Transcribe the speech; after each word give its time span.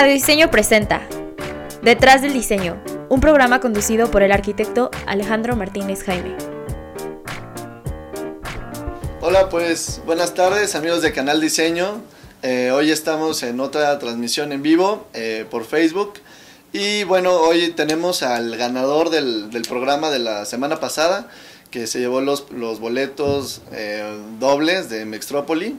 Radio 0.00 0.14
Diseño 0.14 0.50
presenta 0.50 1.06
Detrás 1.82 2.22
del 2.22 2.32
Diseño, 2.32 2.82
un 3.10 3.20
programa 3.20 3.60
conducido 3.60 4.10
por 4.10 4.22
el 4.22 4.32
arquitecto 4.32 4.90
Alejandro 5.04 5.56
Martínez 5.56 6.04
Jaime. 6.04 6.38
Hola, 9.20 9.50
pues 9.50 10.00
buenas 10.06 10.32
tardes 10.32 10.74
amigos 10.74 11.02
de 11.02 11.12
Canal 11.12 11.42
Diseño. 11.42 12.00
Eh, 12.40 12.70
hoy 12.72 12.90
estamos 12.90 13.42
en 13.42 13.60
otra 13.60 13.98
transmisión 13.98 14.52
en 14.52 14.62
vivo 14.62 15.06
eh, 15.12 15.44
por 15.50 15.66
Facebook. 15.66 16.14
Y 16.72 17.04
bueno, 17.04 17.34
hoy 17.34 17.72
tenemos 17.72 18.22
al 18.22 18.56
ganador 18.56 19.10
del, 19.10 19.50
programa 19.68 20.08
de 20.08 20.20
la 20.20 20.46
semana 20.46 20.80
pasada, 20.80 21.28
que 21.70 21.86
se 21.86 21.98
llevó 21.98 22.22
los, 22.22 22.50
los 22.52 22.80
boletos 22.80 23.60
eh, 23.72 24.18
dobles 24.38 24.88
de 24.88 25.04
Mextrópoli. 25.04 25.76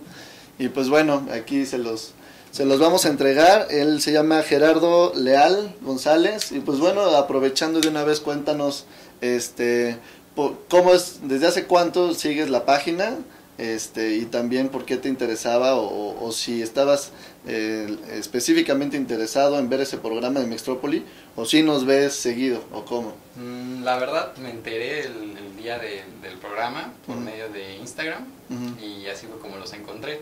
Y 0.59 0.67
pues 0.67 0.89
bueno, 0.89 1.27
aquí 1.33 1.65
se 1.65 1.79
los, 1.79 2.13
se 2.51 2.65
los 2.65 2.79
vamos 2.79 3.05
a 3.05 3.09
entregar. 3.09 3.67
Él 3.69 4.01
se 4.01 4.11
llama 4.11 4.43
Gerardo 4.43 5.13
Leal 5.15 5.75
González. 5.81 6.51
Y 6.51 6.59
pues 6.59 6.79
bueno, 6.79 7.01
aprovechando 7.15 7.79
de 7.79 7.87
una 7.87 8.03
vez, 8.03 8.19
cuéntanos 8.19 8.85
este, 9.21 9.97
cómo 10.69 10.93
es, 10.93 11.19
desde 11.23 11.47
hace 11.47 11.65
cuánto 11.65 12.13
sigues 12.13 12.49
la 12.49 12.65
página 12.65 13.17
este, 13.57 14.15
y 14.15 14.25
también 14.25 14.69
por 14.69 14.85
qué 14.85 14.97
te 14.97 15.07
interesaba 15.07 15.75
o, 15.75 16.25
o 16.25 16.31
si 16.31 16.61
estabas 16.61 17.11
eh, 17.47 17.95
específicamente 18.13 18.97
interesado 18.97 19.59
en 19.59 19.69
ver 19.69 19.81
ese 19.81 19.97
programa 19.97 20.39
de 20.39 20.47
Mextrópoli 20.47 21.05
o 21.35 21.45
si 21.45 21.61
nos 21.61 21.85
ves 21.85 22.13
seguido 22.13 22.63
o 22.73 22.85
cómo. 22.85 23.13
Mm, 23.35 23.83
la 23.83 23.97
verdad 23.97 24.35
me 24.37 24.49
enteré 24.49 25.01
el, 25.01 25.37
el 25.37 25.55
día 25.57 25.77
de, 25.77 26.03
del 26.21 26.37
programa 26.39 26.91
por 27.05 27.17
uh 27.17 27.19
-huh. 27.19 27.23
medio 27.23 27.49
de 27.49 27.77
Instagram 27.77 28.25
uh 28.49 28.53
-huh. 28.53 28.83
y 28.83 29.07
así 29.07 29.27
fue 29.27 29.39
como 29.39 29.57
los 29.57 29.71
encontré. 29.73 30.21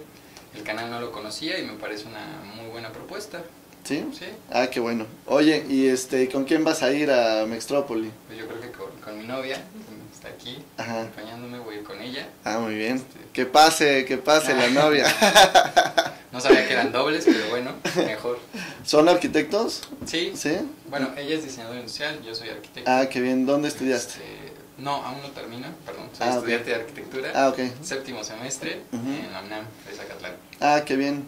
El 0.56 0.64
canal 0.64 0.90
no 0.90 1.00
lo 1.00 1.12
conocía 1.12 1.60
y 1.60 1.64
me 1.64 1.74
parece 1.74 2.08
una 2.08 2.26
muy 2.56 2.68
buena 2.68 2.92
propuesta. 2.92 3.42
¿Sí? 3.84 4.06
Sí. 4.18 4.26
Ah, 4.52 4.68
qué 4.68 4.80
bueno. 4.80 5.06
Oye, 5.26 5.66
¿y 5.70 5.88
este, 5.88 6.28
con 6.30 6.44
quién 6.44 6.64
vas 6.64 6.84
a 6.84 6.92
ir 6.92 7.10
a 7.12 7.46
Mextrópoli? 7.46 8.12
Pues 8.28 8.38
yo 8.38 8.48
creo 8.48 8.60
que 8.62 8.72
con, 8.72 8.92
con 9.04 9.18
mi 9.18 9.26
novia, 9.26 9.56
que 9.56 10.16
está 10.16 10.28
aquí 10.28 10.58
Ajá. 10.78 11.02
acompañándome, 11.02 11.60
voy 11.60 11.76
a 11.76 11.78
ir 11.80 11.84
con 11.84 12.02
ella. 12.02 12.28
Ah, 12.44 12.60
muy 12.60 12.76
bien. 12.76 12.98
Este... 12.98 13.20
Que 13.32 13.46
pase, 13.46 14.06
que 14.06 14.18
pase 14.18 14.54
la 14.54 14.70
novia. 14.70 15.06
no 16.32 16.42
sabía 16.42 16.68
que 16.68 16.74
eran 16.74 16.92
dobles, 16.92 17.24
pero 17.26 17.48
bueno, 17.50 17.72
mejor. 18.06 18.40
¿Son 18.84 19.08
arquitectos? 19.08 19.84
Sí. 20.06 20.34
¿Sí? 20.36 20.58
Bueno, 20.90 21.10
ella 21.18 21.36
es 21.36 21.44
diseñadora 21.46 21.80
industrial, 21.80 22.22
yo 22.22 22.36
soy 22.36 22.50
arquitecto. 22.50 22.90
Ah, 22.92 23.08
qué 23.10 23.22
bien. 23.22 23.46
¿Dónde 23.46 23.70
estudiaste? 23.70 24.14
Este, 24.16 24.54
no, 24.82 24.96
aún 24.96 25.22
no 25.22 25.30
termino, 25.30 25.68
perdón. 25.86 26.10
Soy 26.18 26.28
Ah, 26.28 26.36
estudiante 26.36 26.70
de 26.70 26.76
arquitectura. 26.76 27.32
Ah, 27.36 27.50
ok. 27.50 27.60
Séptimo 27.84 28.24
semestre 28.24 28.82
Ujú. 28.92 29.08
en 29.10 29.32
la 29.32 29.42
UNAM, 29.42 29.66
de 29.90 29.96
Zacatlán. 29.96 30.34
Ah, 30.60 30.82
qué 30.86 30.96
bien. 30.96 31.24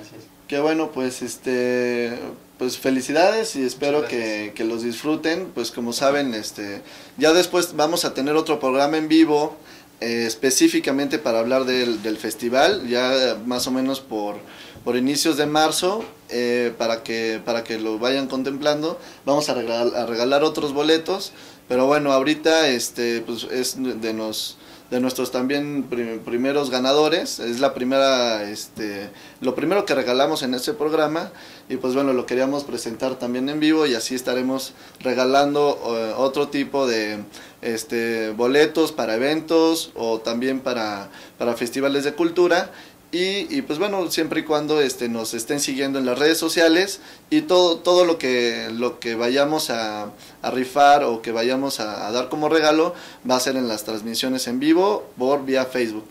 Es. 0.00 0.08
Qué 0.48 0.60
bueno, 0.60 0.90
pues 0.92 1.22
este 1.22 2.18
pues 2.58 2.78
felicidades 2.78 3.54
y 3.56 3.62
espero 3.64 4.06
que, 4.06 4.16
gracias. 4.16 4.54
que 4.54 4.64
los 4.64 4.82
disfruten. 4.82 5.50
Pues 5.54 5.70
como 5.70 5.92
saben, 5.92 6.34
este 6.34 6.82
ya 7.18 7.32
después 7.32 7.74
vamos 7.76 8.04
a 8.04 8.14
tener 8.14 8.34
otro 8.36 8.60
programa 8.60 8.96
en 8.96 9.08
vivo 9.08 9.56
eh, 10.00 10.24
específicamente 10.26 11.18
para 11.18 11.38
hablar 11.40 11.64
del, 11.64 12.02
del 12.02 12.16
festival, 12.18 12.86
ya 12.86 13.36
más 13.46 13.66
o 13.66 13.70
menos 13.70 14.00
por, 14.00 14.36
por 14.84 14.94
inicios 14.96 15.36
de 15.36 15.46
marzo, 15.46 16.04
eh, 16.28 16.72
para, 16.78 17.02
que, 17.02 17.40
para 17.44 17.64
que 17.64 17.78
lo 17.78 17.98
vayan 17.98 18.26
contemplando. 18.28 18.98
Vamos 19.24 19.48
a 19.48 19.54
regalar, 19.54 19.96
a 19.96 20.06
regalar 20.06 20.44
otros 20.44 20.72
boletos, 20.74 21.32
pero 21.68 21.86
bueno, 21.86 22.12
ahorita 22.12 22.68
este 22.68 23.22
pues 23.22 23.44
es 23.44 23.76
de 23.78 24.12
nos 24.12 24.56
de 24.90 25.00
nuestros 25.00 25.32
también 25.32 25.84
prim 25.84 26.20
primeros 26.20 26.70
ganadores. 26.70 27.40
Es 27.40 27.60
la 27.60 27.74
primera, 27.74 28.48
este, 28.48 29.10
lo 29.40 29.54
primero 29.54 29.84
que 29.84 29.94
regalamos 29.94 30.42
en 30.42 30.54
este 30.54 30.72
programa 30.72 31.32
y 31.68 31.76
pues 31.76 31.94
bueno, 31.94 32.12
lo 32.12 32.26
queríamos 32.26 32.64
presentar 32.64 33.16
también 33.16 33.48
en 33.48 33.58
vivo 33.58 33.86
y 33.86 33.94
así 33.94 34.14
estaremos 34.14 34.74
regalando 35.00 35.76
uh, 35.76 36.20
otro 36.20 36.48
tipo 36.48 36.86
de 36.86 37.18
este, 37.62 38.30
boletos 38.30 38.92
para 38.92 39.16
eventos 39.16 39.90
o 39.94 40.20
también 40.20 40.60
para, 40.60 41.08
para 41.38 41.54
festivales 41.54 42.04
de 42.04 42.12
cultura. 42.12 42.70
Y, 43.12 43.56
y, 43.56 43.62
pues 43.62 43.78
bueno, 43.78 44.10
siempre 44.10 44.40
y 44.40 44.42
cuando 44.42 44.80
este, 44.80 45.08
nos 45.08 45.32
estén 45.32 45.60
siguiendo 45.60 45.98
en 45.98 46.06
las 46.06 46.18
redes 46.18 46.38
sociales 46.38 47.00
y 47.30 47.42
todo, 47.42 47.78
todo 47.78 48.04
lo, 48.04 48.18
que, 48.18 48.68
lo 48.72 48.98
que 48.98 49.14
vayamos 49.14 49.70
a, 49.70 50.10
a 50.42 50.50
rifar 50.50 51.04
o 51.04 51.22
que 51.22 51.30
vayamos 51.30 51.78
a, 51.78 52.08
a, 52.08 52.12
dar 52.12 52.28
como 52.28 52.48
regalo 52.48 52.94
va 53.28 53.36
a 53.36 53.40
ser 53.40 53.56
en 53.56 53.68
las 53.68 53.84
transmisiones 53.84 54.48
en 54.48 54.58
vivo 54.58 55.08
por 55.16 55.44
vía 55.44 55.64
Facebook. 55.66 56.08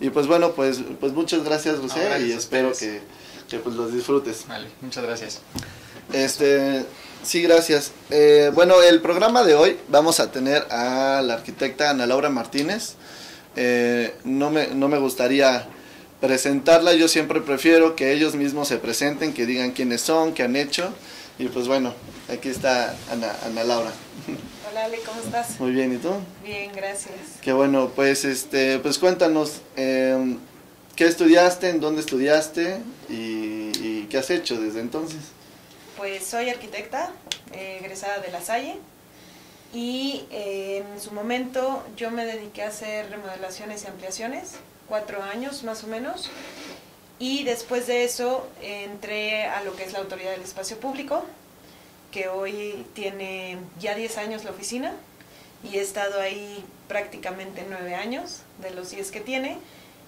Y 0.00 0.10
pues 0.10 0.26
bueno, 0.26 0.52
pues, 0.52 0.80
pues 0.98 1.12
muchas 1.12 1.44
gracias, 1.44 1.78
José, 1.78 2.00
no, 2.00 2.04
gracias 2.06 2.28
y 2.28 2.32
espero 2.32 2.72
que, 2.72 3.00
que, 3.48 3.58
pues 3.58 3.76
los 3.76 3.92
disfrutes. 3.92 4.44
Vale, 4.48 4.68
muchas 4.80 5.04
gracias. 5.04 5.40
Este, 6.12 6.84
sí, 7.22 7.42
gracias. 7.42 7.92
Eh, 8.10 8.50
bueno, 8.52 8.82
el 8.82 9.00
programa 9.00 9.44
de 9.44 9.54
hoy 9.54 9.78
vamos 9.88 10.18
a 10.18 10.32
tener 10.32 10.66
a 10.70 11.22
la 11.22 11.34
arquitecta 11.34 11.90
Ana 11.90 12.06
Laura 12.06 12.28
Martínez. 12.28 12.96
Eh, 13.56 14.14
no, 14.24 14.50
me, 14.50 14.66
no 14.68 14.88
me 14.88 14.98
gustaría 14.98 15.68
presentarla, 16.24 16.94
yo 16.94 17.06
siempre 17.06 17.42
prefiero 17.42 17.96
que 17.96 18.12
ellos 18.12 18.34
mismos 18.34 18.68
se 18.68 18.78
presenten, 18.78 19.34
que 19.34 19.44
digan 19.44 19.72
quiénes 19.72 20.00
son, 20.00 20.32
qué 20.32 20.42
han 20.42 20.56
hecho. 20.56 20.90
Y 21.38 21.48
pues 21.48 21.68
bueno, 21.68 21.92
aquí 22.32 22.48
está 22.48 22.96
Ana, 23.10 23.36
Ana 23.44 23.62
Laura. 23.62 23.92
Hola 24.70 24.86
Ale, 24.86 25.00
¿cómo 25.04 25.20
estás? 25.20 25.60
Muy 25.60 25.72
bien, 25.72 25.94
¿y 25.94 25.98
tú? 25.98 26.12
Bien, 26.42 26.72
gracias. 26.74 27.14
Qué 27.42 27.52
bueno, 27.52 27.90
pues 27.94 28.24
este, 28.24 28.78
pues 28.78 28.98
cuéntanos, 28.98 29.60
eh, 29.76 30.36
¿qué 30.96 31.04
estudiaste, 31.04 31.68
en 31.68 31.80
dónde 31.80 32.00
estudiaste 32.00 32.78
y, 33.10 33.70
y, 33.82 34.06
qué 34.08 34.16
has 34.16 34.30
hecho 34.30 34.58
desde 34.58 34.80
entonces? 34.80 35.18
Pues 35.98 36.24
soy 36.24 36.48
arquitecta, 36.48 37.12
eh, 37.52 37.80
egresada 37.82 38.20
de 38.20 38.32
La 38.32 38.40
Salle, 38.40 38.76
y 39.74 40.24
eh, 40.30 40.84
en 40.90 41.00
su 41.02 41.12
momento 41.12 41.84
yo 41.98 42.10
me 42.10 42.24
dediqué 42.24 42.62
a 42.62 42.68
hacer 42.68 43.10
remodelaciones 43.10 43.84
y 43.84 43.88
ampliaciones 43.88 44.52
cuatro 44.88 45.22
años 45.22 45.62
más 45.64 45.84
o 45.84 45.86
menos. 45.86 46.30
Y 47.18 47.44
después 47.44 47.86
de 47.86 48.04
eso 48.04 48.48
entré 48.60 49.46
a 49.46 49.62
lo 49.62 49.76
que 49.76 49.84
es 49.84 49.92
la 49.92 50.00
Autoridad 50.00 50.32
del 50.32 50.42
Espacio 50.42 50.78
Público, 50.78 51.24
que 52.10 52.28
hoy 52.28 52.86
tiene 52.94 53.58
ya 53.78 53.94
10 53.94 54.18
años 54.18 54.44
la 54.44 54.50
oficina 54.50 54.94
y 55.62 55.78
he 55.78 55.80
estado 55.80 56.20
ahí 56.20 56.64
prácticamente 56.88 57.64
nueve 57.68 57.94
años 57.94 58.42
de 58.60 58.70
los 58.70 58.90
10 58.90 59.10
que 59.10 59.20
tiene 59.20 59.58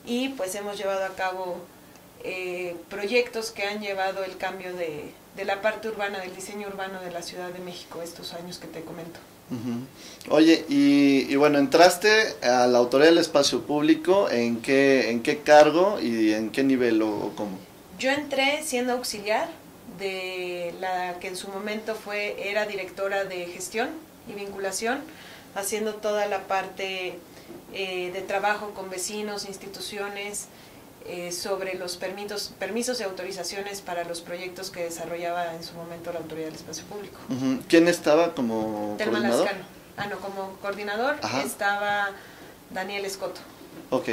y 0.05 0.31
pues 0.31 0.55
hemos 0.55 0.77
llevado 0.77 1.05
a 1.05 1.15
cabo 1.15 1.59
eh, 2.23 2.77
proyectos 2.91 3.51
que 3.51 3.65
han 3.65 3.81
llevado 3.81 4.25
el 4.25 4.37
cambio 4.37 4.75
de, 4.75 5.13
de 5.37 5.45
la 5.45 5.61
parte 5.61 5.89
urbana, 5.89 6.19
del 6.21 6.35
diseño 6.35 6.67
urbano 6.69 7.01
de 7.01 7.11
la 7.11 7.23
Ciudad 7.23 7.51
de 7.51 7.59
México 7.59 8.01
estos 8.03 8.33
años 8.33 8.59
que 8.59 8.67
te 8.67 8.81
comento. 8.81 9.21
Uh 9.51 9.55
-huh. 9.55 10.33
Oye, 10.33 10.65
y, 10.69 11.33
y, 11.33 11.37
bueno, 11.37 11.59
entraste 11.59 12.35
a 12.43 12.67
la 12.67 12.79
autoridad 12.79 13.11
del 13.11 13.19
espacio 13.19 13.63
público, 13.63 14.29
¿en 14.31 14.61
qué, 14.61 15.11
en 15.11 15.23
qué 15.23 15.39
cargo 15.39 16.01
y 16.01 16.33
en 16.33 16.51
qué 16.51 16.65
nivel 16.65 17.01
o, 17.03 17.11
o, 17.11 17.33
cómo? 17.37 17.59
Yo 17.99 18.11
entré 18.11 18.63
siendo 18.65 18.95
auxiliar 18.95 19.49
de 19.99 20.75
la 20.81 21.19
que 21.21 21.29
en 21.29 21.37
su 21.37 21.49
momento 21.49 21.95
fue, 21.95 22.51
era 22.51 22.67
directora 22.67 23.25
de 23.25 23.47
gestión 23.47 23.91
y 24.29 24.33
vinculación, 24.33 25.01
haciendo 25.55 25.95
toda 25.95 26.27
la 26.27 26.41
parte 26.49 27.15
eh, 27.73 28.11
de 28.13 28.23
trabajo 28.23 28.73
con 28.75 28.91
vecinos, 28.91 29.47
instituciones, 29.47 30.47
eh, 31.09 31.33
sobre 31.33 31.75
los 31.75 31.97
permisos, 31.97 32.53
permisos 32.59 33.01
y 33.01 33.03
autorizaciones 33.03 33.81
para 33.81 34.05
los 34.05 34.21
proyectos 34.21 34.71
que 34.71 34.85
desarrollaba 34.85 35.55
en 35.55 35.63
su 35.63 35.75
momento 35.75 36.13
la 36.13 36.19
Autoridad 36.19 36.47
del 36.47 36.57
Espacio 36.57 36.85
Público. 36.85 37.19
Uh 37.29 37.35
-huh. 37.35 37.63
¿Quién 37.69 37.89
estaba 37.89 38.35
como 38.35 38.95
Telma 38.99 39.19
coordinador? 39.19 39.45
Lascano. 39.47 39.65
Ah, 39.97 40.07
no, 40.07 40.19
como 40.19 40.53
coordinador 40.61 41.17
Ajá. 41.23 41.43
estaba 41.43 42.11
Daniel 42.71 43.05
Escoto. 43.05 43.41
Ok. 43.91 44.09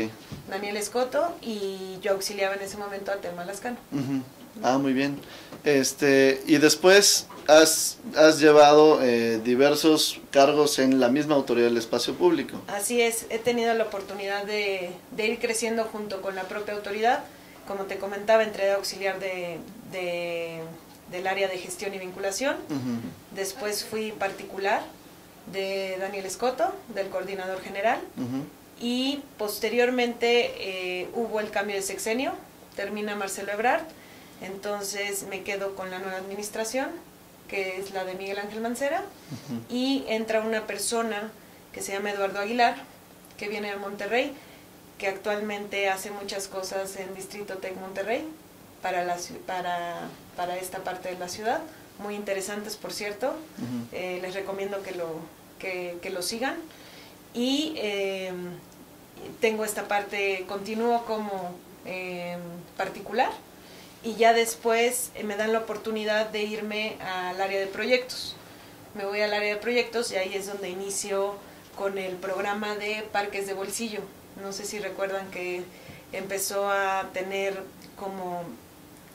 Daniel 0.49 0.77
Escoto 0.77 1.35
y 1.41 1.97
yo 2.01 2.11
auxiliaba 2.13 2.55
en 2.55 2.61
ese 2.61 2.77
momento 2.77 3.11
a 3.11 3.15
Telma 3.17 3.45
Lascano. 3.45 3.77
Uh 3.91 3.97
-huh. 3.97 4.21
Ah, 4.61 4.77
muy 4.77 4.93
bien. 4.93 5.19
Este, 5.63 6.41
y 6.45 6.57
después 6.57 7.27
has, 7.47 7.97
has 8.15 8.39
llevado 8.39 9.01
eh, 9.01 9.39
diversos 9.43 10.19
cargos 10.31 10.79
en 10.79 10.99
la 10.99 11.09
misma 11.09 11.35
autoridad 11.35 11.67
del 11.67 11.77
espacio 11.77 12.13
público. 12.15 12.61
Así 12.67 13.01
es, 13.01 13.25
he 13.29 13.39
tenido 13.39 13.73
la 13.73 13.83
oportunidad 13.85 14.43
de, 14.45 14.91
de 15.11 15.27
ir 15.27 15.39
creciendo 15.39 15.83
junto 15.85 16.21
con 16.21 16.35
la 16.35 16.43
propia 16.43 16.73
autoridad. 16.73 17.23
Como 17.67 17.83
te 17.85 17.97
comentaba, 17.97 18.43
entré 18.43 18.65
de 18.65 18.71
auxiliar 18.73 19.19
de, 19.19 19.57
de, 19.91 20.59
del 21.11 21.27
área 21.27 21.47
de 21.47 21.57
gestión 21.57 21.93
y 21.93 21.99
vinculación. 21.99 22.55
Uh 22.69 22.73
-huh. 22.73 23.35
Después 23.35 23.85
fui 23.85 24.11
particular 24.11 24.81
de 25.51 25.97
Daniel 25.99 26.25
Escoto, 26.25 26.73
del 26.93 27.07
coordinador 27.07 27.61
general. 27.61 27.99
Uh 28.17 28.21
-huh. 28.21 28.43
Y 28.81 29.21
posteriormente 29.37 30.51
eh, 30.57 31.07
hubo 31.13 31.39
el 31.39 31.49
cambio 31.51 31.75
de 31.75 31.81
sexenio, 31.81 32.33
termina 32.75 33.15
Marcelo 33.15 33.51
Ebrard. 33.53 33.85
Entonces 34.41 35.23
me 35.29 35.43
quedo 35.43 35.75
con 35.75 35.89
la 35.89 35.99
nueva 35.99 36.17
administración, 36.17 36.89
que 37.53 37.77
es 37.79 37.91
la 37.91 38.03
de 38.03 38.15
Miguel 38.15 38.39
Ángel 38.39 38.61
Mancera, 38.61 39.01
uh 39.03 39.53
-huh. 39.53 39.61
y 39.69 40.05
entra 40.07 40.41
una 40.41 40.65
persona 40.65 41.31
que 41.71 41.83
se 41.83 41.91
llama 41.91 42.09
Eduardo 42.09 42.39
Aguilar, 42.39 42.77
que 43.37 43.47
viene 43.47 43.69
de 43.69 43.75
Monterrey, 43.75 44.33
que 44.97 45.07
actualmente 45.07 45.87
hace 45.87 46.09
muchas 46.09 46.47
cosas 46.47 46.95
en 46.95 47.13
Distrito 47.13 47.59
Tec 47.59 47.75
Monterrey, 47.79 48.27
para, 48.81 49.05
la, 49.05 49.17
para, 49.45 50.09
para 50.35 50.57
esta 50.57 50.79
parte 50.79 51.09
de 51.09 51.19
la 51.19 51.29
ciudad, 51.29 51.61
muy 51.99 52.15
interesantes 52.15 52.75
por 52.75 52.91
cierto, 52.91 53.35
eh, 53.91 54.17
les 54.23 54.33
recomiendo 54.33 54.81
que 54.81 54.93
lo, 54.93 55.09
que, 55.59 55.99
que 56.01 56.09
lo 56.09 56.23
sigan. 56.23 56.55
Y 57.35 57.75
em, 57.77 58.57
tengo 59.41 59.63
esta 59.63 59.87
parte, 59.87 60.43
continúo 60.47 61.05
como 61.05 61.53
em, 61.85 62.39
particular 62.77 63.31
y 64.03 64.15
ya 64.15 64.33
después 64.33 65.11
eh, 65.15 65.23
me 65.23 65.35
dan 65.35 65.53
la 65.53 65.59
oportunidad 65.59 66.29
de 66.29 66.43
irme 66.43 66.97
al 67.01 67.41
área 67.41 67.59
de 67.59 67.67
proyectos. 67.67 68.35
Me 68.95 69.05
voy 69.05 69.21
al 69.21 69.33
área 69.33 69.55
de 69.55 69.59
proyectos 69.59 70.11
y 70.11 70.17
ahí 70.17 70.35
es 70.35 70.47
donde 70.47 70.69
inicio 70.69 71.35
con 71.77 71.97
el 71.97 72.15
programa 72.17 72.75
de 72.75 73.03
parques 73.11 73.47
de 73.47 73.53
bolsillo. 73.53 74.01
No 74.41 74.51
sé 74.51 74.65
si 74.65 74.79
recuerdan 74.79 75.31
que 75.31 75.63
empezó 76.11 76.69
a 76.69 77.09
tener 77.13 77.63
como 77.97 78.43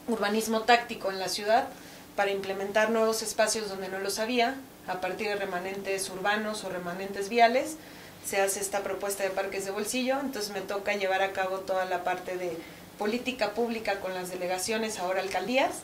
urbanismo 0.08 0.62
táctico 0.62 1.10
en 1.10 1.18
la 1.18 1.28
ciudad 1.28 1.68
para 2.16 2.30
implementar 2.30 2.90
nuevos 2.90 3.22
espacios 3.22 3.68
donde 3.68 3.88
no 3.88 4.00
los 4.00 4.18
había, 4.18 4.56
a 4.88 5.00
partir 5.00 5.28
de 5.28 5.36
remanentes 5.36 6.08
urbanos 6.10 6.64
o 6.64 6.70
remanentes 6.70 7.28
viales, 7.28 7.76
se 8.24 8.40
hace 8.40 8.60
esta 8.60 8.82
propuesta 8.82 9.22
de 9.22 9.30
parques 9.30 9.64
de 9.64 9.70
bolsillo, 9.70 10.18
entonces 10.20 10.50
me 10.50 10.60
toca 10.60 10.94
llevar 10.94 11.22
a 11.22 11.32
cabo 11.32 11.58
toda 11.60 11.84
la 11.84 12.04
parte 12.04 12.36
de 12.36 12.56
política 12.98 13.52
pública 13.54 14.00
con 14.00 14.14
las 14.14 14.30
delegaciones, 14.30 14.98
ahora 14.98 15.20
alcaldías. 15.20 15.82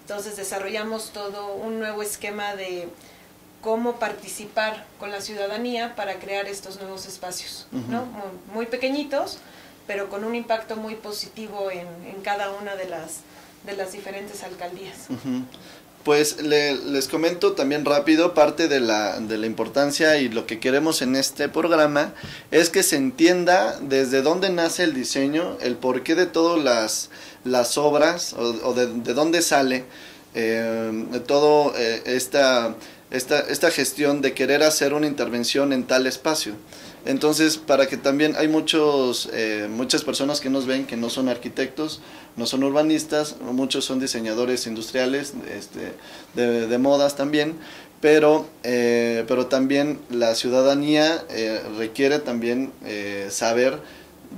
Entonces 0.00 0.36
desarrollamos 0.36 1.10
todo 1.12 1.54
un 1.54 1.78
nuevo 1.78 2.02
esquema 2.02 2.56
de 2.56 2.88
cómo 3.60 3.96
participar 3.96 4.86
con 4.98 5.10
la 5.10 5.20
ciudadanía 5.20 5.94
para 5.94 6.18
crear 6.18 6.46
estos 6.46 6.80
nuevos 6.80 7.06
espacios, 7.06 7.66
¿no? 7.70 8.06
Muy, 8.54 8.66
pequeñitos, 8.66 9.38
pero 9.86 10.08
con 10.08 10.24
un 10.24 10.34
impacto 10.34 10.76
muy 10.76 10.94
positivo 10.94 11.70
en, 11.70 11.86
en, 12.06 12.22
cada 12.22 12.50
una 12.52 12.76
de 12.76 12.88
las, 12.88 13.20
de 13.66 13.76
las 13.76 13.92
diferentes 13.92 14.42
alcaldías. 14.42 15.08
Pues 16.04 16.42
les 16.42 17.06
comento 17.06 17.52
también 17.52 17.84
rápido, 17.84 18.34
parte 18.34 18.66
de 18.66 18.80
la, 18.80 19.20
de 19.20 19.38
la 19.38 19.46
importancia 19.46 20.16
y 20.16 20.28
lo 20.28 20.46
que 20.46 20.58
queremos 20.58 21.00
en 21.00 21.14
este 21.14 21.48
programa 21.48 22.12
es 22.50 22.70
que 22.70 22.82
se 22.82 22.96
entienda 22.96 23.78
desde 23.80 24.20
dónde 24.20 24.50
nace 24.50 24.82
el 24.82 24.94
diseño, 24.94 25.56
el 25.60 25.76
porqué 25.76 26.16
de 26.16 26.26
todas 26.26 26.62
las, 26.62 27.10
las 27.44 27.78
obras 27.78 28.32
o, 28.32 28.74
de, 28.74 28.88
de, 28.88 29.14
dónde 29.14 29.42
sale 29.42 29.84
eh, 30.34 31.20
todo 31.28 31.72
eh, 31.76 32.02
esta, 32.06 32.74
esta, 33.12 33.38
esta 33.40 33.70
gestión 33.70 34.22
de 34.22 34.32
querer 34.32 34.64
hacer 34.64 34.94
una 34.94 35.06
intervención 35.06 35.72
en 35.72 35.84
tal 35.84 36.08
espacio. 36.08 36.54
Entonces, 37.04 37.56
para 37.58 37.88
que 37.88 37.96
también 37.96 38.34
hay 38.36 38.46
muchos, 38.46 39.28
eh, 39.32 39.66
muchas 39.68 40.04
personas 40.04 40.40
que 40.40 40.50
nos 40.50 40.66
ven 40.66 40.86
que 40.86 40.96
no 40.96 41.10
son 41.10 41.28
arquitectos, 41.28 42.00
no 42.36 42.46
son 42.46 42.62
urbanistas, 42.62 43.36
muchos 43.40 43.84
son 43.84 43.98
diseñadores 43.98 44.66
industriales, 44.68 45.34
este, 45.50 45.94
de, 46.34 46.78
modas 46.78 47.16
también, 47.16 47.56
pero, 48.00 48.46
eh, 48.62 49.24
pero 49.26 49.46
también 49.46 49.98
la 50.10 50.34
ciudadanía 50.36 51.24
eh, 51.30 51.60
requiere 51.76 52.20
también 52.20 52.72
saber 53.30 53.78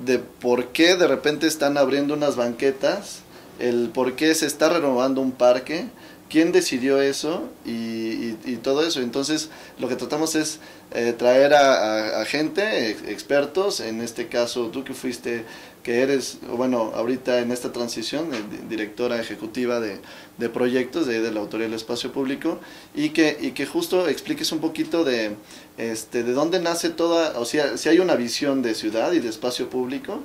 de 0.04 0.18
por 0.18 0.68
qué 0.68 0.96
de 0.96 1.06
repente 1.06 1.46
están 1.46 1.76
abriendo 1.76 2.14
unas 2.14 2.34
banquetas, 2.34 3.20
el 3.58 3.90
por 3.90 4.14
qué 4.14 4.34
se 4.34 4.46
está 4.46 4.70
renovando 4.70 5.20
un 5.20 5.32
parque, 5.32 5.86
quién 6.28 6.50
decidió 6.50 7.00
eso 7.00 7.48
y, 7.64 8.34
y, 8.44 8.58
todo 8.62 8.84
eso. 8.84 9.00
Entonces, 9.00 9.50
lo 9.78 9.88
que 9.88 9.94
tratamos 9.94 10.34
es 10.34 10.58
eh, 10.92 11.14
traer 11.16 11.54
a, 11.54 12.24
gente, 12.24 12.90
expertos, 12.90 13.80
en 13.80 14.00
este 14.00 14.28
caso 14.28 14.68
tú 14.68 14.84
que 14.84 14.94
fuiste, 14.94 15.44
que 15.82 16.00
eres, 16.02 16.38
bueno, 16.56 16.92
ahorita 16.94 17.40
en 17.40 17.52
esta 17.52 17.72
transición, 17.72 18.30
directora 18.68 19.20
ejecutiva 19.20 19.80
de, 19.80 19.98
de 20.38 20.48
proyectos 20.48 21.06
de, 21.06 21.30
la 21.30 21.40
Autoridad 21.40 21.68
del 21.68 21.76
Espacio 21.76 22.12
Público, 22.12 22.58
y 22.94 23.10
que, 23.10 23.36
y 23.40 23.50
que 23.50 23.66
justo 23.66 24.08
expliques 24.08 24.52
un 24.52 24.60
poquito 24.60 25.04
de, 25.04 25.36
este, 25.76 26.22
de 26.22 26.32
dónde 26.32 26.60
nace 26.60 26.90
toda, 26.90 27.38
o 27.38 27.44
sea, 27.44 27.76
si 27.76 27.88
hay 27.88 27.98
una 27.98 28.14
visión 28.14 28.62
de 28.62 28.74
ciudad 28.74 29.12
y 29.12 29.20
de 29.20 29.28
espacio 29.28 29.68
público, 29.68 30.20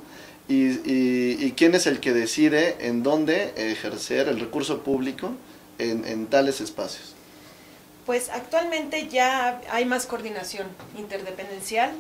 y, 0.47 0.69
y, 0.89 1.37
y 1.39 1.53
quién 1.55 1.75
es 1.75 1.85
el 1.87 1.99
que 1.99 2.13
decide 2.13 2.87
en 2.87 3.03
dónde 3.03 3.53
ejercer 3.55 4.29
el 4.29 4.39
recurso 4.39 4.79
público 4.81 5.31
en, 5.79 6.27
tales 6.27 6.61
espacios? 6.61 7.15
Pues 8.09 8.29
actualmente 8.29 9.07
ya 9.07 9.61
hay 9.69 9.85
más 9.85 10.07
coordinación 10.07 10.65
interdependencial 10.97 11.91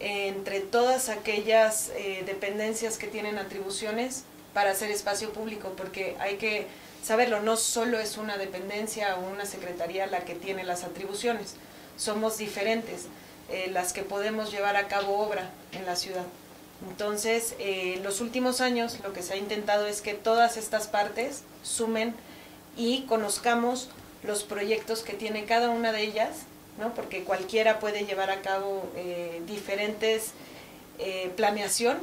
entre 0.00 0.58
todas 0.58 1.08
aquellas 1.08 1.92
eh, 1.94 2.24
dependencias 2.26 2.98
que 2.98 3.06
tienen 3.06 3.38
atribuciones 3.38 4.24
para 4.54 4.72
hacer 4.72 4.90
espacio 4.90 5.32
público, 5.32 5.74
porque 5.76 6.16
hay 6.18 6.34
que 6.34 6.66
saberlo, 7.04 7.42
no 7.42 7.56
solo 7.56 8.00
es 8.00 8.18
una 8.18 8.38
dependencia 8.38 9.14
o 9.14 9.30
una 9.30 9.46
secretaría 9.46 10.08
la 10.08 10.24
que 10.24 10.34
tiene 10.34 10.64
las 10.64 10.82
atribuciones, 10.82 11.54
somos 11.96 12.38
diferentes 12.38 13.06
eh, 13.48 13.70
las 13.70 13.92
que 13.92 14.02
podemos 14.02 14.50
llevar 14.50 14.74
a 14.74 14.88
cabo 14.88 15.16
obra 15.20 15.48
en 15.70 15.86
la 15.86 15.94
ciudad. 15.94 16.24
Entonces, 16.88 17.54
eh, 17.60 17.94
en 17.98 18.02
los 18.02 18.20
últimos 18.20 18.60
años 18.60 18.98
lo 19.04 19.12
que 19.12 19.22
se 19.22 19.34
ha 19.34 19.36
intentado 19.36 19.86
es 19.86 20.00
que 20.00 20.14
todas 20.14 20.56
estas 20.56 20.88
partes 20.88 21.44
sumen 21.62 22.16
y 22.76 23.02
conozcamos 23.02 23.90
los 24.22 24.44
proyectos 24.44 25.02
que 25.02 25.14
tiene 25.14 25.44
cada 25.44 25.70
una 25.70 25.92
de 25.92 26.02
ellas, 26.02 26.42
¿no? 26.78 26.94
porque 26.94 27.24
cualquiera 27.24 27.80
puede 27.80 28.04
llevar 28.04 28.30
a 28.30 28.40
cabo 28.40 28.88
eh, 28.96 29.42
diferentes 29.46 30.32
eh, 30.98 31.32
planeación 31.36 31.98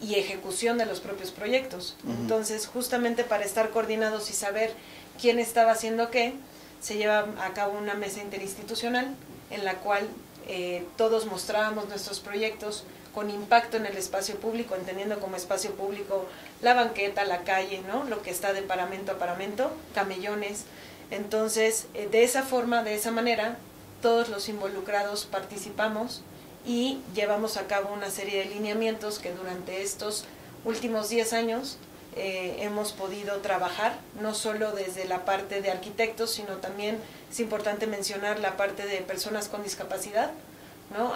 y 0.00 0.16
ejecución 0.16 0.78
de 0.78 0.86
los 0.86 1.00
propios 1.00 1.30
proyectos. 1.30 1.96
Entonces, 2.06 2.66
justamente 2.66 3.24
para 3.24 3.44
estar 3.44 3.70
coordinados 3.70 4.30
y 4.30 4.32
saber 4.32 4.72
quién 5.20 5.38
estaba 5.38 5.72
haciendo 5.72 6.10
qué, 6.10 6.34
se 6.80 6.96
lleva 6.96 7.26
a 7.40 7.52
cabo 7.54 7.78
una 7.78 7.94
mesa 7.94 8.20
interinstitucional 8.20 9.14
en 9.50 9.64
la 9.64 9.76
cual 9.76 10.08
eh, 10.48 10.84
todos 10.96 11.26
mostrábamos 11.26 11.88
nuestros 11.88 12.18
proyectos, 12.18 12.84
con 13.14 13.30
impacto 13.30 13.76
en 13.76 13.86
el 13.86 13.96
espacio 13.96 14.36
público, 14.36 14.74
entendiendo 14.74 15.20
como 15.20 15.36
espacio 15.36 15.72
público 15.72 16.26
la 16.62 16.74
banqueta, 16.74 17.24
la 17.24 17.42
calle, 17.42 17.82
¿no? 17.86 18.04
Lo 18.04 18.22
que 18.22 18.30
está 18.30 18.52
de 18.52 18.62
paramento 18.62 19.12
a 19.12 19.18
paramento, 19.18 19.70
camellones. 19.94 20.64
Entonces, 21.12 21.88
eh, 21.92 22.08
de 22.10 22.24
esa 22.24 22.42
forma, 22.42 22.82
de 22.82 22.94
esa 22.94 23.10
manera, 23.10 23.58
todos 24.00 24.30
los 24.30 24.48
involucrados 24.48 25.26
participamos 25.26 26.22
y 26.64 27.00
llevamos 27.14 27.58
a 27.58 27.66
cabo 27.66 27.92
una 27.92 28.10
serie 28.10 28.38
de 28.38 28.54
lineamientos 28.54 29.18
que 29.18 29.30
durante 29.30 29.82
estos 29.82 30.24
últimos 30.64 31.10
10 31.10 31.34
años 31.34 31.76
eh, 32.16 32.56
hemos 32.60 32.92
podido 32.92 33.36
trabajar, 33.42 33.98
no 34.22 34.34
solo 34.34 34.72
desde 34.72 35.04
la 35.04 35.26
parte 35.26 35.60
de 35.60 35.70
arquitectos, 35.70 36.30
sino 36.30 36.56
también 36.56 36.98
es 37.30 37.40
importante 37.40 37.86
mencionar 37.86 38.40
la 38.40 38.56
parte 38.56 38.86
de 38.86 38.96
personas 39.02 39.48
con 39.48 39.62
discapacidad, 39.62 40.30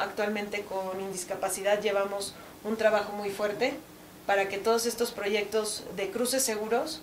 Actualmente 0.00 0.62
con 0.62 1.00
Indiscapacidad 1.00 1.83
llevamos 1.83 2.33
un 2.65 2.76
trabajo 2.76 3.12
muy 3.12 3.29
fuerte 3.29 3.75
para 4.26 4.49
que 4.49 4.57
todos 4.57 4.87
estos 4.87 5.11
proyectos 5.11 5.85
de 5.97 6.11
cruces 6.11 6.43
seguros, 6.43 7.03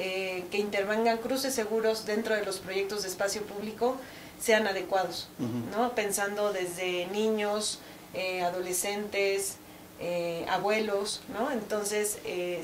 eh, 0.00 0.44
que 0.52 0.58
intervengan 0.58 1.18
cruces 1.18 1.52
seguros 1.52 2.06
dentro 2.06 2.36
de 2.36 2.44
los 2.44 2.60
proyectos 2.60 3.02
de 3.02 3.08
espacio 3.08 3.42
público, 3.42 3.96
sean 4.40 4.68
adecuados, 4.68 5.26
¿no? 5.72 5.96
Pensando 5.96 6.52
desde 6.52 7.06
niños, 7.08 7.80
eh, 8.14 8.42
adolescentes, 8.42 9.56
eh, 9.98 10.46
abuelos, 10.48 11.22
¿no? 11.34 11.50
Entonces, 11.50 12.18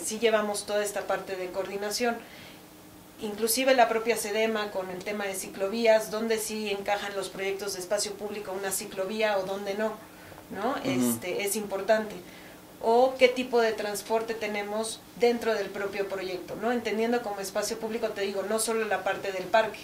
sí 0.05 0.21
llevamos 0.21 0.65
toda 0.65 0.85
esta 0.85 1.09
parte 1.09 1.35
de 1.35 1.51
coordinación 1.51 2.17
inclusive 3.21 3.75
la 3.75 3.89
propia 3.89 4.17
SEDEMA 4.17 4.71
con 4.71 4.91
el 4.91 5.03
tema 5.03 5.25
de 5.25 5.35
ciclovías, 5.35 6.11
donde 6.11 6.39
sí 6.39 6.71
encajan 6.71 7.15
los 7.17 7.31
proyectos 7.31 7.75
de 7.75 7.81
espacio 7.81 8.13
público 8.15 8.53
una 8.53 8.71
ciclovía 8.71 9.39
o 9.39 9.45
donde 9.45 9.75
no, 9.75 9.93
¿no? 10.51 10.77
este, 10.85 11.45
es 11.45 11.57
importante. 11.57 12.15
O 12.87 13.15
qué 13.19 13.29
tipo 13.29 13.61
de 13.61 13.73
transporte 13.73 14.35
tenemos 14.35 15.01
dentro 15.19 15.55
del 15.55 15.69
propio 15.69 16.07
proyecto, 16.07 16.55
¿no? 16.61 16.71
Entendiendo 16.71 17.23
como 17.23 17.41
espacio 17.41 17.79
público, 17.79 18.09
te 18.11 18.21
digo, 18.21 18.43
no 18.43 18.59
solo 18.59 18.85
la 18.85 19.03
parte 19.03 19.33
del 19.33 19.45
parque, 19.45 19.79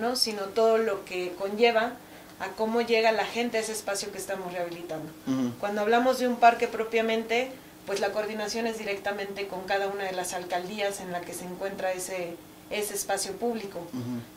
¿no? 0.00 0.16
Sino 0.16 0.46
todo 0.46 0.76
lo 0.76 1.04
que 1.04 1.32
conlleva 1.38 1.92
a 2.40 2.48
cómo 2.56 2.80
llega 2.80 3.12
la 3.12 3.24
gente 3.24 3.58
a 3.58 3.60
ese 3.60 3.70
espacio 3.70 4.10
que 4.10 4.18
estamos 4.18 4.52
rehabilitando. 4.52 5.12
Cuando 5.60 5.82
hablamos 5.82 6.18
de 6.18 6.26
un 6.26 6.34
parque 6.36 6.66
propiamente, 6.66 7.52
pues 7.86 8.00
la 8.00 8.10
coordinación 8.10 8.66
es 8.66 8.78
directamente 8.78 9.46
con 9.46 9.62
cada 9.62 9.86
una 9.86 10.04
de 10.04 10.12
las 10.12 10.32
alcaldías 10.34 11.00
en 11.00 11.12
la 11.12 11.20
que 11.20 11.34
se 11.34 11.44
encuentra 11.44 11.92
ese, 11.92 12.34
ese 12.70 12.94
espacio 12.94 13.34
público. 13.34 13.80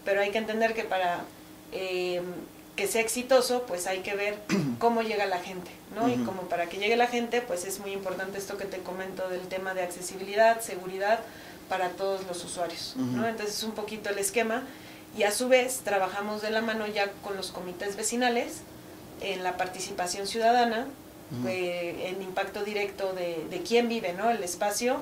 Pero 0.03 0.21
hay 0.21 0.29
que 0.29 0.37
entender 0.37 0.75
que 0.75 0.83
para 0.83 1.23
eh, 1.71 2.21
que 2.75 2.87
sea 2.87 3.01
exitoso, 3.01 3.63
pues 3.63 3.87
hay 3.87 3.99
que 3.99 4.15
ver 4.15 4.37
cómo 4.79 5.01
llega 5.01 5.25
la 5.25 5.39
gente, 5.39 5.71
¿no? 5.95 6.09
Y 6.09 6.17
como 6.25 6.43
para 6.43 6.67
que 6.67 6.77
llegue 6.77 6.95
la 6.95 7.07
gente, 7.07 7.41
pues 7.41 7.65
es 7.65 7.79
muy 7.79 7.91
importante 7.91 8.37
esto 8.37 8.57
que 8.57 8.65
te 8.65 8.79
comento 8.79 9.29
del 9.29 9.47
tema 9.47 9.73
de 9.73 9.83
accesibilidad, 9.83 10.61
seguridad 10.61 11.19
para 11.69 11.89
todos 11.89 12.25
los 12.27 12.43
usuarios, 12.43 12.93
¿no? 12.95 13.27
Entonces 13.27 13.57
es 13.57 13.63
un 13.63 13.71
poquito 13.71 14.09
el 14.09 14.19
esquema 14.19 14.63
y 15.17 15.23
a 15.23 15.31
su 15.31 15.47
vez 15.47 15.81
trabajamos 15.83 16.41
de 16.41 16.51
la 16.51 16.61
mano 16.61 16.85
ya 16.85 17.11
con 17.23 17.37
los 17.37 17.51
comités 17.51 17.95
vecinales 17.95 18.61
en 19.21 19.43
la 19.43 19.57
participación 19.57 20.27
ciudadana, 20.27 20.85
en 21.47 22.21
impacto 22.21 22.63
directo 22.63 23.13
de, 23.13 23.47
de 23.49 23.61
quién 23.63 23.89
vive, 23.89 24.13
¿no? 24.13 24.29
El 24.29 24.43
espacio 24.43 24.99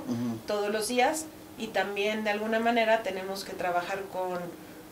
todos 0.47 0.71
los 0.71 0.87
días 0.87 1.25
y 1.57 1.67
también 1.67 2.23
de 2.23 2.31
alguna 2.31 2.59
manera 2.59 3.03
tenemos 3.03 3.43
que 3.43 3.53
trabajar 3.53 4.01
con, 4.11 4.39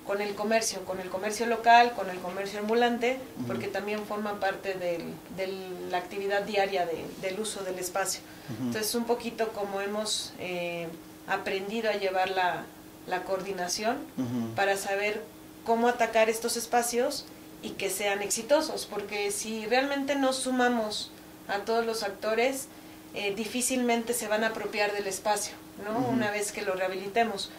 con 0.05 0.22
el 0.22 0.34
comercio, 0.36 0.84
con 0.86 1.00
el 1.00 1.10
comercio 1.10 1.46
local, 1.46 1.93
con 1.93 2.10
el 2.10 2.17
comercio 2.20 2.60
ambulante, 2.60 3.20
porque 3.48 3.67
también 3.67 4.03
forma 4.05 4.39
parte 4.39 4.74
de 4.74 5.05
la 5.89 5.98
actividad 5.98 6.41
diaria 6.43 6.88
del 7.22 7.39
uso 7.39 7.63
del 7.63 7.77
espacio. 7.79 8.22
Entonces, 8.60 8.93
un 8.96 9.05
poquito 9.05 9.50
como 9.50 9.79
hemos 9.79 10.34
eh, 10.39 10.88
aprendido 11.27 11.89
a 11.89 11.93
llevar 11.93 12.29
la, 12.29 12.65
la 13.08 13.24
coordinación 13.24 13.98
para 14.55 14.75
saber 14.75 15.24
cómo 15.65 15.88
atacar 15.88 16.29
estos 16.29 16.58
espacios 16.58 17.25
y 17.62 17.72
que 17.72 17.89
sean 17.89 18.22
exitosos, 18.22 18.88
porque 18.88 19.31
si 19.31 19.65
realmente 19.67 20.15
no 20.15 20.34
sumamos 20.34 21.12
a 21.48 21.60
todos 21.60 21.86
los 21.86 22.01
actores, 22.03 22.67
eh, 23.13 23.36
difícilmente 23.36 24.13
se 24.13 24.27
van 24.27 24.43
a 24.43 24.48
apropiar 24.48 24.93
del 24.93 25.05
espacio, 25.05 25.53
¿no? 25.84 26.00
Una 26.08 26.31
vez 26.31 26.51
que 26.51 26.63
lo 26.63 26.74
rehabilitemos. 26.74 27.51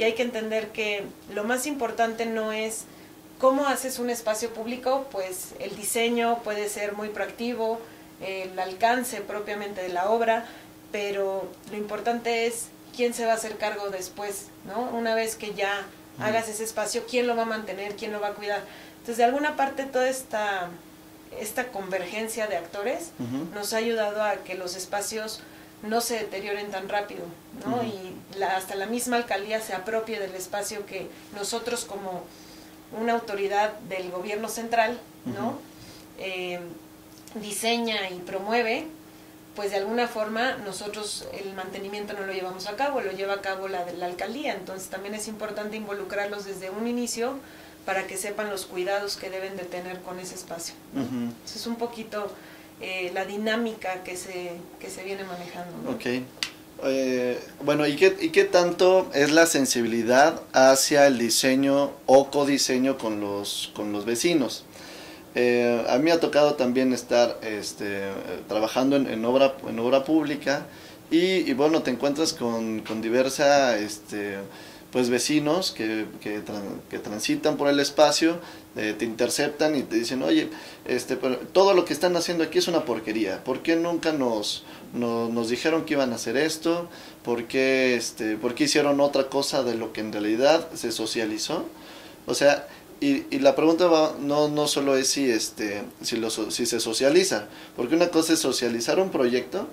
Y 0.00 0.04
hay 0.04 0.14
que 0.14 0.22
entender 0.22 0.68
que 0.68 1.04
lo 1.34 1.44
más 1.44 1.66
importante 1.66 2.24
no 2.24 2.52
es 2.52 2.84
cómo 3.38 3.66
haces 3.66 3.98
un 3.98 4.08
espacio 4.08 4.48
público, 4.48 5.06
pues 5.12 5.48
el 5.58 5.76
diseño 5.76 6.38
puede 6.42 6.70
ser 6.70 6.94
muy 6.94 7.10
proactivo, 7.10 7.78
el 8.22 8.58
alcance 8.58 9.20
propiamente 9.20 9.82
de 9.82 9.90
la 9.90 10.08
obra, 10.08 10.46
pero 10.90 11.46
lo 11.70 11.76
importante 11.76 12.46
es 12.46 12.68
quién 12.96 13.12
se 13.12 13.26
va 13.26 13.32
a 13.32 13.34
hacer 13.34 13.58
cargo 13.58 13.90
después, 13.90 14.46
¿no? 14.64 14.84
Una 14.96 15.14
vez 15.14 15.36
que 15.36 15.52
ya 15.52 15.84
hagas 16.18 16.48
ese 16.48 16.64
espacio, 16.64 17.04
quién 17.06 17.26
lo 17.26 17.36
va 17.36 17.42
a 17.42 17.44
mantener, 17.44 17.94
quién 17.94 18.10
lo 18.10 18.22
va 18.22 18.28
a 18.28 18.32
cuidar. 18.32 18.62
Entonces, 18.92 19.18
de 19.18 19.24
alguna 19.24 19.54
parte, 19.54 19.84
toda 19.84 20.08
esta, 20.08 20.70
esta 21.38 21.68
convergencia 21.68 22.46
de 22.46 22.56
actores 22.56 23.10
nos 23.52 23.74
ha 23.74 23.76
ayudado 23.76 24.22
a 24.22 24.36
que 24.36 24.54
los 24.54 24.76
espacios 24.76 25.42
no 25.82 26.00
se 26.00 26.18
deterioren 26.18 26.70
tan 26.70 26.88
rápido, 26.88 27.24
¿no? 27.66 27.82
Y 27.82 28.14
hasta 28.42 28.74
la 28.74 28.86
misma 28.86 29.16
alcaldía 29.16 29.60
se 29.60 29.74
apropie 29.74 30.20
del 30.20 30.34
espacio 30.34 30.86
que 30.86 31.08
nosotros 31.34 31.84
como 31.84 32.24
una 33.00 33.14
autoridad 33.14 33.78
del 33.80 34.10
gobierno 34.10 34.48
central, 34.48 34.98
¿no? 35.24 35.58
Eh, 36.18 36.60
diseña 37.34 38.10
y 38.10 38.18
promueve 38.18 38.86
pues 39.56 39.72
de 39.72 39.78
alguna 39.78 40.08
forma 40.08 40.54
nosotros 40.58 41.26
el 41.32 41.54
mantenimiento 41.54 42.12
no 42.14 42.24
lo 42.24 42.32
llevamos 42.32 42.66
a 42.66 42.76
cabo, 42.76 43.00
lo 43.00 43.12
lleva 43.12 43.34
a 43.34 43.40
cabo 43.40 43.68
la 43.68 43.84
de 43.84 43.94
la 43.94 44.06
alcaldía, 44.06 44.54
entonces 44.54 44.88
también 44.88 45.14
es 45.14 45.28
importante 45.28 45.76
involucrarlos 45.76 46.44
desde 46.44 46.70
un 46.70 46.86
inicio 46.86 47.38
para 47.84 48.06
que 48.06 48.16
sepan 48.16 48.50
los 48.50 48.66
cuidados 48.66 49.16
que 49.16 49.30
deben 49.30 49.56
de 49.56 49.64
tener 49.64 50.00
con 50.00 50.18
ese 50.20 50.34
espacio. 50.34 50.74
es 51.44 51.66
un 51.66 51.76
poquito 51.76 52.30
eh, 52.80 53.10
la 53.14 53.24
dinámica 53.24 54.02
que 54.02 54.16
se, 54.16 54.52
que 54.78 54.88
se 54.88 55.04
viene 55.04 55.24
manejando. 55.24 55.90
Ok. 55.90 56.22
Eh, 56.82 57.38
bueno, 57.62 57.86
¿y 57.86 57.96
qué, 57.96 58.16
¿y 58.20 58.30
qué 58.30 58.44
tanto 58.44 59.10
es 59.12 59.30
la 59.32 59.46
sensibilidad 59.46 60.40
hacia 60.52 61.06
el 61.06 61.18
diseño 61.18 61.90
o 62.06 62.30
codiseño 62.30 62.96
con 62.96 63.20
los, 63.20 63.70
con 63.74 63.92
los 63.92 64.04
vecinos? 64.06 64.64
Eh, 65.34 65.84
a 65.88 65.96
mí 65.98 66.04
me 66.04 66.12
ha 66.12 66.20
tocado 66.20 66.54
también 66.54 66.92
estar 66.92 67.38
este, 67.42 68.02
trabajando 68.48 68.96
en, 68.96 69.24
obra, 69.24 69.54
en 69.68 69.78
obra 69.78 70.04
pública 70.04 70.66
y, 71.10 71.52
bueno, 71.54 71.82
te 71.82 71.90
encuentras 71.90 72.32
con, 72.32 72.80
con 72.80 73.02
diversa, 73.02 73.78
este, 73.78 74.38
pues 74.92 75.08
vecinos 75.08 75.70
que, 75.70 76.06
que, 76.20 76.40
transitan 76.98 77.56
por 77.56 77.68
el 77.68 77.78
espacio, 77.78 78.38
eh, 78.76 78.94
te 78.98 79.04
interceptan 79.04 79.76
y 79.76 79.82
te 79.82 79.96
dicen, 79.96 80.22
oye, 80.22 80.48
este, 80.84 81.16
todo 81.52 81.74
lo 81.74 81.84
que 81.84 81.92
están 81.92 82.16
haciendo 82.16 82.44
aquí 82.44 82.58
es 82.58 82.68
una 82.68 82.84
porquería, 82.84 83.44
¿por 83.44 83.62
qué 83.62 83.76
nunca 83.76 84.12
nos, 84.12 84.64
nos 84.92 85.48
dijeron 85.48 85.84
que 85.84 85.94
iban 85.94 86.12
a 86.12 86.16
hacer 86.16 86.36
esto? 86.36 86.88
¿Por 87.24 87.44
qué, 87.44 87.94
este, 87.94 88.36
¿Por 88.36 88.54
qué 88.54 88.64
hicieron 88.64 89.00
otra 89.00 89.28
cosa 89.28 89.62
de 89.62 89.74
lo 89.74 89.92
que 89.92 90.00
en 90.00 90.12
realidad 90.12 90.68
se 90.74 90.90
socializó? 90.90 91.66
O 92.26 92.34
sea, 92.34 92.66
y, 93.00 93.24
y, 93.30 93.38
la 93.38 93.56
pregunta 93.56 93.86
va, 93.86 94.14
no, 94.20 94.48
no 94.48 94.66
solo 94.66 94.96
es 94.96 95.08
si, 95.08 95.30
este, 95.30 95.84
si, 96.02 96.16
lo, 96.16 96.30
si 96.30 96.66
se 96.66 96.80
socializa, 96.80 97.46
porque 97.76 97.94
una 97.94 98.08
cosa 98.08 98.34
es 98.34 98.40
socializar 98.40 98.98
un 98.98 99.10
proyecto, 99.10 99.68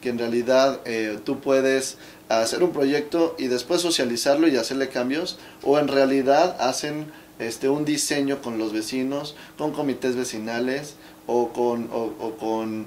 que 0.00 0.10
en 0.10 0.18
realidad 0.18 0.80
eh, 0.84 1.18
tú 1.24 1.40
puedes 1.40 1.96
hacer 2.28 2.62
un 2.62 2.72
proyecto 2.72 3.34
y 3.38 3.48
después 3.48 3.80
socializarlo 3.80 4.48
y 4.48 4.56
hacerle 4.56 4.88
cambios, 4.88 5.38
o 5.62 5.78
en 5.78 5.88
realidad 5.88 6.56
hacen 6.60 7.06
este, 7.38 7.68
un 7.68 7.84
diseño 7.84 8.42
con 8.42 8.58
los 8.58 8.72
vecinos, 8.72 9.36
con 9.56 9.72
comités 9.72 10.16
vecinales 10.16 10.96
o 11.26 11.48
con, 11.52 11.88
o 11.92 12.36
con 12.38 12.86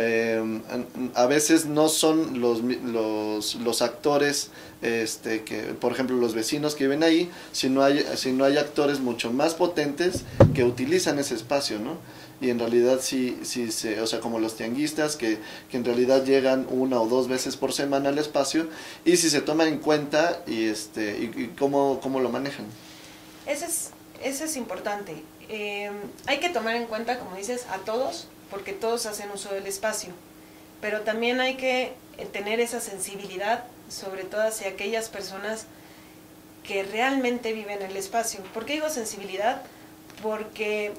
eh, 0.00 0.60
a 1.16 1.26
veces 1.26 1.66
no 1.66 1.88
son 1.88 2.40
los, 2.40 2.62
los, 2.62 3.56
los, 3.56 3.82
actores, 3.82 4.50
este, 4.80 5.42
que, 5.42 5.60
por 5.74 5.90
ejemplo, 5.90 6.16
los 6.16 6.34
vecinos 6.34 6.76
que 6.76 6.84
viven 6.84 7.02
ahí, 7.02 7.28
sino 7.50 7.82
hay, 7.82 8.06
sino 8.14 8.44
hay 8.44 8.58
actores 8.58 9.00
mucho 9.00 9.32
más 9.32 9.54
potentes 9.54 10.22
que 10.54 10.62
utilizan 10.62 11.18
ese 11.18 11.34
espacio, 11.34 11.80
¿no? 11.80 11.96
Y 12.40 12.50
en 12.50 12.60
realidad 12.60 13.00
sí, 13.02 13.40
sí 13.42 13.72
se, 13.72 14.00
o 14.00 14.06
sea, 14.06 14.20
como 14.20 14.38
los 14.38 14.54
tianguistas 14.54 15.16
que, 15.16 15.38
que 15.68 15.76
en 15.76 15.84
realidad 15.84 16.24
llegan 16.24 16.68
una 16.70 17.00
o 17.00 17.08
dos 17.08 17.26
veces 17.26 17.56
por 17.56 17.72
semana 17.72 18.10
al 18.10 18.18
espacio 18.18 18.68
y 19.04 19.16
si 19.16 19.28
se 19.30 19.40
toman 19.40 19.66
en 19.66 19.78
cuenta 19.78 20.44
y, 20.46 20.66
este, 20.66 21.18
y, 21.18 21.54
cómo, 21.58 21.98
cómo, 22.00 22.20
lo 22.20 22.28
manejan. 22.28 22.66
Ese 23.46 23.66
es, 23.66 23.90
ese 24.22 24.44
es 24.44 24.56
importante. 24.56 25.24
Eh, 25.48 25.90
hay 26.26 26.38
que 26.38 26.50
tomar 26.50 26.76
en 26.76 26.86
cuenta, 26.86 27.18
como 27.18 27.34
dices, 27.34 27.66
a 27.72 27.78
todos 27.78 28.28
porque 28.50 28.72
todos 28.72 29.06
hacen 29.06 29.30
uso 29.30 29.52
del 29.52 29.66
espacio. 29.66 30.10
Pero 30.80 31.02
también 31.02 31.40
hay 31.40 31.56
que 31.56 31.92
eh, 32.18 32.26
tener 32.32 32.60
esa 32.60 32.80
sensibilidad, 32.80 33.64
sobre 33.88 34.24
todo 34.24 34.42
hacia 34.42 34.68
aquellas 34.68 35.08
personas 35.08 35.66
que 36.62 36.82
realmente 36.82 37.52
viven 37.52 37.82
en 37.82 37.90
el 37.90 37.96
espacio. 37.96 38.40
¿Por 38.54 38.66
qué 38.66 38.74
digo 38.74 38.90
sensibilidad? 38.90 39.62
Porque 40.22 40.92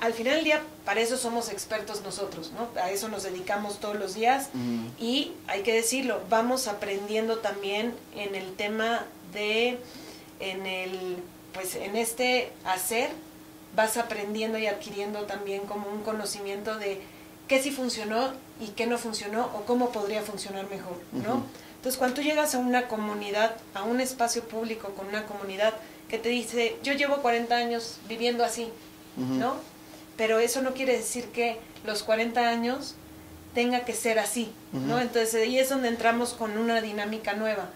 al 0.00 0.14
final 0.14 0.36
del 0.36 0.44
día 0.44 0.62
para 0.84 1.00
eso 1.00 1.16
somos 1.16 1.50
expertos 1.50 2.02
nosotros, 2.02 2.52
¿no? 2.52 2.68
A 2.80 2.90
eso 2.90 3.08
nos 3.08 3.24
dedicamos 3.24 3.80
todos 3.80 3.96
los 3.96 4.14
días 4.14 4.48
y 4.98 5.32
hay 5.46 5.62
que 5.62 5.74
decirlo, 5.74 6.22
vamos 6.30 6.68
aprendiendo 6.68 7.38
también 7.38 7.94
en 8.16 8.34
el 8.34 8.54
tema 8.54 9.04
de 9.32 9.78
en 10.40 10.66
el 10.66 11.18
pues 11.52 11.74
en 11.74 11.96
este 11.96 12.50
hacer 12.64 13.10
vas 13.76 13.96
aprendiendo 13.96 14.58
y 14.58 14.66
adquiriendo 14.66 15.22
también 15.22 15.62
como 15.62 15.88
un 15.88 16.02
conocimiento 16.02 16.78
de 16.78 17.00
qué 17.48 17.62
sí 17.62 17.70
funcionó 17.70 18.32
y 18.60 18.68
qué 18.68 18.86
no 18.86 18.98
funcionó 18.98 19.50
o 19.54 19.64
cómo 19.64 19.90
podría 19.90 20.22
funcionar 20.22 20.68
mejor, 20.70 20.96
¿no? 21.12 21.44
Entonces, 21.76 21.98
cuando 21.98 22.16
tú 22.16 22.22
llegas 22.22 22.54
a 22.54 22.58
una 22.58 22.88
comunidad, 22.88 23.56
a 23.72 23.84
un 23.84 24.00
espacio 24.00 24.44
público 24.44 24.90
con 24.90 25.06
una 25.06 25.24
comunidad 25.24 25.74
que 26.08 26.18
te 26.18 26.28
dice, 26.28 26.76
yo 26.82 26.92
llevo 26.92 27.22
40 27.22 27.56
años 27.56 27.96
viviendo 28.06 28.44
así, 28.44 28.68
¿no? 29.16 29.54
Pero 30.16 30.38
eso 30.38 30.60
no 30.60 30.74
quiere 30.74 30.96
decir 30.96 31.26
que 31.30 31.58
los 31.84 32.02
40 32.02 32.48
años 32.48 32.96
tenga 33.54 33.84
que 33.84 33.94
ser 33.94 34.18
así, 34.18 34.52
¿no? 34.72 35.00
Entonces, 35.00 35.34
ahí 35.34 35.58
es 35.58 35.70
donde 35.70 35.88
entramos 35.88 36.34
con 36.34 36.58
una 36.58 36.80
dinámica 36.82 37.32
nueva. 37.32 37.70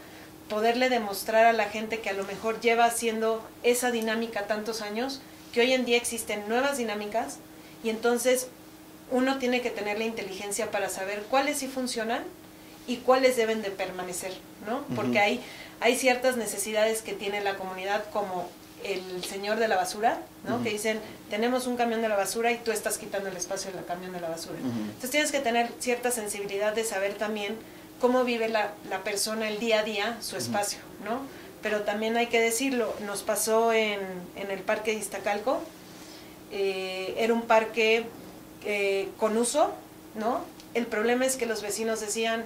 Poderle 0.48 0.90
demostrar 0.90 1.46
a 1.46 1.52
la 1.54 1.64
gente 1.64 2.00
que 2.00 2.10
a 2.10 2.12
lo 2.12 2.24
mejor 2.24 2.60
lleva 2.60 2.84
haciendo 2.84 3.42
esa 3.62 3.90
dinámica 3.90 4.46
tantos 4.46 4.82
años, 4.82 5.22
que 5.54 5.60
hoy 5.60 5.72
en 5.72 5.84
día 5.84 5.96
existen 5.96 6.48
nuevas 6.48 6.78
dinámicas 6.78 7.36
y 7.84 7.90
entonces 7.90 8.48
uno 9.12 9.38
tiene 9.38 9.62
que 9.62 9.70
tener 9.70 9.98
la 9.98 10.04
inteligencia 10.04 10.72
para 10.72 10.88
saber 10.88 11.22
cuáles 11.30 11.58
sí 11.58 11.68
funcionan 11.68 12.24
y 12.88 12.96
cuáles 12.96 13.36
deben 13.36 13.62
de 13.62 13.70
permanecer, 13.70 14.32
¿no? 14.66 14.82
Porque 14.96 15.20
hay, 15.20 15.40
hay 15.80 15.94
ciertas 15.96 16.36
necesidades 16.36 17.02
que 17.02 17.12
tiene 17.12 17.40
la 17.40 17.56
comunidad 17.56 18.04
como 18.12 18.48
el 18.82 19.24
señor 19.24 19.58
de 19.58 19.68
la 19.68 19.76
basura, 19.76 20.20
¿no? 20.46 20.62
Que 20.62 20.70
dicen, 20.70 20.98
tenemos 21.30 21.66
un 21.66 21.76
camión 21.76 22.02
de 22.02 22.08
la 22.08 22.16
basura 22.16 22.50
y 22.50 22.58
tú 22.58 22.72
estás 22.72 22.98
quitando 22.98 23.28
el 23.28 23.36
espacio 23.36 23.70
del 23.70 23.84
camión 23.84 24.12
de 24.12 24.20
la 24.20 24.28
basura. 24.28 24.58
Entonces 24.58 25.10
tienes 25.10 25.30
que 25.30 25.40
tener 25.40 25.70
cierta 25.78 26.10
sensibilidad 26.10 26.74
de 26.74 26.84
saber 26.84 27.14
también 27.14 27.56
cómo 28.00 28.24
vive 28.24 28.48
la, 28.48 28.72
la 28.90 29.04
persona 29.04 29.48
el 29.48 29.60
día 29.60 29.80
a 29.80 29.82
día, 29.84 30.18
su 30.20 30.36
espacio, 30.36 30.80
¿no? 31.04 31.20
Pero 31.64 31.80
también 31.80 32.14
hay 32.18 32.26
que 32.26 32.42
decirlo, 32.42 32.94
nos 33.06 33.22
pasó 33.22 33.72
en, 33.72 33.98
en 34.36 34.50
el 34.50 34.60
parque 34.60 34.90
de 34.90 34.98
Iztacalco, 34.98 35.60
eh, 36.52 37.14
era 37.16 37.32
un 37.32 37.40
parque 37.40 38.04
eh, 38.66 39.08
con 39.16 39.38
uso, 39.38 39.72
¿no? 40.14 40.44
El 40.74 40.86
problema 40.86 41.24
es 41.24 41.36
que 41.36 41.46
los 41.46 41.62
vecinos 41.62 42.02
decían, 42.02 42.44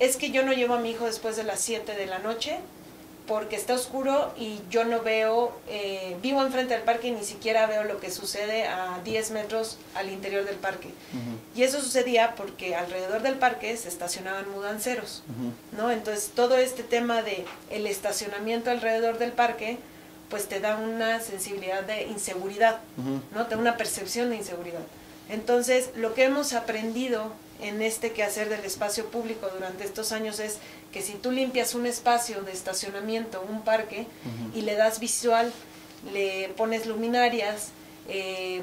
es 0.00 0.16
que 0.16 0.32
yo 0.32 0.42
no 0.42 0.52
llevo 0.52 0.74
a 0.74 0.80
mi 0.80 0.90
hijo 0.90 1.06
después 1.06 1.36
de 1.36 1.44
las 1.44 1.60
7 1.60 1.94
de 1.94 2.06
la 2.06 2.18
noche, 2.18 2.58
porque 3.30 3.54
está 3.54 3.74
oscuro 3.74 4.34
y 4.36 4.58
yo 4.70 4.84
no 4.84 5.02
veo, 5.02 5.52
eh, 5.68 6.16
vivo 6.20 6.42
enfrente 6.42 6.74
del 6.74 6.82
parque 6.82 7.06
y 7.06 7.10
ni 7.12 7.22
siquiera 7.22 7.64
veo 7.68 7.84
lo 7.84 8.00
que 8.00 8.10
sucede 8.10 8.66
a 8.66 8.98
10 9.04 9.30
metros 9.30 9.78
al 9.94 10.10
interior 10.10 10.44
del 10.44 10.56
parque. 10.56 10.88
Y 11.54 11.62
eso 11.62 11.80
sucedía 11.80 12.34
porque 12.34 12.74
alrededor 12.74 13.22
del 13.22 13.36
parque 13.36 13.76
se 13.76 13.86
estacionaban 13.86 14.50
mudanceros, 14.50 15.22
¿no? 15.78 15.92
Entonces 15.92 16.32
todo 16.34 16.56
este 16.56 16.82
tema 16.82 17.22
de 17.22 17.44
el 17.70 17.86
estacionamiento 17.86 18.72
alrededor 18.72 19.18
del 19.18 19.30
parque, 19.30 19.78
pues 20.28 20.48
te 20.48 20.58
da 20.58 20.76
una 20.78 21.20
sensibilidad 21.20 21.84
de 21.84 22.08
inseguridad, 22.08 22.80
¿no? 23.32 23.46
Te 23.46 23.54
da 23.54 23.60
una 23.60 23.76
percepción 23.76 24.30
de 24.30 24.36
inseguridad. 24.38 24.82
Entonces 25.28 25.90
lo 25.94 26.14
que 26.14 26.24
hemos 26.24 26.52
aprendido 26.52 27.30
en 27.62 27.82
este 27.82 28.12
quehacer 28.12 28.48
del 28.48 28.64
espacio 28.64 29.06
público 29.06 29.48
durante 29.52 29.84
estos 29.84 30.12
años 30.12 30.40
es 30.40 30.58
que 30.92 31.02
si 31.02 31.14
tú 31.14 31.30
limpias 31.30 31.74
un 31.74 31.86
espacio 31.86 32.42
de 32.42 32.52
estacionamiento, 32.52 33.44
un 33.48 33.62
parque, 33.62 34.06
y 34.54 34.62
le 34.62 34.74
das 34.74 35.00
visual, 35.00 35.52
le 36.12 36.48
pones 36.56 36.86
luminarias, 36.86 37.68
eh, 38.08 38.62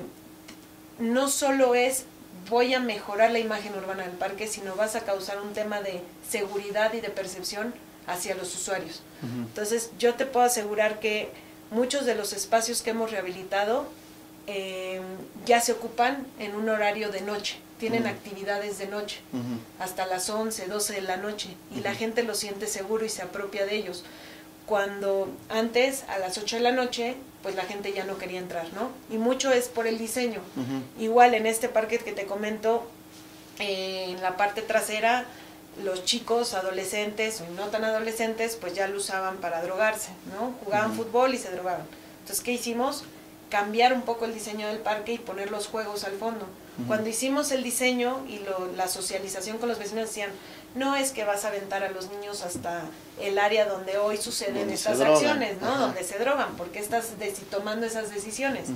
no 0.99 1.29
solo 1.29 1.75
es 1.75 2.05
voy 2.49 2.73
a 2.73 2.79
mejorar 2.79 3.31
la 3.31 3.39
imagen 3.39 3.73
urbana 3.75 4.03
del 4.03 4.13
parque, 4.13 4.47
sino 4.47 4.75
vas 4.75 4.95
a 4.95 5.01
causar 5.01 5.41
un 5.41 5.53
tema 5.53 5.81
de 5.81 6.01
seguridad 6.27 6.93
y 6.93 7.01
de 7.01 7.09
percepción 7.09 7.73
hacia 8.05 8.35
los 8.35 8.55
usuarios. 8.55 9.01
Entonces, 9.21 9.91
yo 9.99 10.13
te 10.13 10.25
puedo 10.25 10.45
asegurar 10.45 10.99
que 10.99 11.29
muchos 11.71 12.05
de 12.05 12.15
los 12.15 12.33
espacios 12.33 12.81
que 12.81 12.91
hemos 12.91 13.11
rehabilitado 13.11 13.85
eh, 14.45 15.01
ya 15.45 15.59
se 15.59 15.73
ocupan 15.73 16.25
en 16.39 16.55
un 16.55 16.69
horario 16.69 17.09
de 17.09 17.21
noche, 17.21 17.57
tienen 17.79 18.07
actividades 18.07 18.77
de 18.79 18.87
noche, 18.87 19.21
hasta 19.79 20.05
las 20.05 20.29
11, 20.29 20.67
12 20.67 20.93
de 20.93 21.01
la 21.01 21.17
noche, 21.17 21.49
y 21.75 21.81
la 21.81 21.93
gente 21.93 22.23
lo 22.23 22.35
siente 22.35 22.67
seguro 22.67 23.05
y 23.05 23.09
se 23.09 23.21
apropia 23.21 23.65
de 23.65 23.75
ellos. 23.75 24.03
Cuando 24.65 25.29
antes, 25.49 26.03
a 26.09 26.17
las 26.17 26.37
8 26.37 26.57
de 26.57 26.61
la 26.61 26.71
noche, 26.71 27.15
pues 27.43 27.55
la 27.55 27.63
gente 27.63 27.93
ya 27.93 28.03
no 28.03 28.17
quería 28.17 28.39
entrar, 28.39 28.65
¿no? 28.73 28.89
Y 29.09 29.17
mucho 29.17 29.51
es 29.53 29.69
por 29.69 29.87
el 29.87 29.97
diseño. 29.97 30.41
Igual 30.99 31.35
en 31.35 31.45
este 31.45 31.69
parque 31.69 31.99
que 31.99 32.11
te 32.11 32.25
comento, 32.25 32.89
eh, 33.59 34.07
en 34.09 34.21
la 34.21 34.35
parte 34.35 34.61
trasera, 34.61 35.25
los 35.83 36.03
chicos, 36.03 36.53
adolescentes 36.53 37.41
o 37.41 37.53
no 37.53 37.67
tan 37.67 37.85
adolescentes, 37.85 38.57
pues 38.59 38.73
ya 38.73 38.87
lo 38.87 38.97
usaban 38.97 39.37
para 39.37 39.61
drogarse, 39.61 40.09
¿no? 40.33 40.53
Jugaban 40.65 40.93
fútbol 40.95 41.33
y 41.33 41.37
se 41.37 41.51
drogaban. 41.51 41.85
Entonces, 42.21 42.43
¿qué 42.43 42.51
hicimos? 42.51 43.03
Cambiar 43.49 43.93
un 43.93 44.01
poco 44.01 44.25
el 44.25 44.33
diseño 44.33 44.67
del 44.67 44.79
parque 44.79 45.13
y 45.13 45.17
poner 45.19 45.51
los 45.51 45.67
juegos 45.67 46.03
al 46.03 46.13
fondo. 46.13 46.47
Cuando 46.85 47.09
hicimos 47.09 47.51
el 47.51 47.63
diseño 47.63 48.23
y 48.27 48.39
lo, 48.39 48.71
la 48.75 48.87
socialización 48.87 49.57
con 49.57 49.67
los 49.67 49.79
vecinos 49.79 50.09
decían, 50.09 50.29
no 50.75 50.95
es 50.95 51.11
que 51.11 51.23
vas 51.23 51.43
a 51.43 51.47
aventar 51.47 51.83
a 51.83 51.89
los 51.89 52.11
niños 52.11 52.43
hasta 52.43 52.85
el 53.19 53.39
área 53.39 53.65
donde 53.65 53.97
hoy 53.97 54.17
suceden 54.17 54.69
estas 54.69 55.01
acciones, 55.01 55.59
¿no? 55.59 55.77
Donde 55.77 56.03
se 56.03 56.19
drogan, 56.19 56.55
porque 56.55 56.79
estás 56.79 57.13
tomando 57.49 57.87
esas 57.87 58.13
decisiones. 58.13 58.69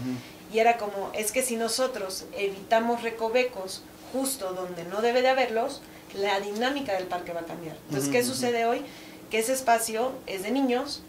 Y 0.51 0.59
era 0.59 0.77
como, 0.77 1.11
es 1.13 1.31
que 1.31 1.43
si 1.43 1.55
nosotros 1.57 2.25
evitamos 2.35 3.03
recovecos 3.03 3.83
justo 4.11 4.53
donde 4.53 4.83
no 4.85 5.01
debe 5.01 5.21
de 5.21 5.29
haberlos, 5.29 5.81
la 6.15 6.39
dinámica 6.39 6.93
del 6.93 7.05
parque 7.05 7.33
va 7.33 7.41
a 7.41 7.45
cambiar. 7.45 7.77
Entonces, 7.87 8.09
¿qué 8.09 8.23
sucede 8.23 8.65
hoy? 8.65 8.81
Que 9.29 9.39
ese 9.39 9.53
espacio 9.53 10.11
es 10.27 10.43
de 10.43 10.51
niños, 10.51 11.01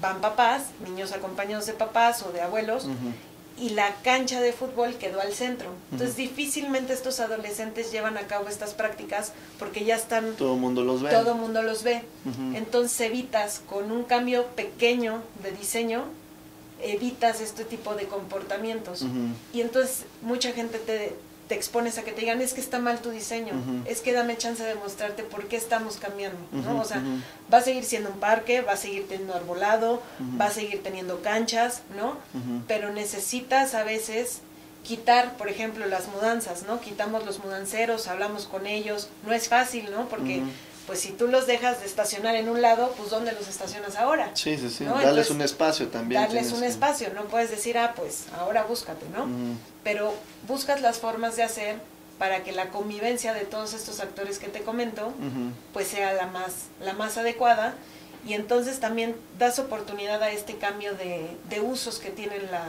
van 0.00 0.20
papás, 0.20 0.64
niños 0.86 1.12
acompañados 1.12 1.66
de 1.66 1.72
papás 1.72 2.22
o 2.22 2.32
de 2.32 2.42
abuelos, 2.42 2.86
y 3.58 3.70
la 3.70 3.94
cancha 4.02 4.40
de 4.40 4.52
fútbol 4.52 4.94
quedó 4.96 5.20
al 5.20 5.32
centro. 5.32 5.68
Entonces 5.92 6.16
difícilmente 6.16 6.92
estos 6.92 7.20
adolescentes 7.20 7.92
llevan 7.92 8.16
a 8.16 8.26
cabo 8.26 8.48
estas 8.48 8.74
prácticas 8.74 9.32
porque 9.58 9.84
ya 9.84 9.96
están... 9.96 10.34
Todo 10.34 10.54
el 10.54 10.60
mundo 10.60 10.82
los 10.84 11.02
ve. 11.02 11.10
Todo 11.10 11.34
mundo 11.34 11.62
los 11.62 11.82
ve. 11.82 12.02
Entonces 12.54 13.00
evitas 13.00 13.62
con 13.68 13.92
un 13.92 14.04
cambio 14.04 14.46
pequeño 14.56 15.22
de 15.42 15.52
diseño, 15.52 16.04
evitas 16.82 17.40
este 17.40 17.64
tipo 17.64 17.94
de 17.94 18.06
comportamientos. 18.06 19.04
Y 19.52 19.60
entonces 19.60 20.04
mucha 20.22 20.52
gente 20.52 20.78
te, 20.78 21.14
te 21.48 21.54
expones 21.54 21.98
a 21.98 22.02
que 22.02 22.12
te 22.12 22.22
digan, 22.22 22.40
es 22.40 22.54
que 22.54 22.60
está 22.60 22.78
mal 22.78 23.00
tu 23.00 23.10
diseño, 23.10 23.52
es 23.86 24.00
que 24.00 24.12
dame 24.12 24.36
chance 24.38 24.62
de 24.62 24.74
mostrarte 24.74 25.22
por 25.22 25.46
qué 25.46 25.56
estamos 25.56 25.96
cambiando, 25.96 26.38
¿no? 26.52 26.80
O 26.80 26.84
sea, 26.84 27.02
va 27.52 27.58
a 27.58 27.60
seguir 27.60 27.84
siendo 27.84 28.10
un 28.10 28.18
parque, 28.18 28.62
va 28.62 28.72
a 28.72 28.76
seguir 28.76 29.06
teniendo 29.08 29.34
arbolado, 29.34 30.02
va 30.40 30.46
a 30.46 30.50
seguir 30.50 30.82
teniendo 30.82 31.20
canchas, 31.22 31.82
¿no? 31.96 32.16
Pero 32.66 32.92
necesitas 32.92 33.74
a 33.74 33.84
veces 33.84 34.40
quitar, 34.82 35.36
por 35.36 35.48
ejemplo, 35.48 35.86
las 35.86 36.08
mudanzas, 36.08 36.64
¿no? 36.64 36.80
Quitamos 36.80 37.24
los 37.24 37.38
mudanceros, 37.42 38.06
hablamos 38.08 38.46
con 38.46 38.66
ellos, 38.66 39.08
no 39.26 39.32
es 39.32 39.48
fácil, 39.48 39.90
¿no? 39.90 40.08
Porque 40.08 40.42
pues 40.86 41.00
si 41.00 41.12
tú 41.12 41.28
los 41.28 41.46
dejas 41.46 41.80
de 41.80 41.86
estacionar 41.86 42.34
en 42.34 42.48
un 42.48 42.60
lado, 42.60 42.92
pues 42.96 43.10
¿dónde 43.10 43.32
los 43.32 43.48
estacionas 43.48 43.96
ahora? 43.96 44.30
Sí, 44.34 44.56
sí, 44.58 44.68
sí. 44.68 44.84
Darles 44.84 45.30
un 45.30 45.40
espacio 45.40 45.88
también. 45.88 46.20
Darles 46.20 46.52
un 46.52 46.62
espacio, 46.62 47.08
no 47.14 47.24
puedes 47.24 47.50
decir, 47.50 47.78
ah, 47.78 47.94
pues 47.96 48.26
ahora 48.38 48.64
búscate, 48.64 49.06
¿no? 49.08 49.26
Pero 49.82 50.14
buscas 50.46 50.80
las 50.80 50.98
formas 50.98 51.36
de 51.36 51.42
hacer 51.42 51.76
para 52.18 52.44
que 52.44 52.52
la 52.52 52.68
convivencia 52.68 53.34
de 53.34 53.44
todos 53.44 53.74
estos 53.74 54.00
actores 54.00 54.38
que 54.38 54.48
te 54.48 54.60
comento, 54.60 55.12
pues 55.72 55.88
sea 55.88 56.12
la 56.12 56.26
más, 56.26 56.66
la 56.80 56.92
más 56.92 57.16
adecuada 57.18 57.74
y 58.26 58.32
entonces 58.34 58.80
también 58.80 59.16
das 59.38 59.58
oportunidad 59.58 60.22
a 60.22 60.30
este 60.30 60.56
cambio 60.56 60.94
de, 60.94 61.26
de 61.50 61.60
usos 61.60 61.98
que 61.98 62.10
tienen 62.10 62.50
la, 62.50 62.66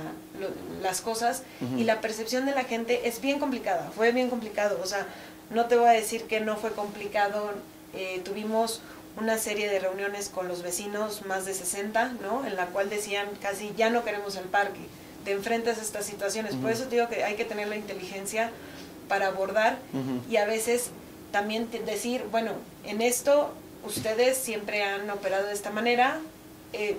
las 0.81 1.01
cosas 1.01 1.43
y 1.77 1.83
la 1.83 2.01
percepción 2.01 2.45
de 2.45 2.53
la 2.53 2.63
gente 2.63 3.07
es 3.07 3.21
bien 3.21 3.39
complicada, 3.39 3.91
fue 3.95 4.11
bien 4.11 4.29
complicado, 4.29 4.79
o 4.83 4.85
sea, 4.87 5.05
no 5.49 5.65
te 5.65 5.75
voy 5.77 5.87
a 5.87 5.91
decir 5.91 6.23
que 6.23 6.39
no 6.41 6.57
fue 6.57 6.71
complicado 6.71 7.51
eh, 7.95 8.21
tuvimos 8.23 8.81
una 9.19 9.37
serie 9.37 9.69
de 9.69 9.79
reuniones 9.79 10.29
con 10.29 10.47
los 10.47 10.61
vecinos, 10.61 11.25
más 11.25 11.45
de 11.45 11.53
60, 11.53 12.15
¿no? 12.21 12.45
En 12.45 12.55
la 12.55 12.67
cual 12.67 12.89
decían 12.89 13.27
casi 13.41 13.73
ya 13.77 13.89
no 13.89 14.03
queremos 14.03 14.35
el 14.35 14.45
parque, 14.45 14.81
te 15.23 15.31
enfrentas 15.31 15.77
a 15.77 15.81
estas 15.81 16.05
situaciones. 16.05 16.55
Por 16.55 16.71
eso 16.71 16.85
digo 16.85 17.07
que 17.07 17.23
hay 17.23 17.35
que 17.35 17.45
tener 17.45 17.67
la 17.67 17.77
inteligencia 17.77 18.51
para 19.07 19.27
abordar 19.27 19.77
y 20.29 20.37
a 20.37 20.45
veces 20.45 20.89
también 21.31 21.69
decir, 21.85 22.23
bueno, 22.31 22.51
en 22.85 23.01
esto 23.01 23.53
ustedes 23.85 24.37
siempre 24.37 24.83
han 24.83 25.09
operado 25.09 25.47
de 25.47 25.53
esta 25.53 25.69
manera, 25.69 26.19
eh, 26.73 26.97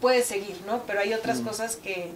puede 0.00 0.22
seguir, 0.22 0.56
¿no? 0.66 0.82
Pero 0.84 1.00
hay 1.00 1.14
otras 1.14 1.40
cosas 1.40 1.76
que, 1.76 2.10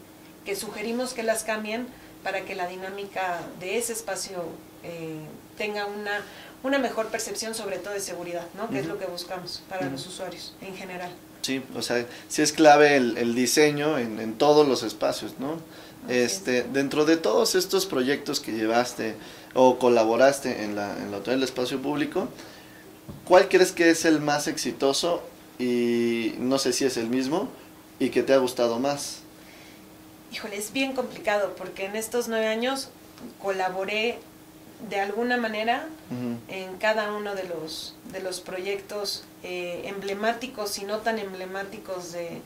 que, 0.44 0.56
sugerimos 0.56 1.12
que 1.12 1.22
las 1.22 1.44
cambien 1.44 1.86
para 2.22 2.44
que 2.44 2.54
la 2.54 2.66
dinámica 2.66 3.40
de 3.60 3.78
ese 3.78 3.92
espacio 3.92 4.44
eh, 4.82 5.20
tenga 5.56 5.86
una, 5.86 6.20
una 6.66 6.78
mejor 6.78 7.06
percepción 7.06 7.54
sobre 7.54 7.78
todo 7.78 7.94
de 7.94 8.00
seguridad, 8.00 8.46
¿no? 8.56 8.68
Que 8.68 8.80
es 8.80 8.86
lo 8.86 8.98
que 8.98 9.06
buscamos 9.06 9.62
para 9.68 9.88
los 9.88 10.06
usuarios 10.06 10.54
en 10.60 10.74
general. 10.76 11.10
Sí, 11.42 11.62
o 11.76 11.82
sea, 11.82 12.04
sí 12.28 12.42
es 12.42 12.52
clave 12.52 12.96
el, 12.96 13.16
el 13.18 13.34
diseño 13.34 13.98
en, 13.98 14.18
en, 14.18 14.36
todos 14.36 14.66
los 14.66 14.82
espacios, 14.82 15.38
¿no? 15.38 15.58
este, 16.08 16.62
dentro 16.62 17.04
de 17.04 17.16
todos 17.16 17.54
estos 17.54 17.86
proyectos 17.86 18.40
que 18.40 18.52
llevaste 18.52 19.14
o 19.54 19.78
colaboraste 19.78 20.64
en 20.64 20.76
la, 20.76 20.96
en 20.98 21.10
la 21.10 21.18
Autoridad 21.18 21.38
del 21.38 21.44
Espacio 21.44 21.80
Público, 21.80 22.28
¿cuál 23.24 23.48
crees 23.48 23.72
que 23.72 23.90
es 23.90 24.04
el 24.04 24.20
más 24.20 24.48
exitoso 24.48 25.22
y 25.58 26.34
no 26.38 26.58
sé 26.58 26.72
si 26.72 26.84
es 26.84 26.96
el 26.96 27.08
mismo 27.08 27.48
y 27.98 28.10
que 28.10 28.22
te 28.22 28.34
ha 28.34 28.38
gustado 28.38 28.78
más? 28.78 29.20
Híjole, 30.32 30.56
es 30.56 30.72
bien 30.72 30.92
complicado 30.92 31.54
porque 31.56 31.86
en 31.86 31.96
estos 31.96 32.28
nueve 32.28 32.46
años 32.46 32.88
colaboré 33.42 34.18
de 34.88 35.00
alguna 35.00 35.36
manera 35.36 35.86
en 36.48 36.76
cada 36.76 37.12
uno 37.12 37.34
de 37.34 37.44
los, 37.44 37.94
de 38.12 38.20
los 38.20 38.40
proyectos 38.40 39.24
eh, 39.42 39.82
emblemáticos 39.86 40.78
y 40.78 40.84
no 40.84 40.98
tan 40.98 41.18
emblemáticos 41.18 42.12
de, 42.12 42.40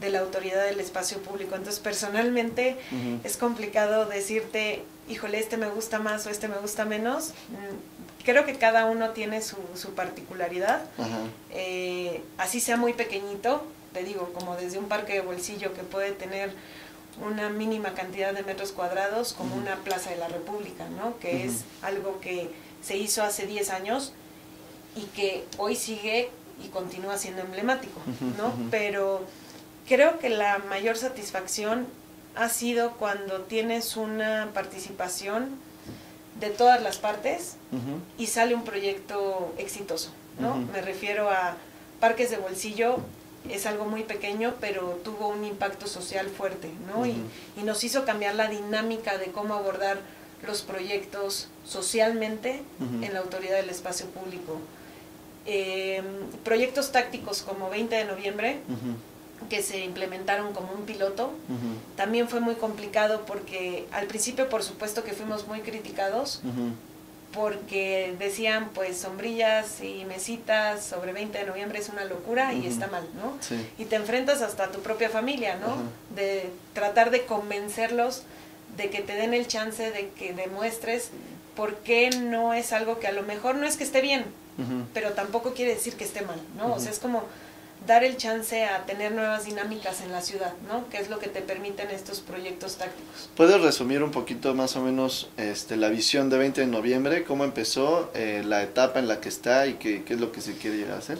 de, 0.00 0.10
la 0.10 0.20
autoridad 0.20 0.64
del 0.66 0.80
espacio 0.80 1.18
público. 1.18 1.54
Entonces, 1.54 1.80
personalmente 1.80 2.76
es 3.24 3.36
complicado 3.36 4.04
decirte, 4.06 4.82
híjole, 5.08 5.38
este 5.38 5.56
me 5.56 5.68
gusta 5.68 5.98
más 5.98 6.26
o 6.26 6.30
este 6.30 6.48
me 6.48 6.58
gusta 6.58 6.84
menos. 6.84 7.28
Mm, 7.48 8.24
creo 8.24 8.44
que 8.44 8.56
cada 8.56 8.86
uno 8.86 9.10
tiene 9.10 9.40
su, 9.40 9.56
su 9.74 9.94
particularidad. 9.94 10.82
Eh, 11.52 12.22
así 12.36 12.60
sea 12.60 12.76
muy 12.76 12.92
pequeñito, 12.92 13.64
te 13.94 14.02
digo, 14.02 14.30
como 14.34 14.56
desde 14.56 14.78
un 14.78 14.88
parque 14.88 15.14
de 15.14 15.20
bolsillo 15.20 15.72
que 15.72 15.82
puede 15.82 16.12
tener 16.12 16.52
una 17.20 17.48
mínima 17.48 17.94
cantidad 17.94 18.32
de 18.34 18.42
metros 18.42 18.72
cuadrados 18.72 19.32
como 19.32 19.54
una 19.56 19.76
plaza 19.76 20.10
de 20.10 20.16
la 20.16 20.28
República, 20.28 20.88
¿no? 20.88 21.18
Que 21.18 21.44
es 21.46 21.64
algo 21.82 22.20
que 22.20 22.50
se 22.82 22.96
hizo 22.96 23.22
hace 23.22 23.46
10 23.46 23.70
años 23.70 24.12
y 24.94 25.02
que 25.06 25.44
hoy 25.58 25.76
sigue 25.76 26.30
y 26.64 26.68
continúa 26.68 27.18
siendo 27.18 27.42
emblemático, 27.42 28.00
¿no? 28.38 28.52
Pero 28.70 29.22
creo 29.86 30.18
que 30.18 30.28
la 30.28 30.58
mayor 30.58 30.96
satisfacción 30.96 31.86
ha 32.34 32.48
sido 32.48 32.92
cuando 32.92 33.42
tienes 33.42 33.96
una 33.96 34.50
participación 34.52 35.50
de 36.40 36.50
todas 36.50 36.82
las 36.82 36.98
partes 36.98 37.56
y 38.18 38.26
sale 38.26 38.54
un 38.54 38.64
proyecto 38.64 39.54
exitoso, 39.58 40.10
¿no? 40.38 40.56
Me 40.56 40.82
refiero 40.82 41.30
a 41.30 41.56
parques 41.98 42.30
de 42.30 42.36
bolsillo 42.36 42.98
es 43.50 43.66
algo 43.66 43.84
muy 43.84 44.02
pequeño, 44.02 44.54
pero 44.60 45.00
tuvo 45.04 45.28
un 45.28 45.44
impacto 45.44 45.86
social 45.86 46.28
fuerte, 46.28 46.70
¿no? 46.86 47.06
y, 47.06 47.22
nos 47.62 47.82
hizo 47.84 48.04
cambiar 48.04 48.34
la 48.34 48.48
dinámica 48.48 49.18
de 49.18 49.26
cómo 49.26 49.54
abordar 49.54 49.98
los 50.46 50.62
proyectos 50.62 51.48
socialmente 51.64 52.62
en 53.02 53.12
la 53.12 53.20
autoridad 53.20 53.56
del 53.56 53.70
espacio 53.70 54.06
público. 54.06 54.60
Em, 55.46 56.04
proyectos 56.44 56.92
tácticos 56.92 57.42
como 57.42 57.70
20 57.70 57.94
de 57.94 58.04
noviembre, 58.04 58.58
que 59.48 59.62
se 59.62 59.84
implementaron 59.84 60.52
como 60.52 60.72
un 60.72 60.84
piloto, 60.86 61.32
también 61.96 62.28
fue 62.28 62.40
muy 62.40 62.54
complicado 62.54 63.24
porque 63.26 63.86
al 63.92 64.06
principio 64.06 64.48
por 64.48 64.62
supuesto 64.62 65.04
que 65.04 65.12
fuimos 65.12 65.46
muy 65.46 65.60
criticados, 65.60 66.42
porque 67.32 68.14
decían 68.18 68.70
pues 68.74 68.96
sombrillas 68.98 69.82
y 69.82 70.04
mesitas 70.06 70.84
sobre 70.84 71.12
20 71.12 71.36
de 71.36 71.44
noviembre 71.44 71.78
es 71.78 71.88
una 71.88 72.04
locura 72.04 72.54
y 72.54 72.66
está 72.66 72.86
mal, 72.86 73.06
¿no? 73.14 73.36
Y 73.78 73.84
te 73.84 73.96
enfrentas 73.96 74.40
hasta 74.42 74.64
a 74.64 74.70
tu 74.72 74.80
propia 74.80 75.10
familia, 75.10 75.56
¿no? 75.56 75.76
De 76.14 76.50
tratar 76.72 77.10
de 77.10 77.26
convencerlos 77.26 78.22
de 78.76 78.90
que 78.90 79.00
te 79.00 79.14
den 79.14 79.34
el 79.34 79.46
chance 79.46 79.90
de 79.90 80.10
que 80.10 80.32
demuestres 80.32 81.10
¿por 81.56 81.76
qué 81.76 82.10
no 82.10 82.52
es 82.52 82.72
algo 82.72 83.00
que 83.00 83.06
a 83.06 83.12
lo 83.12 83.22
mejor 83.22 83.56
no 83.56 83.66
es 83.66 83.76
que 83.76 83.84
esté 83.84 84.02
bien, 84.02 84.24
pero 84.94 85.12
tampoco 85.12 85.54
quiere 85.54 85.74
decir 85.74 85.94
que 85.96 86.04
esté 86.04 86.20
mal, 86.22 86.40
¿no? 86.56 86.74
O 86.74 86.80
sea, 86.80 86.92
es 86.92 86.98
como 86.98 87.24
dar 87.86 88.04
el 88.04 88.16
chance 88.16 88.64
a 88.64 88.84
tener 88.84 89.12
nuevas 89.12 89.44
dinámicas 89.44 90.00
en 90.00 90.12
la 90.12 90.20
ciudad, 90.20 90.52
¿no? 90.68 90.88
Que 90.88 90.98
es 90.98 91.08
lo 91.08 91.18
que 91.18 91.28
te 91.28 91.40
permiten 91.40 91.90
estos 91.90 92.20
proyectos 92.20 92.76
tácticos. 92.76 93.30
¿Puedes 93.36 93.60
resumir 93.60 94.02
un 94.02 94.10
poquito 94.10 94.54
más 94.54 94.76
o 94.76 94.82
menos 94.82 95.30
este, 95.36 95.76
la 95.76 95.88
visión 95.88 96.28
de 96.30 96.38
20 96.38 96.62
de 96.62 96.66
noviembre? 96.66 97.24
¿Cómo 97.24 97.44
empezó? 97.44 98.10
eh, 98.14 98.42
la 98.44 98.62
etapa 98.62 98.98
en 98.98 99.08
la 99.08 99.20
que 99.20 99.28
está 99.28 99.66
y 99.66 99.74
qué, 99.74 100.02
qué 100.04 100.14
es 100.14 100.20
lo 100.20 100.32
que 100.32 100.40
se 100.40 100.56
quiere 100.56 100.78
llegar 100.78 100.94
a 100.94 100.98
hacer? 100.98 101.18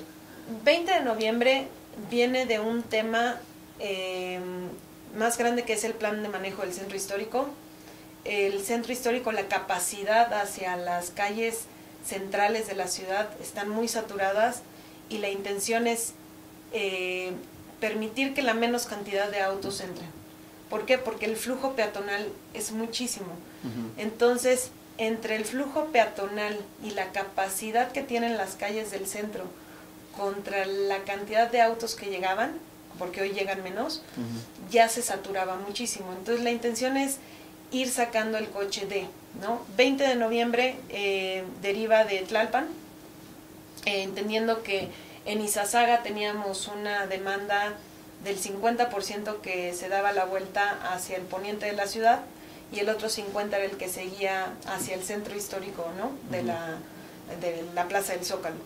20 0.65 0.93
de 0.93 1.01
noviembre 1.01 1.69
viene 2.11 2.47
de 2.47 2.61
un 2.61 2.83
tema 2.83 3.39
eh, 3.79 4.41
más 5.17 5.39
grande 5.39 5.65
que 5.65 5.75
es 5.75 5.85
el 5.85 5.93
plan 5.95 6.23
de 6.23 6.29
manejo 6.29 6.63
del 6.63 6.73
centro 6.73 6.97
histórico. 6.97 7.49
El 8.25 8.63
centro 8.63 8.93
histórico, 8.93 9.31
la 9.33 9.47
capacidad 9.49 10.33
hacia 10.35 10.77
las 10.77 11.11
calles 11.11 11.65
centrales 12.05 12.67
de 12.67 12.75
la 12.75 12.89
ciudad 12.89 13.29
están 13.41 13.69
muy 13.69 13.89
saturadas 13.89 14.63
y 15.09 15.19
la 15.19 15.29
intención 15.29 15.87
es 15.87 16.13
eh, 16.73 17.33
permitir 17.81 18.35
que 18.35 18.43
la 18.43 18.55
menos 18.55 18.87
cantidad 18.87 19.31
de 19.31 19.41
autos 19.41 19.81
entren. 19.81 20.09
¿Por 20.71 20.87
qué? 20.87 20.99
Porque 20.99 21.27
el 21.27 21.37
flujo 21.37 21.75
peatonal 21.75 22.29
es 22.55 22.73
muchísimo. 22.73 23.29
Entonces, 23.97 24.71
entre 24.99 25.37
el 25.37 25.45
flujo 25.45 25.87
peatonal 25.87 26.59
y 26.85 26.91
la 26.91 27.11
capacidad 27.11 27.91
que 27.91 28.03
tienen 28.03 28.37
las 28.37 28.55
calles 28.55 28.91
del 28.91 29.07
centro 29.07 29.45
contra 30.17 30.65
la 30.67 30.99
cantidad 31.05 31.51
de 31.51 31.61
autos 31.61 31.95
que 31.95 32.07
llegaban, 32.07 32.53
porque 32.99 33.21
hoy 33.21 33.31
llegan 33.31 33.63
menos, 33.63 34.03
ya 34.71 34.89
se 34.89 35.03
saturaba 35.03 35.57
muchísimo. 35.57 36.13
Entonces, 36.13 36.43
la 36.43 36.51
intención 36.51 36.97
es 36.97 37.19
ir 37.73 37.91
sacando 37.91 38.39
el 38.39 38.49
coche 38.49 38.87
de, 38.87 39.07
¿no? 39.41 39.61
20 39.77 40.05
de 40.05 40.15
noviembre 40.15 40.77
eh, 40.89 41.45
deriva 41.63 42.05
de 42.05 42.21
Tlalpan, 42.21 42.67
eh, 43.85 44.03
entendiendo 44.03 44.63
que 44.63 44.89
en 45.27 45.41
Izazaga 45.41 46.03
teníamos 46.03 46.69
una 46.69 47.07
demanda 47.07 47.75
del 48.25 48.41
50% 48.41 49.41
que 49.41 49.75
se 49.75 49.89
daba 49.89 50.13
la 50.13 50.25
vuelta 50.25 50.79
hacia 50.93 51.17
el 51.17 51.23
poniente 51.25 51.67
de 51.67 51.73
la 51.73 51.87
ciudad 51.87 52.21
y 52.73 52.81
el 52.81 52.89
otro 52.89 53.09
50% 53.09 53.49
era 53.49 53.65
el 53.65 53.77
que 53.77 53.89
seguía 53.89 54.55
hacia 54.67 54.95
el 54.95 55.03
centro 55.03 55.37
histórico 55.37 55.87
¿no? 55.99 56.13
de, 56.31 56.43
la, 56.43 56.79
de 57.41 57.65
la 57.75 57.87
Plaza 57.89 58.15
del 58.15 58.25
Zócalo. 58.25 58.57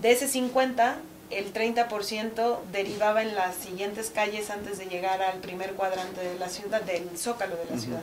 De 0.00 0.12
ese 0.12 0.28
50%, 0.28 0.94
el 1.30 1.52
30% 1.52 2.58
derivaba 2.72 3.22
en 3.22 3.34
las 3.34 3.54
siguientes 3.54 4.10
calles 4.10 4.50
antes 4.50 4.78
de 4.78 4.86
llegar 4.86 5.20
al 5.20 5.40
primer 5.40 5.74
cuadrante 5.74 6.22
de 6.22 6.38
la 6.38 6.48
ciudad, 6.48 6.80
del 6.82 7.18
Zócalo 7.18 7.56
de 7.56 7.66
la 7.74 7.78
ciudad. 7.78 8.02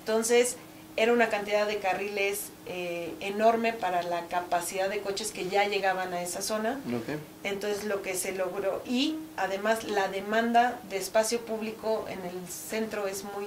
Entonces, 0.00 0.56
era 0.96 1.12
una 1.12 1.28
cantidad 1.28 1.66
de 1.66 1.78
carriles 1.78 2.50
eh, 2.66 3.12
enorme 3.20 3.72
para 3.72 4.02
la 4.02 4.26
capacidad 4.26 4.88
de 4.88 5.00
coches 5.00 5.32
que 5.32 5.48
ya 5.48 5.64
llegaban 5.66 6.12
a 6.14 6.22
esa 6.22 6.40
zona. 6.40 6.80
Ok. 6.86 7.18
Entonces 7.42 7.84
lo 7.84 8.02
que 8.02 8.14
se 8.14 8.32
logró 8.32 8.82
y 8.86 9.16
además 9.36 9.84
la 9.84 10.08
demanda 10.08 10.80
de 10.88 10.96
espacio 10.96 11.40
público 11.40 12.06
en 12.08 12.20
el 12.24 12.48
centro 12.48 13.06
es 13.06 13.24
muy 13.24 13.46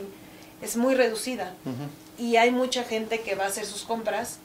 es 0.61 0.75
muy 0.75 0.95
reducida 0.95 1.53
y 2.17 2.37
hay 2.37 2.49
mucha 2.49 2.83
gente 2.83 3.21
que 3.21 3.35
va 3.35 3.45
a 3.45 3.47
hacer 3.47 3.65
sus 3.65 3.83
compras 3.83 4.39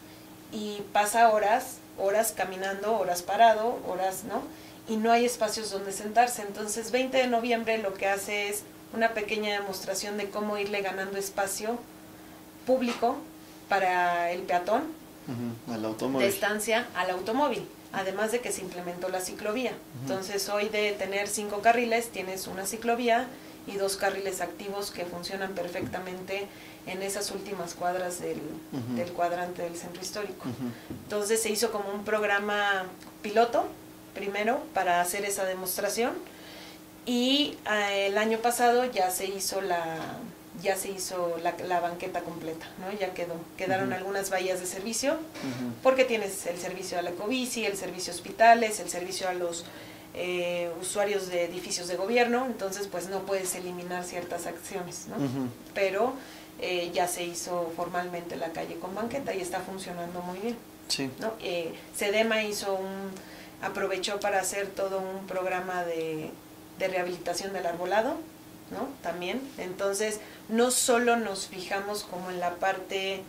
y 0.53 0.83
pasa 0.93 1.31
horas, 1.31 1.79
horas 1.99 2.33
caminando, 2.37 2.99
horas 2.99 3.23
parado, 3.23 3.79
horas, 3.89 4.25
¿no? 4.25 4.43
Y 4.89 4.99
no 4.99 5.11
hay 5.11 5.25
espacios 5.25 5.71
donde 5.71 5.93
sentarse. 5.93 6.43
Entonces 6.43 6.91
20 6.91 7.17
de 7.17 7.27
noviembre 7.29 7.79
lo 7.79 7.95
que 7.95 8.09
hace 8.09 8.51
es 8.51 8.65
una 8.93 9.15
pequeña 9.15 9.53
demostración 9.55 10.19
de 10.19 10.29
cómo 10.29 10.59
irle 10.59 10.83
ganando 10.83 11.17
espacio 11.17 11.79
público 12.67 13.17
para 13.69 14.31
el 14.33 14.43
peatón. 14.43 14.83
Al 15.71 16.19
de 16.19 16.27
estancia 16.27 16.89
al 16.97 17.11
automóvil, 17.11 17.65
además 17.93 18.33
de 18.33 18.41
que 18.41 18.51
se 18.51 18.61
implementó 18.61 19.09
la 19.09 19.21
ciclovía. 19.21 19.73
Entonces 20.03 20.49
hoy 20.49 20.69
de 20.69 20.93
tener 20.93 21.29
cinco 21.29 21.61
carriles 21.61 22.09
tienes 22.09 22.47
una 22.49 22.67
ciclovía 22.67 23.29
y 23.67 23.77
dos 23.77 23.97
carriles 23.97 24.41
activos 24.41 24.91
que 24.91 25.05
funcionan 25.05 25.53
perfectamente 25.53 26.49
en 26.87 27.03
esas 27.03 27.31
últimas 27.31 27.75
cuadras 27.75 28.21
del, 28.21 28.41
del 28.97 29.13
cuadrante 29.13 29.63
del 29.63 29.77
centro 29.77 30.03
histórico. 30.03 30.47
Entonces 31.05 31.41
se 31.41 31.51
hizo 31.51 31.71
como 31.71 31.91
un 31.93 32.05
programa 32.05 32.87
piloto 33.23 33.67
primero 34.15 34.61
para 34.75 35.01
hacer 35.01 35.25
esa 35.25 35.45
demostración 35.45 36.13
y 37.07 37.57
eh, 37.71 38.09
el 38.09 38.19
año 38.19 38.39
pasado 38.39 38.85
ya 38.85 39.11
se 39.11 39.27
hizo 39.27 39.61
la 39.61 40.19
ya 40.61 40.77
se 40.77 40.91
hizo 40.91 41.37
la, 41.43 41.55
la 41.67 41.81
banqueta 41.81 42.21
completa, 42.21 42.67
¿no? 42.79 42.93
Ya 42.99 43.15
quedó. 43.15 43.35
Quedaron 43.57 43.93
algunas 43.93 44.29
bahías 44.31 44.61
de 44.61 44.67
servicio 44.67 45.17
porque 45.83 46.05
tienes 46.05 46.45
el 46.47 46.59
servicio 46.59 46.99
a 46.99 47.03
la 47.03 47.11
Ecobici, 47.11 47.65
el 47.65 47.77
servicio 47.77 48.13
a 48.13 48.17
hospitales, 48.17 48.79
el 48.81 48.91
servicio 48.91 49.29
a 49.29 49.33
los 49.35 49.65
eh, 50.15 50.71
usuarios 50.81 51.29
de 51.29 51.45
edificios 51.45 51.89
de 51.89 51.97
gobierno, 51.97 52.45
entonces 52.45 52.87
pues 52.87 53.09
no 53.09 53.21
puedes 53.21 53.55
eliminar 53.55 54.05
ciertas 54.05 54.47
acciones, 54.47 55.07
¿no? 55.09 55.17
Pero 55.75 56.13
eh, 56.61 56.91
ya 56.93 57.09
se 57.09 57.25
hizo 57.25 57.73
formalmente 57.75 58.37
la 58.37 58.51
calle 58.53 58.77
con 58.79 58.95
banqueta 58.95 59.35
y 59.35 59.41
está 59.41 59.61
funcionando 59.61 60.21
muy 60.21 60.39
bien, 60.39 60.57
Sí. 60.89 61.11
¿no? 61.19 61.33
Eh, 61.41 61.73
Sedema 61.97 62.43
hizo 62.43 62.75
un, 62.75 63.11
aprovechó 63.63 64.21
para 64.21 64.41
hacer 64.41 64.67
todo 64.67 64.99
un 65.01 65.27
programa 65.27 65.85
de, 65.85 66.31
de 66.79 66.89
rehabilitación 66.89 67.55
del 67.55 67.65
arbolado, 67.65 68.17
¿no? 68.73 68.89
También, 69.03 69.41
entonces 69.59 70.21
no 70.49 70.71
solo 70.71 71.17
nos 71.17 71.47
fijamos 71.47 72.05
como 72.05 72.31
en 72.31 72.41
la 72.41 72.57
parte 72.57 73.23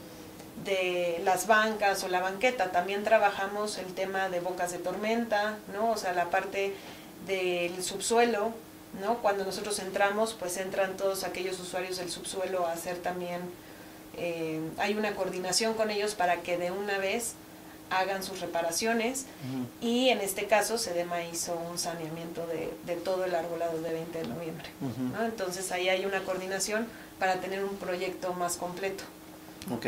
de 0.66 1.20
las 1.24 1.48
bancas 1.48 2.04
o 2.04 2.08
la 2.08 2.22
banqueta, 2.22 2.72
también 2.72 3.04
trabajamos 3.04 3.78
el 3.78 3.94
tema 3.94 4.30
de 4.30 4.40
bocas 4.40 4.72
de 4.72 4.78
tormenta, 4.78 5.58
¿no? 5.74 5.92
O 5.92 5.98
sea, 5.98 6.14
la 6.14 6.30
parte 6.30 6.74
del 7.28 7.84
subsuelo, 7.84 8.52
¿no? 9.02 9.18
Cuando 9.20 9.44
nosotros 9.44 9.80
entramos, 9.80 10.36
pues 10.38 10.58
entran 10.58 10.96
todos 10.96 11.24
aquellos 11.24 11.60
usuarios 11.60 11.98
del 11.98 12.10
subsuelo 12.10 12.66
a 12.66 12.74
hacer 12.74 12.98
también, 12.98 13.42
eh, 14.18 14.62
hay 14.78 14.94
una 14.96 15.16
coordinación 15.16 15.74
con 15.74 15.90
ellos 15.90 16.14
para 16.14 16.42
que 16.42 16.58
de 16.58 16.72
una 16.72 17.00
vez 17.00 17.34
hagan 18.00 18.24
sus 18.24 18.40
reparaciones 18.42 19.26
Ujú. 19.50 19.88
y 19.88 20.10
en 20.10 20.20
este 20.22 20.46
caso 20.46 20.78
Sedema 20.78 21.24
hizo 21.24 21.56
un 21.72 21.78
saneamiento 21.78 22.46
de, 22.48 22.72
de 22.86 23.00
todo 23.00 23.26
el 23.26 23.36
arbolado 23.36 23.82
de 23.82 23.94
20 23.94 24.20
de 24.20 24.28
noviembre. 24.28 24.66
Ujú. 24.82 25.18
¿no? 25.18 25.26
Entonces 25.26 25.72
ahí 25.72 25.90
hay 25.90 26.06
una 26.06 26.22
coordinación 26.24 26.88
para 27.20 27.36
tener 27.42 27.64
un 27.64 27.76
proyecto 27.78 28.34
más 28.34 28.58
completo. 28.58 29.04
Ok. 29.72 29.86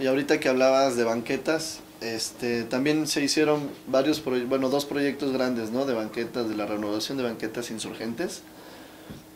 Y 0.00 0.06
ahorita 0.06 0.40
que 0.40 0.48
hablabas 0.48 0.96
de 0.96 1.04
banquetas, 1.04 1.78
este, 2.00 2.64
también 2.64 3.06
se 3.06 3.22
hicieron 3.22 3.70
varios, 3.86 4.22
bueno, 4.24 4.68
dos 4.68 4.84
proyectos 4.84 5.32
grandes, 5.32 5.70
¿no? 5.70 5.86
De 5.86 5.94
banquetas, 5.94 6.48
de 6.48 6.56
la 6.56 6.66
renovación 6.66 7.16
de 7.16 7.24
banquetas 7.24 7.70
insurgentes. 7.70 8.42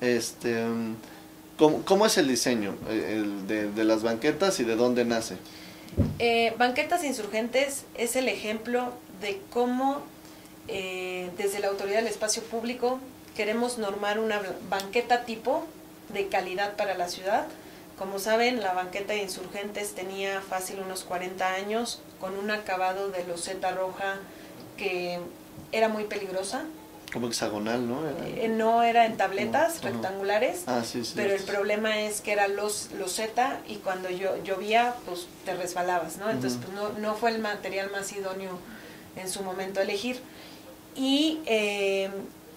Este, 0.00 0.64
mm, 0.66 0.96
¿cómo, 1.56 1.82
cómo 1.84 2.06
es 2.06 2.18
el 2.18 2.26
diseño 2.26 2.74
eh, 2.88 3.20
el 3.20 3.46
de, 3.46 3.70
de 3.70 3.84
las 3.84 4.02
banquetas 4.02 4.58
y 4.60 4.64
de 4.64 4.74
dónde 4.76 5.04
nace? 5.04 5.36
Eh, 6.18 6.54
Banquetas 6.58 7.04
Insurgentes 7.04 7.84
es 7.94 8.16
el 8.16 8.28
ejemplo 8.28 8.92
de 9.20 9.40
cómo 9.52 10.02
eh, 10.68 11.30
desde 11.36 11.60
la 11.60 11.68
Autoridad 11.68 11.98
del 11.98 12.06
Espacio 12.06 12.42
Público 12.42 13.00
queremos 13.36 13.78
normar 13.78 14.18
una 14.18 14.40
banqueta 14.68 15.24
tipo 15.24 15.64
de 16.12 16.28
calidad 16.28 16.76
para 16.76 16.96
la 16.96 17.08
ciudad. 17.08 17.46
Como 17.98 18.18
saben, 18.18 18.60
la 18.60 18.72
banqueta 18.72 19.12
de 19.12 19.22
Insurgentes 19.22 19.94
tenía 19.94 20.40
fácil 20.40 20.80
unos 20.80 21.04
40 21.04 21.54
años 21.54 22.00
con 22.20 22.38
un 22.38 22.50
acabado 22.50 23.10
de 23.10 23.24
loseta 23.24 23.72
roja 23.72 24.18
que 24.76 25.18
era 25.72 25.88
muy 25.88 26.04
peligrosa. 26.04 26.64
Como 27.12 27.26
hexagonal, 27.28 27.88
¿no? 27.88 28.08
Era- 28.08 28.28
Eh, 28.44 28.48
no 28.48 28.82
era 28.82 29.04
en 29.06 29.16
tabletas 29.16 29.82
rectangulares, 29.82 30.62
ah, 30.66 30.82
sí, 30.84 31.04
sí. 31.04 31.12
pero 31.16 31.34
el 31.34 31.42
problema 31.42 31.98
es 32.00 32.20
que 32.20 32.32
era 32.32 32.46
los 32.48 32.90
loseta 32.92 33.60
y 33.66 33.76
cuando 33.76 34.08
yo, 34.10 34.40
llovía, 34.44 34.94
pues 35.06 35.26
te 35.44 35.54
resbalabas, 35.54 36.18
¿no? 36.18 36.30
Entonces, 36.30 36.58
pues 36.62 36.72
no, 36.74 36.90
no 36.98 37.14
fue 37.16 37.30
el 37.30 37.40
material 37.40 37.90
más 37.90 38.12
idóneo 38.12 38.58
en 39.16 39.28
su 39.28 39.42
momento 39.42 39.80
a 39.80 39.82
elegir. 39.82 40.20
Y 40.94 41.40
eh, 41.46 42.10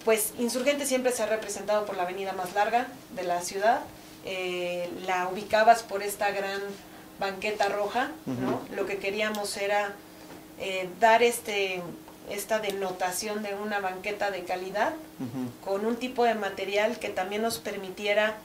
pues 0.04 0.34
Insurgente 0.38 0.86
siempre 0.86 1.10
se 1.12 1.22
ha 1.22 1.26
representado 1.26 1.84
por 1.86 1.96
la 1.96 2.02
avenida 2.04 2.32
más 2.32 2.54
larga 2.54 2.86
de 3.16 3.22
la 3.24 3.40
ciudad. 3.40 3.80
Eh, 4.24 4.88
la 5.06 5.28
ubicabas 5.28 5.82
por 5.82 6.02
esta 6.02 6.30
gran 6.30 6.60
banqueta 7.18 7.68
roja, 7.68 8.10
¿no? 8.26 8.60
Lo 8.74 8.86
que 8.86 8.98
queríamos 8.98 9.56
era 9.56 9.92
eh, 10.60 10.88
dar 11.00 11.22
este 11.22 11.82
esta 12.30 12.58
denotación 12.58 13.42
de 13.42 13.54
una 13.54 13.80
banqueta 13.80 14.30
de 14.30 14.44
calidad 14.44 14.94
con 15.64 15.84
un 15.86 15.96
tipo 15.96 16.24
de 16.24 16.34
material 16.34 16.98
que 16.98 17.08
también 17.10 17.42
nos 17.42 17.58
permitiera 17.58 18.36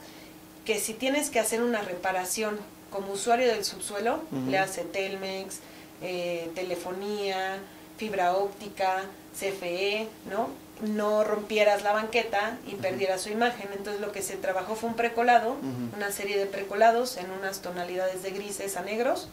que 0.64 0.78
si 0.78 0.94
tienes 0.94 1.30
que 1.30 1.40
hacer 1.40 1.62
una 1.62 1.80
reparación 1.82 2.58
como 2.90 3.12
usuario 3.12 3.48
del 3.48 3.64
subsuelo, 3.64 4.22
Ujú. 4.32 4.50
le 4.50 4.58
hace 4.58 4.82
Telmex, 4.82 5.60
eh, 6.02 6.50
telefonía, 6.54 7.58
fibra 7.96 8.34
óptica, 8.34 9.04
CFE, 9.38 10.08
¿no? 10.30 10.48
No 10.82 11.24
rompieras 11.24 11.82
la 11.82 11.92
banqueta 11.92 12.56
y 12.66 12.74
perdieras 12.76 13.20
su 13.22 13.28
imagen. 13.28 13.68
Entonces 13.76 14.00
lo 14.00 14.12
que 14.12 14.22
se 14.22 14.36
trabajó 14.36 14.74
fue 14.76 14.88
un 14.88 14.96
precolado, 14.96 15.56
una 15.96 16.10
serie 16.10 16.38
de 16.38 16.46
precolados 16.46 17.16
en 17.18 17.30
unas 17.30 17.60
tonalidades 17.60 18.22
de 18.22 18.30
grises 18.30 18.76
a 18.76 18.82
negros, 18.82 19.28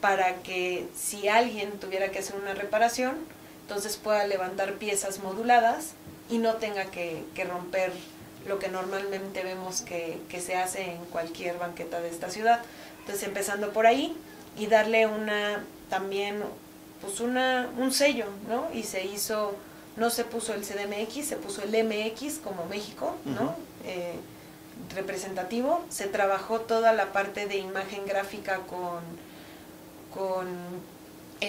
para 0.00 0.34
que 0.42 0.86
si 0.96 1.28
alguien 1.28 1.72
tuviera 1.78 2.10
que 2.10 2.18
hacer 2.18 2.34
una 2.36 2.54
reparación, 2.54 3.14
entonces 3.64 3.96
pueda 3.96 4.26
levantar 4.26 4.74
piezas 4.74 5.20
moduladas 5.20 5.92
y 6.28 6.36
no 6.36 6.54
tenga 6.54 6.84
que, 6.86 7.24
que 7.34 7.44
romper 7.44 7.92
lo 8.46 8.58
que 8.58 8.68
normalmente 8.68 9.42
vemos 9.42 9.80
que, 9.80 10.20
que, 10.28 10.38
se 10.40 10.54
hace 10.56 10.92
en 10.92 11.04
cualquier 11.06 11.58
banqueta 11.58 12.00
de 12.00 12.10
esta 12.10 12.28
ciudad. 12.28 12.60
Entonces 13.00 13.26
empezando 13.26 13.72
por 13.72 13.86
ahí 13.86 14.14
y 14.58 14.66
darle 14.66 15.06
una 15.06 15.64
también 15.88 16.42
pues 17.00 17.20
una, 17.20 17.70
un 17.78 17.90
sello, 17.90 18.26
¿no? 18.48 18.68
Y 18.74 18.82
se 18.82 19.04
hizo, 19.04 19.54
no 19.96 20.10
se 20.10 20.24
puso 20.24 20.52
el 20.52 20.62
CDMX, 20.62 21.26
se 21.26 21.36
puso 21.36 21.62
el 21.62 21.70
MX 21.70 22.40
como 22.44 22.66
México, 22.66 23.14
¿no? 23.24 23.54
eh, 23.86 24.16
representativo. 24.94 25.82
Se 25.88 26.06
trabajó 26.06 26.60
toda 26.60 26.92
la 26.92 27.12
parte 27.12 27.46
de 27.46 27.56
imagen 27.56 28.04
gráfica 28.06 28.58
con, 28.60 29.00
con 30.12 30.46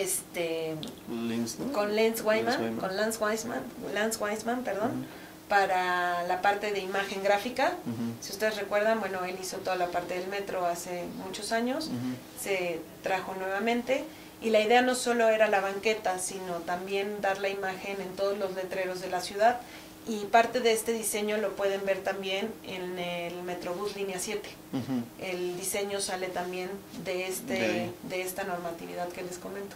este 0.01 0.75
con 1.73 1.95
Lance 1.95 2.23
Wyman. 2.23 2.77
con 2.77 2.95
Lance 2.95 3.19
Weisman, 3.23 3.62
Lance 3.93 4.23
Weisman, 4.23 4.63
perdón, 4.63 5.05
para 5.49 6.23
la 6.23 6.41
parte 6.41 6.71
de 6.71 6.79
imagen 6.79 7.23
gráfica. 7.23 7.73
Si 8.21 8.31
ustedes 8.31 8.58
recuerdan, 8.58 8.99
bueno, 8.99 9.23
él 9.25 9.38
hizo 9.41 9.58
toda 9.58 9.75
la 9.75 9.88
parte 9.88 10.17
del 10.17 10.27
metro 10.27 10.65
hace 10.65 11.03
muchos 11.25 11.51
años, 11.51 11.89
se 12.41 12.79
trajo 13.03 13.36
nuevamente 13.36 14.03
y 14.41 14.49
la 14.49 14.62
idea 14.62 14.81
no 14.81 14.95
solo 14.95 15.29
era 15.29 15.47
la 15.47 15.62
banqueta, 15.62 16.19
sino 16.19 16.55
también 16.65 17.21
dar 17.21 17.39
la 17.39 17.49
imagen 17.49 18.01
en 18.01 18.10
todos 18.15 18.38
los 18.38 18.53
letreros 18.53 19.01
de 19.01 19.10
la 19.10 19.21
ciudad 19.21 19.60
y 20.07 20.25
parte 20.25 20.59
de 20.59 20.71
este 20.71 20.93
diseño 20.93 21.37
lo 21.37 21.55
pueden 21.55 21.85
ver 21.85 21.99
también 22.03 22.51
en 22.63 22.99
el 22.99 23.41
Metrobús 23.43 23.95
Línea 23.95 24.19
7. 24.19 24.47
Ujú. 24.73 25.03
El 25.19 25.57
diseño 25.57 25.99
sale 25.99 26.27
también 26.27 26.69
de, 27.03 27.27
este, 27.27 27.89
de 28.03 28.21
esta 28.21 28.43
normatividad 28.43 29.09
que 29.09 29.23
les 29.23 29.37
comento. 29.39 29.75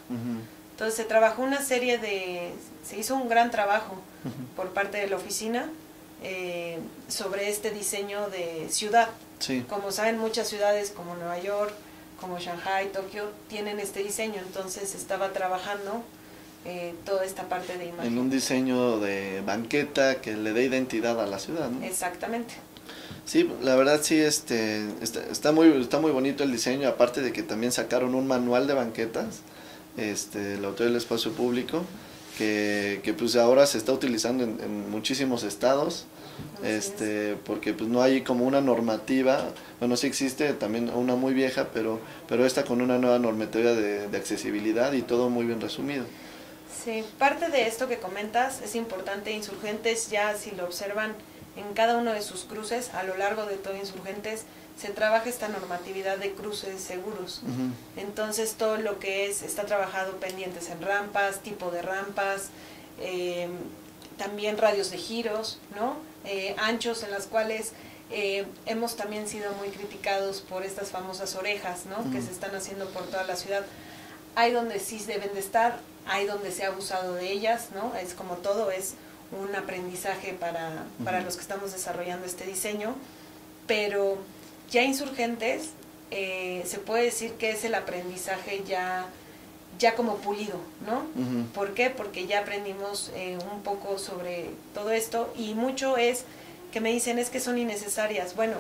Entonces 0.72 0.96
se 0.96 1.04
trabajó 1.04 1.42
una 1.42 1.62
serie 1.64 1.98
de, 1.98 2.54
se 2.88 2.98
hizo 2.98 3.16
un 3.16 3.28
gran 3.28 3.50
trabajo 3.52 3.98
por 4.56 4.70
parte 4.70 4.98
de 5.00 5.08
la 5.08 5.16
oficina 5.16 5.70
eh, 6.22 6.80
sobre 7.08 7.50
este 7.50 7.72
diseño 7.72 8.30
de 8.30 8.68
ciudad. 8.70 9.10
Sí. 9.40 9.66
Como 9.68 9.92
saben, 9.92 10.20
muchas 10.20 10.48
ciudades 10.48 10.92
como 10.92 11.16
Nueva 11.16 11.40
York, 11.40 11.74
como 12.20 12.40
Shanghai, 12.40 12.92
Tokio, 12.92 13.32
tienen 13.48 13.80
este 13.80 14.04
diseño, 14.04 14.42
entonces 14.46 14.94
estaba 14.96 15.32
trabajando 15.34 16.04
eh, 16.66 16.94
toda 17.06 17.26
esta 17.26 17.48
parte 17.48 17.78
de 17.78 17.88
imagen. 17.88 18.14
En 18.14 18.20
un 18.20 18.30
diseño 18.30 19.00
de 19.00 19.42
banqueta 19.46 20.22
que 20.22 20.36
le 20.36 20.54
dé 20.54 20.64
identidad 20.66 21.20
a 21.22 21.26
la 21.26 21.40
ciudad, 21.40 21.70
¿no? 21.70 21.86
Exactamente. 21.86 22.56
Sí, 23.26 23.50
la 23.62 23.76
verdad 23.76 24.00
sí, 24.02 24.20
este, 24.20 24.88
está, 25.02 25.24
está 25.32 25.52
muy, 25.52 25.70
está 25.82 26.00
muy 26.00 26.12
bonito 26.12 26.44
el 26.44 26.52
diseño, 26.52 26.88
aparte 26.88 27.22
de 27.22 27.32
que 27.32 27.44
también 27.44 27.72
sacaron 27.72 28.16
un 28.16 28.28
manual 28.28 28.66
de 28.66 28.74
banquetas, 28.74 29.42
este, 29.98 30.58
la 30.58 30.70
Autoridad 30.70 30.92
del 30.92 30.98
Espacio 30.98 31.32
Público, 31.32 31.84
que, 32.38 33.02
que 33.04 33.14
pues 33.14 33.36
ahora 33.36 33.68
se 33.68 33.78
está 33.78 33.92
utilizando 33.92 34.44
en, 34.44 34.60
en 34.62 34.90
muchísimos 34.90 35.44
estados, 35.44 36.08
Así 36.56 36.68
este, 36.68 37.36
porque 37.46 37.74
pues 37.74 37.90
no 37.90 38.02
hay 38.02 38.22
como 38.22 38.46
una 38.46 38.62
normativa, 38.62 39.50
bueno 39.80 39.96
sí 39.98 40.08
existe 40.08 40.54
también 40.54 40.90
una 40.90 41.16
muy 41.16 41.34
vieja, 41.34 41.68
pero, 41.74 42.00
pero 42.28 42.46
esta 42.46 42.64
con 42.64 42.82
una 42.82 42.98
nueva 42.98 43.20
normativa 43.20 43.74
de, 43.74 44.08
de 44.08 44.18
accesibilidad 44.18 44.94
y 44.94 45.02
todo 45.02 45.30
muy 45.30 45.46
bien 45.46 45.62
resumido. 45.62 46.06
Sí, 46.84 47.04
parte 47.18 47.50
de 47.50 47.68
esto 47.68 47.88
que 47.88 47.98
comentas 47.98 48.62
es 48.62 48.76
importante. 48.76 49.32
Insurgentes 49.32 50.10
ya, 50.10 50.36
si 50.38 50.52
lo 50.52 50.66
observan 50.66 51.16
en 51.56 51.74
cada 51.74 51.98
uno 51.98 52.14
de 52.14 52.22
sus 52.22 52.44
cruces, 52.44 52.94
a 52.94 53.04
lo 53.04 53.18
largo 53.18 53.46
de 53.46 53.58
todo 53.58 53.76
Insurgentes, 53.76 54.46
se 54.80 54.90
trabaja 54.90 55.28
esta 55.28 55.50
normatividad 55.50 56.18
de 56.18 56.32
cruces 56.32 56.82
seguros. 56.82 57.42
Entonces 57.98 58.54
todo 58.54 58.78
lo 58.78 59.00
que 59.00 59.28
es, 59.28 59.42
está 59.42 59.66
trabajado 59.66 60.14
pendientes 60.18 60.70
en 60.70 60.82
rampas, 60.82 61.42
tipo 61.42 61.70
de 61.70 61.82
rampas, 61.82 62.50
eh, 63.02 63.50
también 64.18 64.58
radios 64.58 64.90
de 64.92 64.98
giros, 64.98 65.60
¿no? 65.76 65.98
Eh, 66.24 66.56
anchos 66.58 67.04
en 67.04 67.12
las 67.12 67.26
cuales 67.28 67.74
eh, 68.12 68.46
hemos 68.66 68.96
también 68.96 69.28
sido 69.28 69.52
muy 69.54 69.70
criticados 69.70 70.42
por 70.42 70.64
estas 70.64 70.90
famosas 70.90 71.36
orejas, 71.36 71.86
¿no? 71.86 72.10
Que 72.12 72.22
se 72.22 72.32
están 72.32 72.56
haciendo 72.56 72.88
por 72.90 73.04
toda 73.08 73.24
la 73.24 73.36
ciudad. 73.36 73.66
Hay 74.40 74.54
donde 74.54 74.80
sí 74.80 75.04
deben 75.06 75.34
de 75.34 75.42
estar, 75.42 75.80
hay 76.08 76.26
donde 76.26 76.54
se 76.54 76.64
ha 76.64 76.68
abusado 76.68 77.16
de 77.16 77.30
ellas, 77.30 77.72
¿no? 77.76 77.94
Es 77.96 78.14
como 78.14 78.36
todo, 78.36 78.72
es 78.72 78.94
un 79.38 79.54
aprendizaje 79.54 80.32
para, 80.32 80.86
para 81.04 81.20
los 81.20 81.36
que 81.36 81.42
estamos 81.42 81.74
desarrollando 81.74 82.26
este 82.26 82.46
diseño, 82.46 82.96
pero 83.68 84.18
ya 84.72 84.82
insurgentes 84.84 85.72
eh, 86.12 86.64
se 86.66 86.80
puede 86.80 87.04
decir 87.04 87.34
que 87.34 87.52
es 87.52 87.66
el 87.66 87.76
aprendizaje 87.76 88.64
ya, 88.66 89.08
ya 89.78 89.96
como 89.96 90.16
pulido, 90.20 90.62
¿no? 90.88 91.04
¿Por 91.54 91.74
qué? 91.74 91.90
Porque 91.90 92.26
ya 92.26 92.40
aprendimos 92.40 93.12
eh, 93.16 93.38
un 93.52 93.62
poco 93.62 94.00
sobre 94.00 94.52
todo 94.74 94.92
esto 94.92 95.34
y 95.38 95.54
mucho 95.54 95.98
es 95.98 96.24
que 96.72 96.80
me 96.80 96.94
dicen 96.94 97.20
es 97.20 97.30
que 97.30 97.42
son 97.42 97.58
innecesarias. 97.58 98.38
Bueno, 98.38 98.56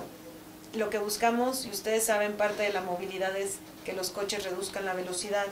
lo 0.73 0.89
que 0.89 0.97
buscamos, 0.97 1.65
y 1.65 1.69
ustedes 1.69 2.03
saben, 2.03 2.33
parte 2.33 2.63
de 2.63 2.73
la 2.73 2.81
movilidad 2.81 3.33
es 3.37 3.59
que 3.85 3.93
los 3.93 4.09
coches 4.09 4.43
reduzcan 4.43 4.85
la 4.85 4.93
velocidad, 4.93 5.45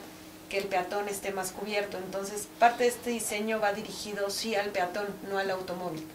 que 0.49 0.57
el 0.57 0.65
peatón 0.65 1.07
esté 1.09 1.31
más 1.31 1.51
cubierto. 1.51 1.97
Entonces, 1.97 2.47
parte 2.59 2.83
de 2.83 2.89
este 2.89 3.09
diseño 3.09 3.59
va 3.59 3.73
dirigido 3.73 4.29
sí 4.29 4.55
al 4.55 4.69
peatón, 4.69 5.05
no 5.29 5.37
al 5.37 5.49
automóvil. 5.51 6.05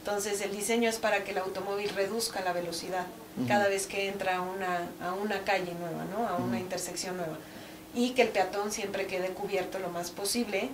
Entonces, 0.00 0.40
el 0.40 0.52
diseño 0.54 0.88
es 0.90 0.96
para 0.96 1.24
que 1.24 1.30
el 1.32 1.38
automóvil 1.38 1.88
reduzca 1.90 2.40
la 2.40 2.52
velocidad 2.52 3.06
cada 3.46 3.68
vez 3.68 3.86
que 3.86 4.08
entra 4.08 4.38
a 4.38 4.40
una, 4.42 4.88
a 5.00 5.12
una 5.14 5.44
calle 5.44 5.72
nueva, 5.78 6.04
¿no? 6.04 6.26
a 6.28 6.36
una 6.36 6.58
intersección 6.58 7.16
nueva. 7.16 7.38
Y 7.94 8.10
que 8.10 8.22
el 8.22 8.28
peatón 8.28 8.70
siempre 8.72 9.06
quede 9.06 9.28
cubierto 9.28 9.78
lo 9.78 9.88
más 9.90 10.10
posible. 10.10 10.70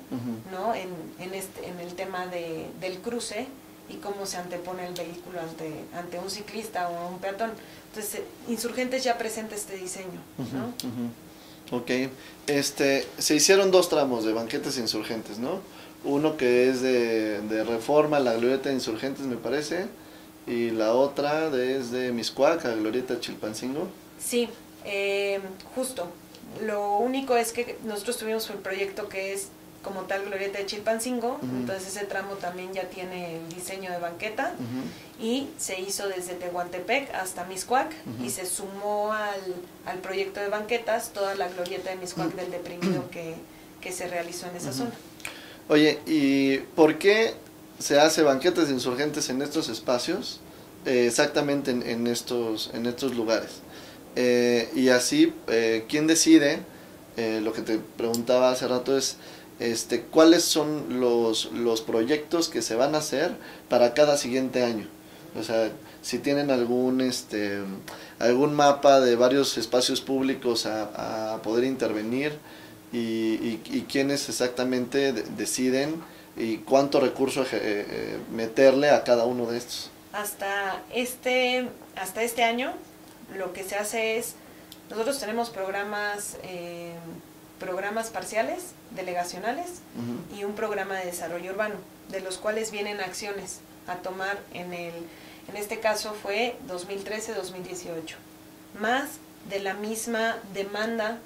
¿no? 0.50 0.74
en, 0.74 0.88
en, 1.20 1.35
este, 1.35 1.68
en 1.68 1.79
el 1.81 1.94
tema 1.94 2.27
de, 2.27 2.66
del 2.81 2.98
cruce 2.98 3.46
y 3.88 3.96
cómo 3.96 4.24
se 4.24 4.38
antepone 4.38 4.87
el 4.87 4.94
vehículo 4.94 5.40
ante, 5.40 5.85
ante 5.94 6.18
un 6.18 6.31
ciclista 6.31 6.88
o 6.88 7.09
un 7.11 7.18
peatón. 7.18 7.53
Entonces, 7.90 8.20
eh, 8.20 8.24
Insurgentes 8.48 9.05
ya 9.05 9.18
presenta 9.18 9.55
este 9.55 9.77
diseño. 9.77 10.20
¿no? 10.38 10.72
Ok, 11.70 11.90
este, 12.46 13.07
se 13.18 13.35
hicieron 13.35 13.70
dos 13.70 13.88
tramos 13.88 14.24
de 14.24 14.33
banquetes 14.33 14.79
insurgentes, 14.79 15.38
¿no? 15.38 15.61
Uno 16.05 16.37
que 16.37 16.68
es 16.68 16.83
de, 16.83 17.40
de 17.40 17.64
Reforma, 17.64 18.20
la 18.20 18.35
Glorieta 18.35 18.68
de 18.68 18.74
Insurgentes, 18.74 19.24
me 19.24 19.37
parece, 19.37 19.87
y 20.46 20.70
la 20.70 20.92
otra 20.92 21.48
desde 21.48 22.12
Miscuac, 22.12 22.64
a 22.66 22.74
Glorieta 22.74 23.18
Chilpancingo. 23.18 23.88
Sí, 24.18 24.48
eh, 24.85 25.40
justo. 25.74 26.09
Lo 26.62 26.98
único 26.98 27.37
es 27.37 27.53
que 27.53 27.79
nosotros 27.85 28.18
tuvimos 28.18 28.48
el 28.50 28.59
proyecto 28.59 29.09
que 29.09 29.33
es 29.33 29.48
como 29.84 30.02
tal 30.02 30.24
Glorieta 30.24 30.58
de 30.58 30.66
Chilpancingo, 30.66 31.38
entonces 31.42 31.94
ese 31.94 32.06
tramo 32.06 32.34
también 32.34 32.72
ya 32.72 32.88
tiene 32.88 33.36
el 33.36 33.48
diseño 33.54 33.92
de 33.92 33.98
banqueta 33.98 34.54
y 35.20 35.48
se 35.58 35.80
hizo 35.80 36.08
desde 36.08 36.34
Tehuantepec 36.34 37.14
hasta 37.14 37.44
Miscuac 37.44 37.92
y 38.24 38.30
se 38.30 38.46
sumó 38.46 39.12
al, 39.12 39.40
al 39.86 39.98
proyecto 39.98 40.40
de 40.40 40.48
banquetas 40.48 41.10
toda 41.10 41.36
la 41.36 41.48
glorieta 41.48 41.90
de 41.90 41.96
Miscuac 41.96 42.34
del 42.34 42.50
deprimido 42.50 43.08
que, 43.10 43.34
que 43.80 43.92
se 43.92 44.08
realizó 44.08 44.48
en 44.48 44.56
esa 44.56 44.72
zona. 44.72 44.92
Oye, 45.68 46.00
¿y 46.06 46.58
por 46.74 46.98
qué 46.98 47.34
se 47.78 48.00
hace 48.00 48.22
banquetes 48.22 48.68
de 48.68 48.74
insurgentes 48.74 49.28
en 49.28 49.42
estos 49.42 49.68
espacios? 49.68 50.40
Eh, 50.86 51.06
exactamente 51.06 51.70
en, 51.70 51.82
en 51.82 52.06
estos, 52.06 52.70
en 52.74 52.86
estos 52.86 53.14
lugares. 53.14 53.50
Eh, 54.16 54.70
y 54.74 54.90
así, 54.90 55.32
eh, 55.48 55.86
¿quién 55.88 56.06
decide? 56.06 56.58
Lo 57.16 57.52
que 57.52 57.62
te 57.62 57.78
preguntaba 57.78 58.50
hace 58.50 58.66
rato 58.66 58.98
es, 58.98 59.18
este, 59.60 60.02
¿cuáles 60.02 60.44
son 60.44 61.00
los, 61.00 61.52
los 61.52 61.80
proyectos 61.80 62.48
que 62.48 62.62
se 62.62 62.74
van 62.74 62.94
a 62.94 62.98
hacer 62.98 63.32
para 63.68 63.94
cada 63.94 64.16
siguiente 64.16 64.62
año? 64.62 64.88
O 65.38 65.42
sea, 65.42 65.70
si 66.02 66.18
tienen 66.18 66.50
algún, 66.50 67.00
este, 67.00 67.58
algún 68.18 68.54
mapa 68.54 69.00
de 69.00 69.16
varios 69.16 69.56
espacios 69.58 70.00
públicos 70.00 70.66
a, 70.66 71.34
a 71.34 71.42
poder 71.42 71.64
intervenir 71.64 72.32
y, 72.92 72.98
y, 72.98 73.60
y 73.64 73.80
quiénes 73.90 74.28
exactamente 74.28 75.12
de- 75.12 75.22
deciden 75.22 75.96
y 76.36 76.58
cuánto 76.58 77.00
recurso 77.00 77.42
eh, 77.42 77.46
eh, 77.52 78.18
meterle 78.32 78.90
a 78.90 79.02
cada 79.04 79.24
uno 79.24 79.46
de 79.50 79.58
estos. 79.58 79.90
Hasta 80.12 80.82
este, 80.92 81.68
hasta 81.96 82.22
este 82.22 82.44
año 82.44 82.72
lo 83.36 83.52
que 83.52 83.64
se 83.64 83.74
hace 83.76 84.18
es, 84.18 84.34
nosotros 84.90 85.18
tenemos 85.18 85.50
programas, 85.50 86.36
eh, 86.44 86.92
programas 87.58 88.10
parciales, 88.10 88.60
delegacionales, 88.90 89.66
y 90.36 90.44
un 90.44 90.54
programa 90.54 90.96
de 90.96 91.06
desarrollo 91.06 91.52
urbano, 91.52 91.76
de 92.10 92.20
los 92.20 92.38
cuales 92.38 92.70
vienen 92.70 93.00
acciones 93.00 93.60
a 93.86 93.96
tomar 93.96 94.38
en 94.52 94.72
el, 94.74 94.92
en 95.48 95.56
este 95.56 95.78
caso 95.80 96.14
fue 96.14 96.56
2013-2018, 96.68 98.14
más 98.80 99.04
de 99.48 99.60
la 99.60 99.74
misma 99.74 100.36
demanda 100.52 101.18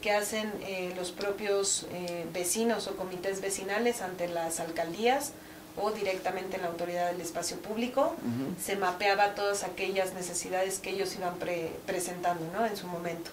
que 0.00 0.12
hacen 0.12 0.52
eh, 0.66 0.92
los 0.96 1.12
propios 1.12 1.86
eh, 1.92 2.26
vecinos 2.32 2.86
o 2.88 2.96
comités 2.96 3.40
vecinales 3.40 4.02
ante 4.02 4.28
las 4.28 4.60
alcaldías 4.60 5.32
o 5.76 5.90
directamente 5.90 6.56
en 6.56 6.62
la 6.62 6.68
autoridad 6.68 7.10
del 7.10 7.20
espacio 7.20 7.56
público, 7.58 8.14
se 8.62 8.76
mapeaba 8.76 9.34
todas 9.34 9.64
aquellas 9.64 10.12
necesidades 10.14 10.78
que 10.78 10.90
ellos 10.90 11.14
iban 11.16 11.34
pre- 11.36 11.72
presentando 11.84 12.46
¿no? 12.52 12.64
en 12.64 12.76
su 12.76 12.86
momento. 12.86 13.30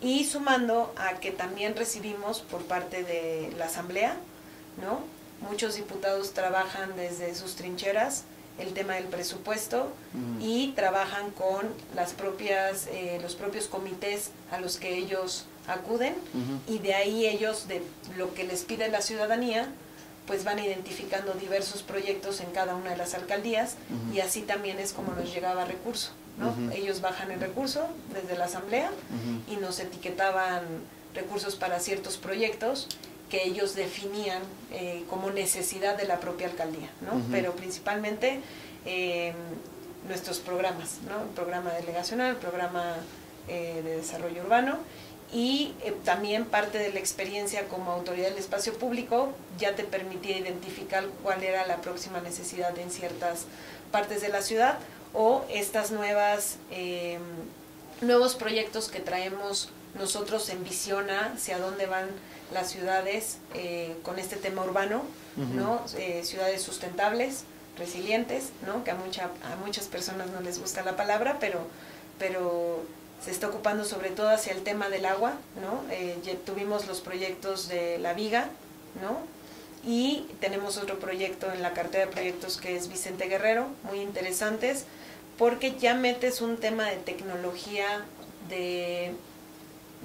Y 0.00 0.24
sumando 0.24 0.92
a 0.96 1.20
que 1.20 1.30
también 1.30 1.74
recibimos 1.76 2.40
por 2.40 2.62
parte 2.62 3.02
de 3.02 3.52
la 3.58 3.66
Asamblea, 3.66 4.16
¿no? 4.82 5.00
Muchos 5.48 5.74
diputados 5.74 6.32
trabajan 6.32 6.96
desde 6.96 7.34
sus 7.34 7.56
trincheras 7.56 8.24
el 8.58 8.72
tema 8.72 8.94
del 8.94 9.04
presupuesto 9.04 9.92
y 10.40 10.72
trabajan 10.72 11.30
con 11.32 11.66
las 11.94 12.14
propias, 12.14 12.86
eh, 12.86 13.18
los 13.20 13.34
propios 13.34 13.66
comités 13.66 14.30
a 14.50 14.58
los 14.58 14.78
que 14.78 14.96
ellos 14.96 15.44
acuden 15.68 16.14
y 16.66 16.78
de 16.78 16.94
ahí 16.94 17.26
ellos, 17.26 17.68
de 17.68 17.82
lo 18.16 18.32
que 18.34 18.44
les 18.44 18.64
pide 18.64 18.88
la 18.88 19.02
ciudadanía, 19.02 19.68
pues 20.26 20.44
van 20.44 20.58
identificando 20.58 21.34
diversos 21.34 21.82
proyectos 21.82 22.40
en 22.40 22.50
cada 22.50 22.74
una 22.76 22.90
de 22.90 22.96
las 22.96 23.14
alcaldías 23.14 23.76
y 24.12 24.20
así 24.20 24.42
también 24.42 24.78
es 24.78 24.92
como 24.92 25.12
nos 25.12 25.32
llegaba 25.32 25.64
recurso. 25.64 26.12
¿No? 26.38 26.54
Ellos 26.72 27.00
bajan 27.00 27.30
el 27.30 27.40
recurso 27.40 27.88
desde 28.12 28.36
la 28.36 28.44
asamblea 28.44 28.90
y 29.50 29.56
nos 29.56 29.80
etiquetaban 29.80 30.62
recursos 31.14 31.56
para 31.56 31.80
ciertos 31.80 32.18
proyectos 32.18 32.88
que 33.30 33.42
ellos 33.44 33.74
definían 33.74 34.42
eh, 34.70 35.04
como 35.10 35.30
necesidad 35.30 35.96
de 35.96 36.06
la 36.06 36.20
propia 36.20 36.46
alcaldía, 36.48 36.90
¿no? 37.00 37.20
Pero 37.30 37.52
principalmente 37.52 38.40
eh, 38.84 39.32
nuestros 40.06 40.38
programas, 40.38 40.98
¿no? 41.08 41.22
El 41.22 41.28
programa 41.30 41.72
delegacional, 41.72 42.30
el 42.30 42.36
programa 42.36 42.96
eh, 43.48 43.80
de 43.82 43.96
desarrollo 43.96 44.42
urbano 44.42 44.78
y 45.32 45.74
también 46.04 46.44
parte 46.44 46.78
de 46.78 46.92
la 46.92 47.00
experiencia 47.00 47.66
como 47.66 47.90
autoridad 47.90 48.28
del 48.28 48.38
espacio 48.38 48.74
público 48.74 49.32
ya 49.58 49.74
te 49.74 49.82
permitía 49.82 50.38
identificar 50.38 51.04
cuál 51.24 51.42
era 51.42 51.66
la 51.66 51.78
próxima 51.78 52.20
necesidad 52.20 52.78
en 52.78 52.92
ciertas 52.92 53.46
partes 53.90 54.20
de 54.20 54.28
la 54.28 54.40
ciudad 54.42 54.78
o 55.12 55.44
estas 55.48 55.90
nuevas 55.90 56.58
nuevos 58.00 58.34
proyectos 58.34 58.88
que 58.88 59.00
traemos 59.00 59.70
nosotros 59.98 60.48
en 60.50 60.62
visión 60.64 61.10
hacia 61.10 61.58
dónde 61.58 61.86
van 61.86 62.08
las 62.52 62.70
ciudades 62.70 63.38
eh, 63.54 63.96
con 64.02 64.18
este 64.18 64.36
tema 64.36 64.62
urbano, 64.62 65.02
¿no? 65.36 65.82
Eh, 65.98 66.22
ciudades 66.24 66.62
sustentables, 66.62 67.44
resilientes, 67.78 68.50
¿no? 68.66 68.84
Que 68.84 68.90
a, 68.90 68.94
mucha, 68.94 69.24
a 69.24 69.56
muchas 69.64 69.86
personas 69.86 70.28
no 70.30 70.40
les 70.40 70.58
gusta 70.58 70.82
la 70.82 70.96
palabra, 70.96 71.38
pero, 71.40 71.60
pero 72.18 72.82
se 73.24 73.30
está 73.30 73.48
ocupando 73.48 73.84
sobre 73.84 74.10
todo 74.10 74.28
hacia 74.28 74.52
el 74.52 74.62
tema 74.62 74.88
del 74.88 75.06
agua, 75.06 75.34
¿no? 75.60 75.82
Eh, 75.90 76.38
tuvimos 76.44 76.86
los 76.86 77.00
proyectos 77.00 77.68
de 77.68 77.98
La 77.98 78.12
Viga, 78.12 78.48
¿no? 79.02 79.18
Y 79.86 80.26
tenemos 80.40 80.76
otro 80.78 80.98
proyecto 80.98 81.50
en 81.52 81.62
la 81.62 81.72
cartera 81.72 82.06
de 82.06 82.12
proyectos 82.12 82.56
que 82.56 82.76
es 82.76 82.88
Vicente 82.88 83.28
Guerrero, 83.28 83.68
muy 83.84 84.00
interesantes, 84.00 84.84
porque 85.38 85.76
ya 85.78 85.94
metes 85.94 86.40
un 86.40 86.56
tema 86.56 86.86
de 86.86 86.96
tecnología, 86.96 88.04
de, 88.48 89.12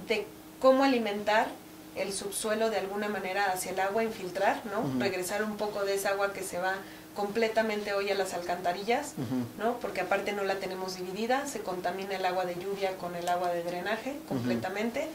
de 0.08 0.28
cómo 0.60 0.84
alimentar 0.84 1.48
el 1.96 2.14
subsuelo 2.14 2.70
de 2.70 2.78
alguna 2.78 3.10
manera 3.10 3.52
hacia 3.52 3.72
el 3.72 3.80
agua, 3.80 4.04
infiltrar, 4.04 4.62
¿no? 4.66 5.00
Regresar 5.00 5.44
un 5.44 5.58
poco 5.58 5.84
de 5.84 5.96
esa 5.96 6.10
agua 6.10 6.32
que 6.32 6.44
se 6.44 6.60
va 6.60 6.76
completamente 7.16 7.94
hoy 7.94 8.10
a 8.10 8.16
las 8.16 8.34
alcantarillas, 8.34 9.16
¿no? 9.58 9.78
Porque 9.80 10.02
aparte 10.02 10.32
no 10.32 10.44
la 10.44 10.56
tenemos 10.56 10.96
dividida, 10.96 11.48
se 11.48 11.60
contamina 11.60 12.16
el 12.16 12.26
agua 12.26 12.46
de 12.46 12.56
lluvia 12.56 12.96
con 12.98 13.16
el 13.16 13.28
agua 13.28 13.50
de 13.50 13.64
drenaje 13.64 14.16
completamente. 14.30 15.08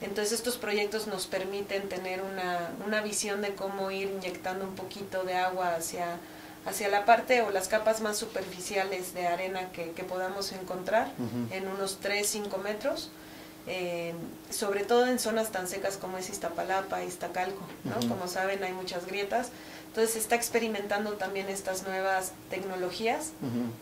Entonces 0.00 0.32
estos 0.32 0.56
proyectos 0.56 1.06
nos 1.06 1.26
permiten 1.26 1.88
tener 1.88 2.22
una, 2.22 2.70
una 2.86 3.00
visión 3.00 3.42
de 3.42 3.54
cómo 3.54 3.90
ir 3.90 4.08
inyectando 4.08 4.64
un 4.64 4.74
poquito 4.74 5.24
de 5.24 5.34
agua 5.34 5.74
hacia, 5.74 6.18
hacia 6.66 6.88
la 6.88 7.04
parte 7.04 7.42
o 7.42 7.50
las 7.50 7.68
capas 7.68 8.00
más 8.00 8.16
superficiales 8.16 9.12
de 9.14 9.26
arena 9.26 9.72
que, 9.72 9.90
que 9.92 10.04
podamos 10.04 10.52
encontrar 10.52 11.10
en 11.50 11.66
unos 11.68 12.00
3-5 12.00 12.58
metros 12.62 13.10
eh, 13.70 14.14
sobre 14.50 14.82
todo 14.84 15.06
en 15.06 15.18
zonas 15.18 15.52
tan 15.52 15.68
secas 15.68 15.98
como 15.98 16.16
es 16.16 16.30
Iztapalapa, 16.30 17.04
Iztacalco, 17.04 17.60
¿no? 17.84 18.08
Como 18.08 18.26
saben, 18.26 18.64
hay 18.64 18.72
muchas 18.72 19.06
grietas. 19.06 19.50
Entonces 19.88 20.14
se 20.14 20.20
está 20.20 20.36
experimentando 20.36 21.12
también 21.12 21.48
estas 21.48 21.82
nuevas 21.82 22.32
tecnologías 22.48 23.32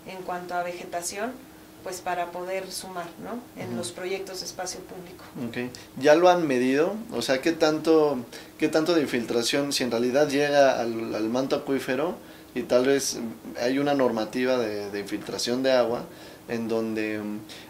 en 0.07 0.23
cuanto 0.23 0.55
a 0.55 0.65
vegetación, 0.65 1.33
pues 1.87 2.01
para 2.01 2.33
poder 2.33 2.69
sumar, 2.73 3.07
¿no? 3.23 3.39
En 3.63 3.77
los 3.77 3.93
proyectos 3.93 4.41
de 4.41 4.47
espacio 4.47 4.81
público. 4.81 5.23
Okay. 5.51 5.71
¿Ya 5.97 6.17
lo 6.17 6.29
han 6.29 6.45
medido? 6.45 6.97
O 7.13 7.23
sea, 7.23 7.41
¿qué 7.41 7.53
tanto, 7.53 8.19
qué 8.59 8.67
tanto 8.67 8.93
de 8.93 9.03
infiltración, 9.03 9.73
si 9.73 9.85
en 9.85 9.93
realidad 9.93 10.29
llega 10.29 10.81
al, 10.81 11.15
al 11.15 11.29
manto 11.29 11.55
acuífero 11.55 12.17
y 12.57 12.65
tal 12.65 12.87
vez 12.87 13.21
hay 13.63 13.79
una 13.79 13.95
normativa 13.95 14.59
de, 14.59 14.91
de 14.91 14.99
infiltración 14.99 15.63
de 15.63 15.71
agua, 15.71 16.03
en 16.49 16.67
donde, 16.67 17.21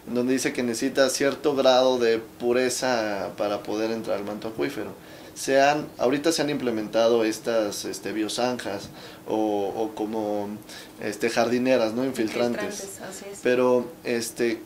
donde 0.07 0.33
dice 0.33 0.51
que 0.51 0.63
necesita 0.63 1.07
cierto 1.11 1.55
grado 1.55 1.99
de 1.99 2.17
pureza 2.17 3.33
para 3.37 3.61
poder 3.61 3.91
entrar 3.91 4.17
al 4.17 4.25
manto 4.25 4.47
acuífero. 4.47 4.93
Se 5.37 5.61
han, 5.61 5.87
ahorita 5.99 6.31
se 6.31 6.41
han 6.41 6.49
implementado 6.49 7.23
estas 7.23 7.85
este, 7.85 8.11
biozanjas 8.11 8.89
o, 9.27 9.71
o 9.75 9.93
como 9.93 10.49
este, 10.99 11.29
jardineras, 11.29 11.93
¿no? 11.93 12.03
Infiltrantes. 12.05 12.99
Pero, 13.43 13.91
este, 14.03 14.59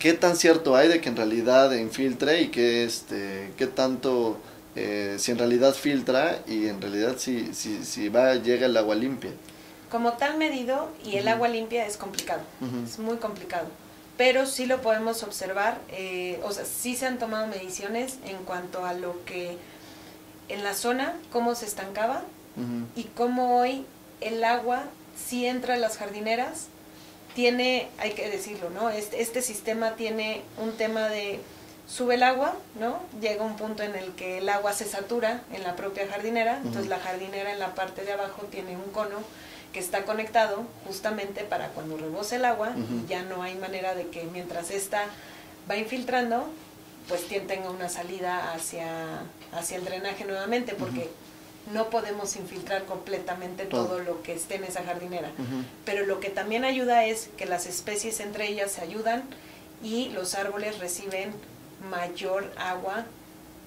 ¿qué 0.00 0.12
tan 0.14 0.36
cierto 0.36 0.74
hay 0.74 0.88
de 0.88 1.00
que 1.00 1.08
en 1.08 1.16
realidad 1.16 1.72
infiltre 1.72 2.42
y 2.42 2.48
qué, 2.48 2.84
este, 2.84 3.52
qué 3.56 3.68
tanto, 3.68 4.38
eh, 4.74 5.16
si 5.18 5.30
en 5.30 5.38
realidad 5.38 5.72
filtra 5.72 6.42
y 6.48 6.66
en 6.66 6.80
realidad 6.80 7.14
si, 7.18 7.54
si, 7.54 7.84
si 7.84 8.08
va, 8.08 8.34
llega 8.34 8.66
el 8.66 8.76
agua 8.76 8.96
limpia? 8.96 9.30
como 9.90 10.12
tal 10.14 10.36
medido 10.36 10.90
y 11.04 11.16
el 11.16 11.28
agua 11.28 11.48
limpia 11.48 11.86
es 11.86 11.96
complicado, 11.96 12.42
es 12.84 12.98
muy 12.98 13.16
complicado. 13.18 13.66
Pero 14.16 14.46
sí 14.46 14.64
lo 14.66 14.80
podemos 14.80 15.22
observar, 15.22 15.78
eh, 15.90 16.40
o 16.42 16.50
sea, 16.50 16.64
sí 16.64 16.96
se 16.96 17.06
han 17.06 17.18
tomado 17.18 17.46
mediciones 17.46 18.18
en 18.24 18.38
cuanto 18.38 18.84
a 18.86 18.94
lo 18.94 19.22
que 19.26 19.58
en 20.48 20.64
la 20.64 20.74
zona, 20.74 21.14
cómo 21.32 21.54
se 21.54 21.66
estancaba 21.66 22.22
y 22.94 23.04
cómo 23.04 23.58
hoy 23.58 23.84
el 24.22 24.42
agua 24.44 24.84
sí 25.14 25.46
entra 25.46 25.74
a 25.74 25.76
las 25.76 25.98
jardineras, 25.98 26.68
tiene, 27.34 27.88
hay 27.98 28.12
que 28.12 28.30
decirlo, 28.30 28.70
¿no? 28.70 28.88
Este, 28.88 29.20
este 29.20 29.42
sistema 29.42 29.94
tiene 29.94 30.40
un 30.56 30.72
tema 30.72 31.08
de 31.08 31.40
sube 31.86 32.14
el 32.14 32.22
agua, 32.22 32.54
¿no? 32.80 32.98
Llega 33.20 33.44
un 33.44 33.56
punto 33.56 33.82
en 33.82 33.94
el 33.94 34.12
que 34.12 34.38
el 34.38 34.48
agua 34.48 34.72
se 34.72 34.86
satura 34.86 35.42
en 35.52 35.62
la 35.62 35.76
propia 35.76 36.08
jardinera, 36.08 36.56
entonces 36.56 36.88
la 36.88 36.98
jardinera 36.98 37.52
en 37.52 37.58
la 37.58 37.74
parte 37.74 38.04
de 38.04 38.12
abajo 38.12 38.42
tiene 38.50 38.76
un 38.76 38.90
cono 38.90 39.18
que 39.72 39.80
está 39.80 40.04
conectado 40.04 40.64
justamente 40.86 41.44
para 41.44 41.68
cuando 41.68 41.98
rebose 41.98 42.36
el 42.36 42.46
agua 42.46 42.72
y 42.74 43.06
ya 43.06 43.22
no 43.22 43.42
hay 43.42 43.54
manera 43.56 43.94
de 43.94 44.08
que 44.08 44.24
mientras 44.24 44.70
esta 44.70 45.04
va 45.70 45.76
infiltrando, 45.76 46.48
pues 47.08 47.26
tenga 47.28 47.70
una 47.70 47.88
salida 47.88 48.52
hacia, 48.52 49.20
hacia 49.52 49.76
el 49.76 49.84
drenaje 49.84 50.24
nuevamente, 50.24 50.74
porque 50.74 51.08
no 51.72 51.90
podemos 51.90 52.36
infiltrar 52.36 52.84
completamente 52.84 53.64
todo. 53.64 53.98
lo 54.00 54.22
que 54.22 54.34
esté 54.34 54.56
en 54.56 54.64
esa 54.64 54.82
jardinera. 54.84 55.30
Pero 55.84 56.06
lo 56.06 56.20
que 56.20 56.30
también 56.30 56.64
ayuda 56.64 57.04
es 57.04 57.28
que 57.36 57.46
las 57.46 57.66
especies 57.66 58.20
entre 58.20 58.48
ellas 58.48 58.72
se 58.72 58.82
ayudan 58.82 59.24
y 59.82 60.08
los 60.10 60.34
árboles 60.34 60.78
reciben 60.78 61.32
mayor 61.90 62.52
agua 62.56 63.04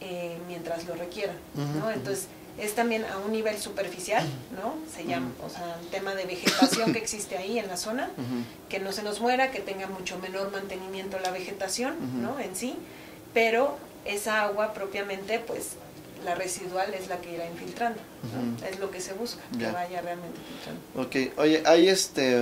eh, 0.01 0.37
mientras 0.47 0.85
lo 0.85 0.95
requieran. 0.95 1.35
¿no? 1.55 1.91
Entonces, 1.91 2.27
es 2.57 2.75
también 2.75 3.05
a 3.05 3.17
un 3.17 3.31
nivel 3.31 3.57
superficial, 3.57 4.25
¿no? 4.53 4.73
Se 4.93 5.05
llama, 5.05 5.31
o 5.45 5.49
sea, 5.49 5.77
el 5.81 5.87
tema 5.87 6.13
de 6.13 6.25
vegetación 6.25 6.91
que 6.91 6.99
existe 6.99 7.37
ahí 7.37 7.57
en 7.57 7.67
la 7.67 7.77
zona, 7.77 8.09
que 8.67 8.79
no 8.79 8.91
se 8.91 9.01
nos 9.01 9.21
muera, 9.21 9.51
que 9.51 9.59
tenga 9.59 9.87
mucho 9.87 10.19
menor 10.19 10.51
mantenimiento 10.51 11.17
la 11.19 11.31
vegetación, 11.31 12.21
¿no? 12.21 12.37
En 12.39 12.55
sí, 12.55 12.75
pero 13.33 13.77
esa 14.05 14.43
agua 14.43 14.73
propiamente, 14.73 15.39
pues 15.39 15.71
la 16.25 16.35
residual 16.35 16.93
es 16.93 17.07
la 17.07 17.19
que 17.21 17.33
irá 17.33 17.45
infiltrando, 17.45 17.99
es 18.69 18.79
lo 18.79 18.91
que 18.91 18.99
se 18.99 19.13
busca, 19.13 19.41
que 19.57 19.67
vaya 19.67 20.01
realmente 20.01 20.37
infiltrando. 20.37 20.81
Ok, 21.01 21.37
oye, 21.39 21.63
hay 21.65 21.87
este, 21.87 22.37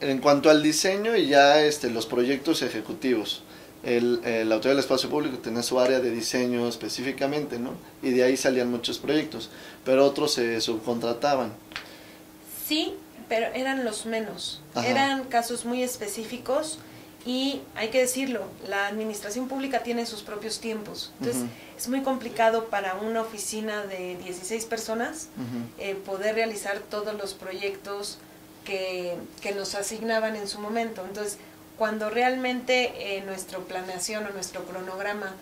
en 0.00 0.18
cuanto 0.20 0.50
al 0.50 0.62
diseño 0.62 1.16
y 1.16 1.26
ya 1.26 1.60
este, 1.60 1.90
los 1.90 2.06
proyectos 2.06 2.62
ejecutivos, 2.62 3.42
el, 3.82 4.20
la 4.48 4.54
Autoridad 4.54 4.76
del 4.76 4.78
Espacio 4.80 5.08
Público 5.08 5.38
tenía 5.38 5.62
su 5.62 5.80
área 5.80 6.00
de 6.00 6.10
diseño 6.10 6.68
específicamente, 6.68 7.58
¿no? 7.58 7.72
Y 8.02 8.10
de 8.10 8.24
ahí 8.24 8.36
salían 8.36 8.70
muchos 8.70 8.98
proyectos, 8.98 9.50
pero 9.84 10.04
otros 10.04 10.34
se 10.34 10.60
subcontrataban. 10.60 11.52
Sí, 12.66 12.94
pero 13.28 13.46
eran 13.54 13.84
los 13.84 14.06
menos. 14.06 14.60
Eran 14.84 15.24
casos 15.24 15.64
muy 15.64 15.82
específicos 15.82 16.78
y 17.28 17.60
hay 17.74 17.90
que 17.90 18.00
decirlo, 18.00 18.46
la 18.66 18.86
administración 18.86 19.48
pública 19.48 19.82
tiene 19.82 20.06
sus 20.06 20.22
propios 20.22 20.60
tiempos. 20.60 21.12
Entonces, 21.20 21.44
es 21.76 21.86
muy 21.86 22.00
complicado 22.00 22.70
para 22.70 22.94
una 22.94 23.20
oficina 23.20 23.84
de 23.84 24.16
16 24.16 24.64
personas 24.64 25.28
eh, 25.78 25.94
poder 25.94 26.36
realizar 26.36 26.78
todos 26.78 27.14
los 27.18 27.34
proyectos 27.34 28.16
que, 28.64 29.14
que 29.42 29.52
nos 29.54 29.74
asignaban 29.74 30.36
en 30.36 30.48
su 30.48 30.58
momento. 30.58 31.04
Entonces, 31.04 31.36
cuando 31.76 32.08
realmente 32.08 33.18
eh, 33.18 33.22
nuestra 33.26 33.58
planeación 33.58 34.24
o 34.24 34.30
nuestro 34.30 34.64
cronograma 34.64 35.34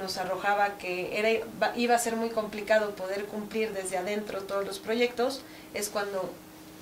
nos 0.00 0.18
arrojaba 0.18 0.78
que 0.78 1.18
era, 1.18 1.74
iba 1.74 1.96
a 1.96 1.98
ser 1.98 2.14
muy 2.14 2.30
complicado 2.30 2.94
poder 2.94 3.24
cumplir 3.24 3.72
desde 3.72 3.96
adentro 3.96 4.42
todos 4.42 4.64
los 4.64 4.78
proyectos, 4.78 5.42
es 5.74 5.88
cuando 5.88 6.32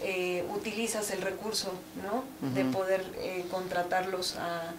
eh, 0.03 0.45
utilizas 0.55 1.11
el 1.11 1.23
recurso 1.23 1.73
¿no? 2.03 2.25
de 2.55 2.65
poder 2.65 3.05
eh, 3.19 3.45
contratarlos 3.51 4.37
a, 4.37 4.73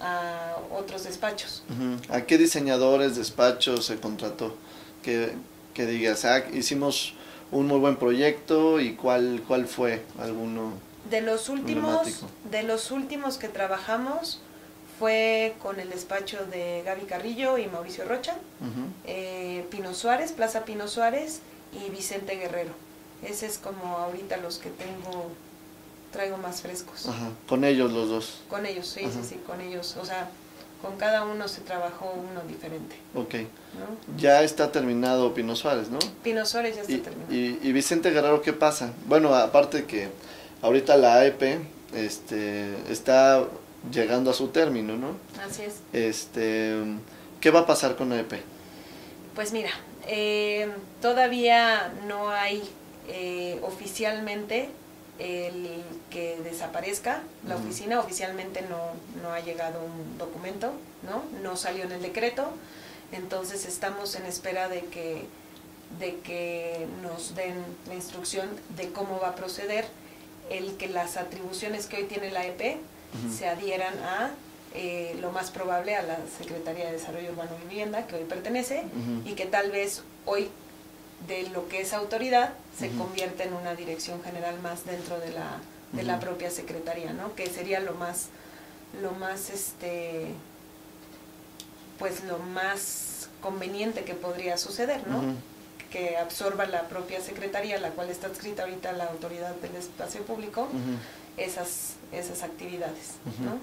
a 0.00 0.56
otros 0.72 1.04
despachos. 1.04 1.62
¿A 2.08 2.22
qué 2.22 2.38
diseñadores, 2.38 3.16
despachos 3.16 3.86
se 3.86 3.98
contrató? 4.00 4.56
Que, 5.02 5.32
que 5.74 5.86
digas, 5.86 6.24
ah, 6.24 6.44
hicimos 6.52 7.14
un 7.50 7.66
muy 7.66 7.78
buen 7.78 7.96
proyecto 7.96 8.80
y 8.80 8.94
cuál, 8.94 9.42
cuál 9.46 9.66
fue 9.66 10.02
alguno. 10.18 10.72
De 11.10 11.20
los 11.20 11.48
últimos, 11.48 12.24
de 12.50 12.62
los 12.62 12.90
últimos 12.90 13.38
que 13.38 13.48
trabajamos 13.48 14.40
fue 14.98 15.54
con 15.62 15.80
el 15.80 15.88
despacho 15.90 16.44
de 16.46 16.82
Gaby 16.84 17.06
Carrillo 17.06 17.56
y 17.58 17.66
Mauricio 17.66 18.04
Rocha, 18.04 18.36
eh, 19.06 19.64
Pino 19.70 19.94
Suárez, 19.94 20.32
Plaza 20.32 20.64
Pino 20.66 20.88
Suárez 20.88 21.40
y 21.72 21.90
Vicente 21.90 22.36
Guerrero. 22.36 22.72
Ese 23.22 23.46
es 23.46 23.58
como 23.58 23.96
ahorita 23.98 24.36
los 24.38 24.58
que 24.58 24.70
tengo, 24.70 25.30
traigo 26.12 26.36
más 26.38 26.62
frescos. 26.62 27.06
Ajá. 27.06 27.30
Con 27.48 27.64
ellos 27.64 27.92
los 27.92 28.08
dos. 28.08 28.40
Con 28.48 28.66
ellos, 28.66 28.86
sí, 28.86 29.00
Ajá. 29.04 29.12
sí, 29.22 29.28
sí, 29.30 29.40
con 29.46 29.60
ellos. 29.60 29.96
O 30.00 30.04
sea, 30.04 30.28
con 30.82 30.96
cada 30.96 31.24
uno 31.24 31.46
se 31.46 31.60
trabajó 31.60 32.14
uno 32.16 32.40
diferente, 32.48 32.96
Ok. 33.14 33.34
¿no? 33.34 34.16
Ya 34.16 34.42
está 34.42 34.72
terminado 34.72 35.34
Pino 35.34 35.54
Suárez, 35.54 35.90
¿no? 35.90 35.98
Pino 36.22 36.46
Suárez 36.46 36.76
ya 36.76 36.80
está 36.82 36.92
Y, 36.92 36.98
terminado. 36.98 37.32
y, 37.34 37.58
y 37.62 37.72
Vicente 37.72 38.10
Guerrero, 38.10 38.40
¿qué 38.40 38.54
pasa? 38.54 38.92
Bueno, 39.06 39.34
aparte 39.34 39.84
que 39.84 40.08
ahorita 40.62 40.96
la 40.96 41.16
AEP 41.16 41.60
este, 41.94 42.74
está 42.90 43.44
llegando 43.92 44.30
a 44.30 44.34
su 44.34 44.48
término, 44.48 44.96
¿no? 44.96 45.16
Así 45.46 45.62
es. 45.62 45.74
Este, 45.92 46.74
¿Qué 47.40 47.50
va 47.50 47.60
a 47.60 47.66
pasar 47.66 47.96
con 47.96 48.12
AEP? 48.12 48.32
Pues 49.34 49.52
mira, 49.52 49.70
eh, 50.06 50.70
todavía 51.02 51.92
no 52.06 52.30
hay 52.30 52.62
eh, 53.12 53.58
oficialmente 53.62 54.68
el 55.18 55.82
que 56.10 56.38
desaparezca 56.42 57.22
la 57.46 57.56
oficina, 57.56 58.00
oficialmente 58.00 58.62
no, 58.62 58.78
no 59.22 59.32
ha 59.32 59.40
llegado 59.40 59.80
un 59.84 60.16
documento, 60.16 60.72
¿no? 61.02 61.24
No 61.42 61.56
salió 61.56 61.84
en 61.84 61.92
el 61.92 62.00
decreto, 62.00 62.50
entonces 63.12 63.66
estamos 63.66 64.14
en 64.14 64.24
espera 64.24 64.68
de 64.68 64.82
que, 64.86 65.26
de 65.98 66.16
que 66.20 66.86
nos 67.02 67.34
den 67.34 67.56
la 67.88 67.94
instrucción 67.94 68.48
de 68.76 68.90
cómo 68.92 69.20
va 69.20 69.30
a 69.30 69.34
proceder 69.34 69.86
el 70.48 70.76
que 70.76 70.88
las 70.88 71.16
atribuciones 71.16 71.86
que 71.86 71.96
hoy 71.98 72.04
tiene 72.04 72.30
la 72.30 72.46
EP 72.46 72.78
se 73.36 73.48
adhieran 73.48 73.98
a 73.98 74.30
eh, 74.72 75.16
lo 75.20 75.32
más 75.32 75.50
probable 75.50 75.96
a 75.96 76.02
la 76.02 76.18
Secretaría 76.38 76.86
de 76.86 76.92
Desarrollo 76.92 77.30
Urbano 77.32 77.50
y 77.60 77.68
Vivienda 77.68 78.06
que 78.06 78.14
hoy 78.16 78.24
pertenece 78.24 78.84
y 79.24 79.32
que 79.32 79.46
tal 79.46 79.72
vez 79.72 80.02
hoy 80.26 80.48
de 81.28 81.48
lo 81.50 81.68
que 81.68 81.80
es 81.82 81.92
autoridad 81.92 82.52
se 82.78 82.88
Ujú. 82.88 82.98
convierta 82.98 83.44
en 83.44 83.52
una 83.54 83.74
dirección 83.74 84.22
general 84.22 84.60
más 84.60 84.84
dentro 84.86 85.18
de 85.20 85.30
la 85.32 85.58
de 85.92 86.04
la 86.04 86.20
propia 86.20 86.50
secretaría, 86.52 87.12
¿no? 87.12 87.34
Que 87.34 87.48
sería 87.48 87.80
lo 87.80 87.94
más 87.94 88.26
lo 89.02 89.10
más 89.12 89.50
este 89.50 90.28
pues 91.98 92.24
lo 92.24 92.38
más 92.38 93.28
conveniente 93.42 94.04
que 94.04 94.14
podría 94.14 94.56
suceder, 94.56 95.06
¿no? 95.08 95.22
Que 95.90 96.16
absorba 96.16 96.66
la 96.66 96.88
propia 96.88 97.20
secretaría, 97.20 97.78
la 97.78 97.90
cual 97.90 98.08
está 98.10 98.28
adscrita 98.28 98.62
ahorita 98.62 98.92
la 98.92 99.06
autoridad 99.06 99.54
del 99.56 99.74
espacio 99.76 100.22
público, 100.22 100.68
esas 101.36 101.94
esas 102.12 102.42
actividades. 102.42 103.14
¿no? 103.40 103.58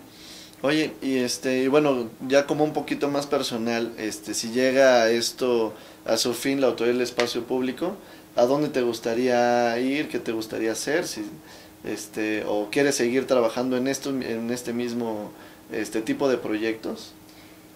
Oye, 0.63 0.91
y 1.01 1.17
este, 1.17 1.63
y 1.63 1.67
bueno, 1.67 2.09
ya 2.27 2.47
como 2.47 2.63
un 2.63 2.73
poquito 2.73 3.09
más 3.09 3.27
personal, 3.27 3.93
este, 3.97 4.33
si 4.33 4.51
llega 4.51 5.09
esto 5.09 5.73
a 6.05 6.17
su 6.17 6.33
fin, 6.33 6.61
la 6.61 6.67
autoridad 6.67 6.95
del 6.95 7.03
espacio 7.03 7.43
público, 7.43 7.95
¿a 8.35 8.45
dónde 8.45 8.69
te 8.69 8.81
gustaría 8.81 9.77
ir? 9.79 10.09
¿Qué 10.09 10.17
te 10.17 10.31
gustaría 10.31 10.71
hacer? 10.71 11.07
Si, 11.07 11.23
este, 11.83 12.43
o 12.47 12.69
quieres 12.71 12.95
seguir 12.95 13.27
trabajando 13.27 13.77
en 13.77 13.87
esto, 13.87 14.09
en 14.09 14.49
este 14.49 14.73
mismo, 14.73 15.31
este 15.71 16.01
tipo 16.01 16.27
de 16.27 16.37
proyectos? 16.37 17.13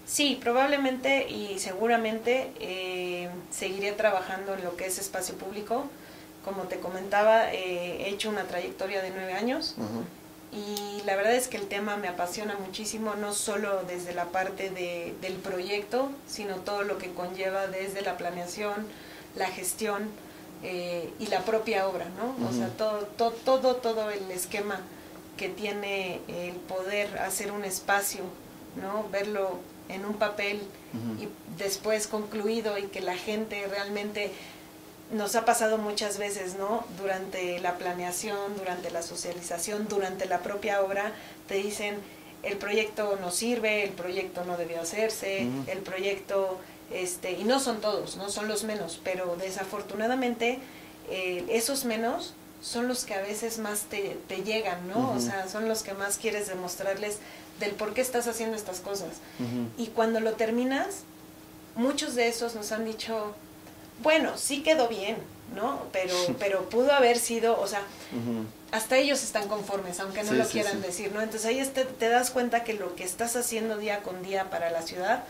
Sí, 0.08 0.38
probablemente 0.42 1.30
y 1.30 1.60
seguramente 1.60 2.52
eh, 2.60 3.30
seguiré 3.52 3.92
trabajando 3.94 4.56
en 4.56 4.64
lo 4.64 4.76
que 4.76 4.88
es 4.88 4.98
espacio 4.98 5.36
público. 5.36 5.86
Como 6.44 6.64
te 6.64 6.80
comentaba, 6.80 7.54
eh, 7.54 8.06
he 8.06 8.10
hecho 8.10 8.30
una 8.30 8.44
trayectoria 8.44 9.02
de 9.04 9.12
nueve 9.12 9.34
años. 9.34 9.76
Y 10.52 11.02
la 11.06 11.16
verdad 11.16 11.34
es 11.34 11.48
que 11.48 11.58
el 11.58 11.68
tema 11.68 11.96
me 11.96 12.10
apasiona 12.10 12.56
muchísimo, 12.56 13.16
no 13.16 13.34
solo 13.34 13.84
desde 13.84 14.14
la 14.14 14.26
parte 14.26 14.70
de, 14.70 15.14
del 15.22 15.36
proyecto, 15.36 16.12
sino 16.28 16.58
todo 16.58 16.84
lo 16.84 16.98
que 16.98 17.12
conlleva 17.14 17.68
desde 17.68 18.02
la 18.02 18.18
planeación, 18.18 18.88
la 19.36 19.48
gestión 19.48 20.10
eh, 20.64 21.10
y 21.20 21.28
la 21.28 21.40
propia 21.46 21.88
obra, 21.88 22.06
¿no? 22.18 22.48
O 22.48 22.52
sea, 22.52 22.68
todo, 22.68 23.08
todo, 23.18 23.32
todo, 23.32 23.76
todo 23.78 24.12
el 24.12 24.30
esquema 24.30 24.82
que 25.38 25.48
tiene 25.48 26.20
el 26.28 26.56
poder 26.56 27.18
hacer 27.20 27.52
un 27.52 27.64
espacio, 27.64 28.22
¿no? 28.76 29.08
Verlo 29.10 29.60
en 29.88 30.06
un 30.06 30.16
papel 30.16 30.62
y 31.20 31.28
después 31.58 32.08
concluido 32.08 32.78
y 32.78 32.84
que 32.84 33.00
la 33.00 33.16
gente 33.16 33.66
realmente 33.68 34.32
nos 35.12 35.36
ha 35.36 35.46
pasado 35.46 35.78
muchas 35.78 36.18
veces, 36.18 36.56
¿no? 36.56 36.86
Durante 36.98 37.60
la 37.60 37.78
planeación, 37.78 38.56
durante 38.58 38.92
la 38.92 39.02
socialización, 39.02 39.88
durante 39.88 40.26
la 40.26 40.40
propia 40.40 40.82
obra, 40.82 41.12
te 41.48 41.56
dicen 41.56 41.98
el 42.44 42.58
proyecto 42.58 43.18
no 43.22 43.32
sirve, 43.32 43.84
el 43.84 43.92
proyecto 43.92 44.44
no 44.46 44.58
debió 44.58 44.82
hacerse, 44.82 45.48
el 45.68 45.80
proyecto, 45.80 46.58
este, 46.92 47.34
y 47.34 47.44
no 47.44 47.60
son 47.60 47.82
todos, 47.82 48.18
no 48.18 48.30
son 48.30 48.48
los 48.48 48.64
menos, 48.64 49.00
pero 49.04 49.36
desafortunadamente 49.36 50.60
eh, 51.10 51.46
esos 51.50 51.86
menos 51.86 52.34
son 52.62 52.88
los 52.88 53.06
que 53.06 53.14
a 53.14 53.22
veces 53.22 53.58
más 53.60 53.82
te, 53.82 54.18
te 54.28 54.44
llegan, 54.44 54.88
¿no? 54.88 55.12
O 55.12 55.20
sea, 55.20 55.48
son 55.50 55.68
los 55.68 55.84
que 55.84 55.94
más 55.94 56.18
quieres 56.18 56.48
demostrarles 56.48 57.18
del 57.60 57.72
por 57.72 57.94
qué 57.94 58.02
estás 58.02 58.28
haciendo 58.28 58.56
estas 58.56 58.80
cosas. 58.80 59.10
Y 59.78 59.88
cuando 59.88 60.20
lo 60.20 60.34
terminas, 60.34 61.04
muchos 61.76 62.16
de 62.16 62.28
esos 62.28 62.56
nos 62.56 62.72
han 62.72 62.86
dicho, 62.86 63.34
bueno, 64.02 64.32
sí 64.38 64.64
quedó 64.64 64.88
bien, 64.88 65.18
¿no? 65.56 65.82
Pero, 65.92 66.14
pero 66.40 66.70
pudo 66.70 66.92
haber 66.94 67.18
sido, 67.20 67.60
o 67.60 67.68
sea, 67.68 67.82
hasta 68.72 68.98
ellos 68.98 69.22
están 69.24 69.48
conformes, 69.50 70.00
aunque 70.00 70.24
no 70.24 70.32
Sí, 70.32 70.38
lo 70.38 70.46
quieran 70.48 70.78
sí. 70.82 70.88
decir, 70.88 71.12
¿no? 71.14 71.22
Entonces 71.22 71.46
ahí 71.48 71.60
este- 71.60 71.84
te 71.86 72.08
das 72.10 72.32
cuenta 72.32 72.64
que 72.64 72.74
lo 72.74 72.96
que 72.96 73.04
estás 73.04 73.36
haciendo 73.36 73.78
día 73.78 74.00
con 74.02 74.24
día 74.24 74.50
para 74.50 74.70
la 74.72 74.82
ciudad 74.82 75.24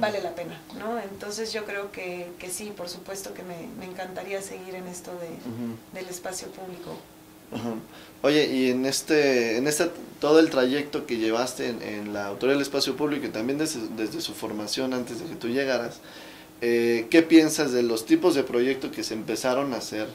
vale 0.00 0.20
la 0.22 0.34
pena, 0.36 0.60
¿no? 0.78 0.98
Entonces 1.00 1.52
yo 1.52 1.64
creo 1.64 1.90
que, 1.90 2.28
que 2.38 2.50
sí, 2.50 2.72
por 2.76 2.88
supuesto 2.88 3.34
que 3.34 3.42
me, 3.42 3.56
me 3.78 3.86
encantaría 3.86 4.40
seguir 4.42 4.74
en 4.76 4.86
esto 4.86 5.10
de, 5.18 5.98
del 5.98 6.08
espacio 6.08 6.48
público. 6.48 6.96
Oye, 8.22 8.46
y 8.46 8.70
en 8.70 8.86
este, 8.86 9.58
en 9.58 9.68
este, 9.68 9.90
todo 10.20 10.38
el 10.40 10.50
trayecto 10.50 11.06
que 11.06 11.18
llevaste 11.18 11.68
en, 11.68 11.82
en 11.82 12.12
la 12.14 12.26
Autoridad 12.26 12.54
del 12.56 12.62
Espacio 12.62 12.96
Público 12.96 13.26
y 13.26 13.28
también 13.28 13.58
desde, 13.58 13.80
desde 13.96 14.20
su 14.20 14.34
formación 14.34 14.92
antes 14.94 15.20
de 15.20 15.26
que 15.26 15.34
tú 15.36 15.48
llegaras, 15.48 15.98
eh, 16.60 17.06
¿qué 17.10 17.22
piensas 17.22 17.72
de 17.72 17.82
los 17.82 18.06
tipos 18.06 18.34
de 18.34 18.42
proyectos 18.44 18.90
que 18.92 19.02
se 19.04 19.14
empezaron 19.14 19.72
a 19.74 19.78
hacer 19.78 20.08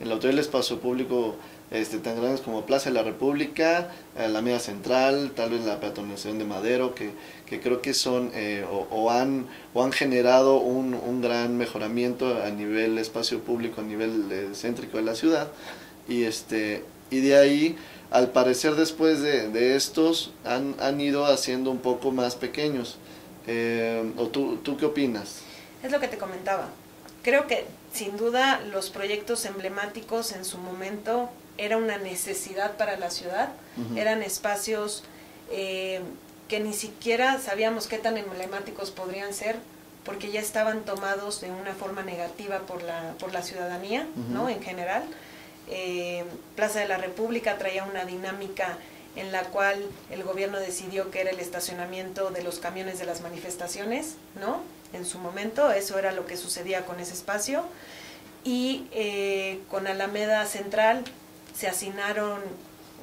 en 0.00 0.08
la 0.08 0.14
Autoridad 0.14 0.36
del 0.36 0.44
Espacio 0.44 0.80
Público 0.80 1.36
este, 1.70 1.98
tan 1.98 2.16
grandes 2.20 2.40
como 2.42 2.66
Plaza 2.66 2.90
de 2.90 2.94
la 2.94 3.02
República, 3.02 3.90
eh, 4.18 4.28
la 4.28 4.42
Media 4.42 4.58
Central, 4.58 5.32
tal 5.34 5.50
vez 5.50 5.64
la 5.64 5.80
peatonalización 5.80 6.38
de 6.38 6.44
Madero, 6.44 6.94
que, 6.94 7.10
que 7.46 7.60
creo 7.60 7.80
que 7.80 7.94
son 7.94 8.30
eh, 8.34 8.64
o, 8.70 8.86
o 8.90 9.10
han, 9.10 9.46
o 9.74 9.82
han 9.82 9.92
generado 9.92 10.56
un, 10.58 10.94
un 10.94 11.22
gran 11.22 11.56
mejoramiento 11.56 12.42
a 12.42 12.50
nivel 12.50 12.98
espacio 12.98 13.40
público, 13.40 13.80
a 13.80 13.84
nivel 13.84 14.26
eh, 14.30 14.48
céntrico 14.54 14.98
de 14.98 15.04
la 15.04 15.14
ciudad? 15.14 15.48
y 16.08 16.24
este 16.24 16.82
y 17.10 17.20
de 17.20 17.36
ahí 17.36 17.76
al 18.10 18.32
parecer 18.32 18.74
después 18.74 19.20
de, 19.22 19.48
de 19.48 19.76
estos 19.76 20.32
han, 20.44 20.74
han 20.80 21.00
ido 21.00 21.26
haciendo 21.26 21.70
un 21.70 21.78
poco 21.78 22.10
más 22.12 22.36
pequeños 22.36 22.98
Eh, 23.46 24.12
o 24.16 24.28
tú, 24.28 24.58
tú 24.62 24.76
qué 24.76 24.86
opinas 24.86 25.42
Es 25.82 25.90
lo 25.90 26.00
que 26.00 26.08
te 26.08 26.18
comentaba. 26.18 26.68
Creo 27.22 27.46
que 27.46 27.66
sin 27.92 28.16
duda 28.16 28.60
los 28.60 28.90
proyectos 28.90 29.44
emblemáticos 29.44 30.32
en 30.32 30.44
su 30.44 30.58
momento 30.58 31.30
era 31.58 31.76
una 31.76 31.98
necesidad 31.98 32.76
para 32.76 32.96
la 32.96 33.10
ciudad, 33.10 33.50
eran 33.94 34.22
espacios 34.22 35.04
eh, 35.50 36.00
que 36.48 36.60
ni 36.60 36.72
siquiera 36.72 37.38
sabíamos 37.38 37.86
qué 37.86 37.98
tan 37.98 38.16
emblemáticos 38.16 38.90
podrían 38.90 39.32
ser 39.32 39.56
porque 40.04 40.32
ya 40.32 40.40
estaban 40.40 40.84
tomados 40.84 41.40
de 41.40 41.50
una 41.50 41.74
forma 41.74 42.02
negativa 42.02 42.60
por 42.60 42.82
la, 42.82 43.14
por 43.18 43.32
la 43.32 43.42
ciudadanía. 43.42 44.06
¿no? 44.30 44.48
En 44.48 44.62
general. 44.62 45.04
Eh, 45.68 46.24
Plaza 46.56 46.80
de 46.80 46.88
la 46.88 46.98
República 46.98 47.56
traía 47.56 47.84
una 47.84 48.04
dinámica 48.04 48.76
en 49.16 49.32
la 49.32 49.44
cual 49.44 49.84
el 50.10 50.22
gobierno 50.24 50.58
decidió 50.58 51.10
que 51.10 51.20
era 51.20 51.30
el 51.30 51.40
estacionamiento 51.40 52.30
de 52.30 52.42
los 52.42 52.58
camiones 52.58 52.98
de 52.98 53.04
las 53.04 53.20
manifestaciones, 53.20 54.14
¿no? 54.40 54.62
En 54.92 55.04
su 55.04 55.18
momento, 55.18 55.70
eso 55.70 55.98
era 55.98 56.12
lo 56.12 56.26
que 56.26 56.36
sucedía 56.36 56.84
con 56.84 57.00
ese 57.00 57.14
espacio. 57.14 57.64
Y 58.44 58.86
eh, 58.92 59.60
con 59.70 59.86
Alameda 59.86 60.44
Central 60.46 61.04
se 61.54 61.68
asignaron 61.68 62.40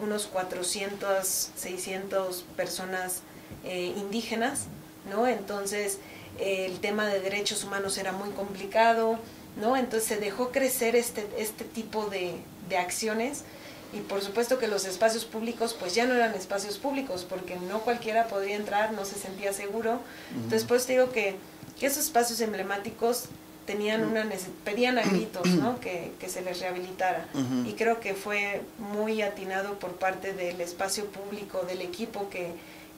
unos 0.01 0.28
400, 0.28 1.51
600 1.55 2.45
personas 2.55 3.22
eh, 3.64 3.93
indígenas, 3.95 4.66
¿no? 5.10 5.28
Entonces, 5.28 5.99
eh, 6.39 6.66
el 6.66 6.80
tema 6.80 7.07
de 7.07 7.20
derechos 7.20 7.64
humanos 7.64 7.97
era 7.97 8.12
muy 8.12 8.30
complicado, 8.32 9.20
¿no? 9.57 9.78
Entonces 9.78 10.07
se 10.07 10.18
dejó 10.18 10.51
crecer 10.51 10.95
este, 10.95 11.28
este 11.38 11.66
tipo 11.66 12.07
de, 12.07 12.36
de 12.68 12.78
acciones 12.78 13.43
y 13.91 14.01
por 14.01 14.21
supuesto 14.21 14.59
que 14.59 14.67
los 14.67 14.85
espacios 14.85 15.25
públicos 15.25 15.75
pues 15.79 15.95
ya 15.95 16.05
no 16.05 16.13
eran 16.13 16.33
espacios 16.35 16.77
públicos 16.77 17.25
porque 17.27 17.55
no 17.55 17.79
cualquiera 17.79 18.27
podría 18.27 18.55
entrar, 18.55 18.93
no 18.93 19.05
se 19.05 19.15
sentía 19.15 19.51
seguro. 19.53 19.99
Entonces 20.35 20.65
pues 20.65 20.85
digo 20.87 21.11
que, 21.11 21.35
que 21.79 21.87
esos 21.87 22.05
espacios 22.05 22.39
emblemáticos 22.41 23.25
tenían 23.65 24.03
una 24.03 24.27
pedían 24.63 24.97
a 24.97 25.03
gritos 25.03 25.47
¿no? 25.47 25.79
que, 25.79 26.11
que 26.19 26.29
se 26.29 26.41
les 26.41 26.59
rehabilitara. 26.59 27.27
Y 27.65 27.73
creo 27.73 27.99
que 27.99 28.13
fue 28.13 28.61
muy 28.77 29.21
atinado 29.21 29.79
por 29.79 29.91
parte 29.93 30.33
del 30.33 30.59
espacio 30.61 31.05
público 31.05 31.61
del 31.67 31.81
equipo 31.81 32.29
que, 32.29 32.51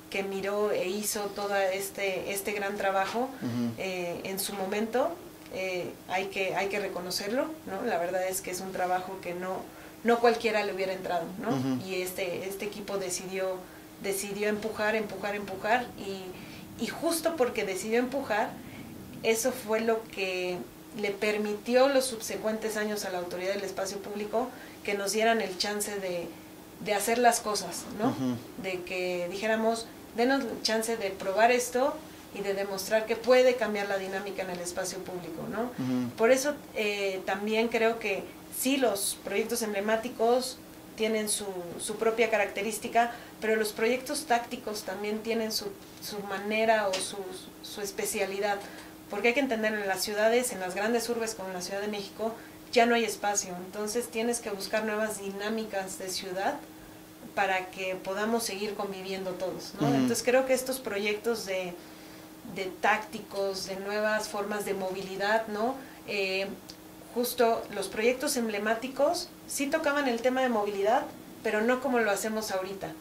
que 0.09 0.23
miró 0.23 0.71
e 0.71 0.87
hizo 0.87 1.21
todo 1.35 1.55
este 1.55 2.33
este 2.33 2.51
gran 2.51 2.75
trabajo 2.75 3.29
eh, 3.77 4.19
en 4.23 4.39
su 4.39 4.53
momento. 4.53 5.11
Eh, 5.53 5.91
hay 6.07 6.27
que 6.27 6.55
hay 6.55 6.69
que 6.69 6.79
reconocerlo 6.79 7.45
no 7.67 7.81
la 7.85 7.97
verdad 7.97 8.25
es 8.25 8.39
que 8.39 8.51
es 8.51 8.61
un 8.61 8.71
trabajo 8.71 9.19
que 9.21 9.33
no 9.33 9.57
no 10.03 10.19
cualquiera 10.19 10.63
le 10.65 10.73
hubiera 10.73 10.93
entrado 10.93 11.25
no 11.39 11.85
y 11.85 12.01
este 12.01 12.47
este 12.47 12.65
equipo 12.65 12.97
decidió 12.97 13.57
decidió 14.03 14.47
empujar 14.47 14.95
empujar 14.95 15.35
empujar 15.35 15.85
y, 15.97 16.83
y 16.83 16.87
justo 16.87 17.35
porque 17.35 17.65
decidió 17.65 17.99
empujar 17.99 18.49
eso 19.23 19.51
fue 19.51 19.81
lo 19.81 20.03
que 20.05 20.57
le 20.99 21.11
permitió 21.11 21.87
los 21.87 22.05
subsecuentes 22.05 22.75
años 22.77 23.05
a 23.05 23.11
la 23.11 23.19
autoridad 23.19 23.53
del 23.53 23.63
espacio 23.63 23.99
público 23.99 24.49
que 24.83 24.93
nos 24.93 25.13
dieran 25.13 25.39
el 25.41 25.57
chance 25.57 25.99
de, 25.99 26.27
de 26.83 26.93
hacer 26.93 27.17
las 27.17 27.39
cosas, 27.39 27.83
¿no? 27.99 28.13
De 28.61 28.81
que 28.81 29.27
dijéramos, 29.29 29.85
denos 30.17 30.43
el 30.43 30.61
chance 30.63 30.97
de 30.97 31.11
probar 31.11 31.51
esto 31.51 31.95
y 32.33 32.41
de 32.41 32.53
demostrar 32.55 33.05
que 33.05 33.15
puede 33.15 33.55
cambiar 33.55 33.87
la 33.87 33.97
dinámica 33.97 34.41
en 34.41 34.49
el 34.49 34.59
espacio 34.59 34.97
público, 34.99 35.43
¿no? 35.49 35.71
Por 36.17 36.31
eso 36.31 36.55
eh, 36.75 37.21
también 37.25 37.67
creo 37.69 37.99
que 37.99 38.23
sí 38.61 38.77
los 38.77 39.17
proyectos 39.23 39.61
emblemáticos 39.61 40.57
tienen 40.95 41.29
su, 41.29 41.45
su 41.79 41.95
propia 41.95 42.29
característica, 42.29 43.11
pero 43.39 43.55
los 43.55 43.71
proyectos 43.71 44.25
tácticos 44.25 44.83
también 44.83 45.23
tienen 45.23 45.51
su, 45.51 45.65
su 46.01 46.19
manera 46.19 46.87
o 46.87 46.93
su, 46.93 47.17
su 47.63 47.81
especialidad 47.81 48.59
porque 49.11 49.27
hay 49.27 49.33
que 49.33 49.41
entender 49.41 49.73
en 49.73 49.87
las 49.87 50.01
ciudades, 50.01 50.53
en 50.53 50.61
las 50.61 50.73
grandes 50.73 51.07
urbes 51.09 51.35
como 51.35 51.49
en 51.49 51.55
la 51.55 51.61
Ciudad 51.61 51.81
de 51.81 51.89
México, 51.89 52.33
ya 52.71 52.85
no 52.85 52.95
hay 52.95 53.03
espacio, 53.03 53.53
entonces 53.65 54.07
tienes 54.07 54.39
que 54.39 54.49
buscar 54.49 54.85
nuevas 54.85 55.19
dinámicas 55.19 55.99
de 55.99 56.09
ciudad 56.09 56.55
para 57.35 57.69
que 57.69 57.95
podamos 57.95 58.43
seguir 58.43 58.73
conviviendo 58.73 59.31
todos, 59.31 59.73
¿no? 59.79 59.87
Entonces 59.87 60.23
creo 60.23 60.45
que 60.45 60.53
estos 60.53 60.79
proyectos 60.79 61.45
de, 61.45 61.73
de, 62.55 62.65
tácticos, 62.79 63.67
de 63.67 63.75
nuevas 63.75 64.29
formas 64.29 64.63
de 64.63 64.73
movilidad, 64.73 65.47
¿no? 65.47 65.75
Eh, 66.07 66.47
justo 67.13 67.61
los 67.73 67.87
proyectos 67.87 68.37
emblemáticos 68.37 69.29
sí 69.47 69.67
tocaban 69.67 70.07
el 70.07 70.21
tema 70.21 70.41
de 70.41 70.49
movilidad, 70.49 71.03
pero 71.43 71.61
no 71.61 71.81
como 71.81 71.99
lo 71.99 72.11
hacemos 72.11 72.51
ahorita. 72.51 72.93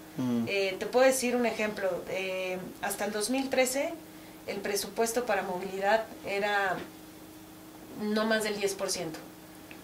Eh, 0.46 0.76
te 0.78 0.84
puedo 0.84 1.06
decir 1.06 1.34
un 1.34 1.46
ejemplo, 1.46 1.88
eh, 2.08 2.58
hasta 2.82 3.06
el 3.06 3.12
2013 3.12 3.94
el 4.46 4.58
presupuesto 4.58 5.24
para 5.24 5.42
movilidad 5.42 6.04
era 6.26 6.76
no 8.02 8.26
más 8.26 8.44
del 8.44 8.60
10%. 8.60 8.76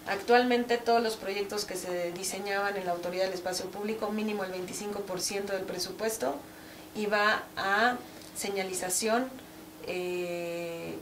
Actualmente 0.07 0.77
todos 0.77 1.01
los 1.01 1.15
proyectos 1.17 1.65
que 1.65 1.75
se 1.75 2.11
diseñaban 2.11 2.77
en 2.77 2.85
la 2.85 2.91
Autoridad 2.91 3.25
del 3.25 3.33
Espacio 3.33 3.65
Público, 3.69 4.11
mínimo 4.11 4.43
el 4.43 4.53
25% 4.53 5.45
del 5.47 5.63
presupuesto, 5.63 6.35
iba 6.95 7.43
a 7.57 7.97
señalización 8.35 9.29
eh, 9.87 10.95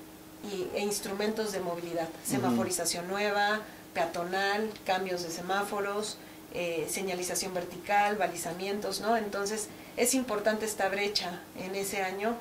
y, 0.51 0.69
e 0.77 0.81
instrumentos 0.81 1.51
de 1.51 1.59
movilidad, 1.59 2.07
semaforización 2.23 3.07
nueva, 3.07 3.61
peatonal, 3.93 4.69
cambios 4.85 5.23
de 5.23 5.31
semáforos, 5.31 6.17
eh, 6.53 6.87
señalización 6.89 7.53
vertical, 7.53 8.17
balizamientos, 8.17 9.01
¿no? 9.01 9.17
Entonces 9.17 9.67
es 9.97 10.13
importante 10.13 10.65
esta 10.65 10.87
brecha 10.89 11.41
en 11.57 11.75
ese 11.75 12.01
año 12.01 12.35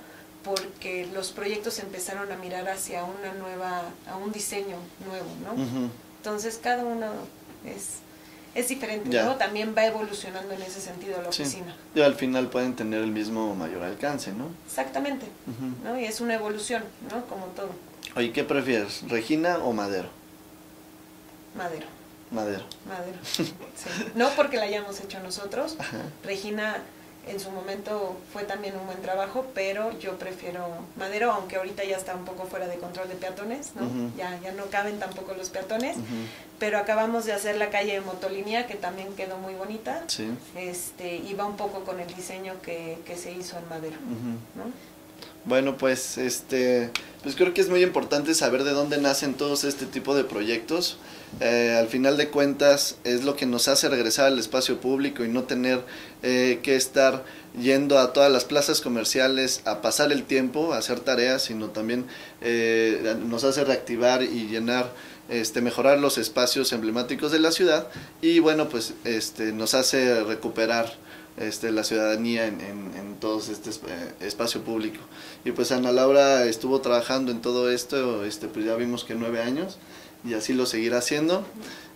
porque 0.45 1.07
los 1.13 1.33
proyectos 1.33 1.79
empezaron 1.79 2.31
a 2.31 2.37
mirar 2.37 2.69
hacia 2.69 3.03
una 3.05 3.33
nueva, 3.35 3.83
a 4.09 4.17
un 4.17 4.31
diseño 4.31 4.77
nuevo, 5.07 5.27
¿no? 5.43 5.89
Entonces 6.19 6.61
cada 6.63 6.85
uno 6.85 7.07
es, 7.65 8.01
es 8.55 8.69
diferente, 8.69 9.21
¿no? 9.23 9.37
También 9.37 9.75
va 9.77 9.87
evolucionando 9.87 10.53
en 10.53 10.63
ese 10.63 10.81
sentido 10.81 11.21
la 11.23 11.31
oficina. 11.31 11.75
Y 11.95 12.01
al 12.03 12.15
final 12.15 12.49
pueden 12.51 12.77
tener 12.77 13.03
el 13.03 13.11
mismo 13.11 13.55
mayor 13.55 13.83
alcance, 13.83 14.33
¿no? 14.33 14.49
Exactamente, 14.67 15.27
¿no? 15.83 15.99
Y 15.99 16.05
es 16.05 16.21
una 16.21 16.35
evolución, 16.35 16.85
¿no? 17.11 17.25
Como 17.27 17.47
todo. 17.47 17.71
Oye, 18.17 18.33
¿qué 18.33 18.45
prefieres, 18.45 19.03
Regina 19.09 19.59
o 19.59 19.73
Madero? 19.73 20.09
Madero. 21.57 21.87
Madero. 22.31 22.65
Madero. 22.89 23.19
Sí. 23.23 23.53
No 24.15 24.31
porque 24.31 24.57
la 24.57 24.65
hayamos 24.65 25.01
hecho 25.01 25.21
nosotros. 25.21 25.77
Regina 26.25 26.77
en 27.27 27.41
su 27.41 27.51
momento 27.51 28.17
fue 28.33 28.45
también 28.45 28.77
un 28.77 28.87
buen 28.87 29.01
trabajo, 29.01 29.47
pero 29.55 29.99
yo 29.99 30.19
prefiero 30.19 30.67
Madero, 30.97 31.33
aunque 31.33 31.57
ahorita 31.57 31.83
ya 31.85 31.97
está 31.97 32.15
un 32.15 32.25
poco 32.25 32.45
fuera 32.45 32.67
de 32.67 32.77
control 32.77 33.09
de 33.09 33.15
peatones, 33.15 33.73
¿no? 33.75 33.89
ya, 34.17 34.39
ya 34.43 34.53
no 34.53 34.67
caben 34.67 34.99
tampoco 34.99 35.35
los 35.35 35.49
peatones, 35.49 35.97
pero 36.59 36.79
acabamos 36.79 37.25
de 37.25 37.33
hacer 37.33 37.57
la 37.57 37.71
calle 37.71 37.95
de 37.95 38.01
Motolínea, 38.03 38.67
que 38.67 38.75
también 38.75 39.15
quedó 39.15 39.39
muy 39.39 39.55
bonita, 39.55 40.05
sí. 40.07 40.29
este, 40.55 41.17
y 41.17 41.33
va 41.35 41.47
un 41.47 41.57
poco 41.57 41.85
con 41.85 41.99
el 41.99 42.15
diseño 42.15 42.55
que, 42.63 42.99
que 43.07 43.17
se 43.17 43.33
hizo 43.33 43.57
en 43.59 43.69
Madero, 43.69 43.97
¿no? 44.55 44.94
Bueno, 45.47 45.77
pues 45.77 46.17
este, 46.17 46.91
pues 47.23 47.37
creo 47.37 47.53
que 47.53 47.61
es 47.61 47.69
muy 47.69 47.83
importante 47.83 48.35
saber 48.35 48.65
de 48.65 48.71
dónde 48.71 48.97
nacen 48.97 49.35
todos 49.35 49.65
este 49.65 49.85
tipo 49.85 50.15
de 50.15 50.25
proyectos. 50.25 50.97
Eh, 51.41 51.77
al 51.79 51.89
final 51.89 52.17
de 52.17 52.29
cuentas 52.29 52.97
es 53.05 53.25
lo 53.25 53.37
que 53.37 53.45
nos 53.45 53.69
hace 53.69 53.91
regresar 53.91 54.27
al 54.27 54.39
espacio 54.39 54.81
público 54.81 55.23
y 55.23 55.29
no 55.29 55.43
tener 55.43 55.83
eh, 56.23 56.61
que 56.63 56.77
estar 56.77 57.25
yendo 57.61 57.99
a 57.99 58.15
todas 58.15 58.33
las 58.33 58.45
plazas 58.45 58.81
comerciales 58.81 59.61
a 59.67 59.83
pasar 59.83 60.13
el 60.13 60.25
tiempo, 60.25 60.73
a 60.73 60.79
hacer 60.79 61.01
tareas, 61.01 61.43
sino 61.43 61.69
también 61.69 62.07
eh, 62.41 63.17
nos 63.27 63.45
hace 63.45 63.65
reactivar 63.65 64.23
y 64.23 64.47
llenar, 64.49 64.91
este, 65.29 65.61
mejorar 65.61 65.99
los 65.99 66.17
espacios 66.17 66.73
emblemáticos 66.73 67.33
de 67.33 67.41
la 67.41 67.53
ciudad 67.53 67.89
y 68.23 68.39
bueno, 68.39 68.71
pues 68.71 68.95
este, 69.05 69.53
nos 69.53 69.75
hace 69.75 70.25
recuperar 70.25 71.04
este, 71.37 71.73
la 71.73 71.85
ciudadanía 71.85 72.47
en, 72.47 72.61
en, 72.61 73.15
todo 73.21 73.39
este 73.39 73.71
eh, 73.71 74.13
espacio 74.21 74.63
público. 74.63 74.99
Y 75.45 75.53
pues 75.53 75.73
Ana 75.73 75.93
Laura 75.93 76.45
estuvo 76.45 76.81
trabajando 76.81 77.33
en 77.33 77.41
todo 77.41 77.71
esto, 77.71 78.25
este, 78.25 78.49
pues 78.49 78.65
ya 78.65 78.75
vimos 78.77 79.05
que 79.05 79.15
nueve 79.15 79.41
años 79.41 79.79
y 80.25 80.35
así 80.35 80.53
lo 80.53 80.67
seguirá 80.67 80.99
haciendo. 80.99 81.45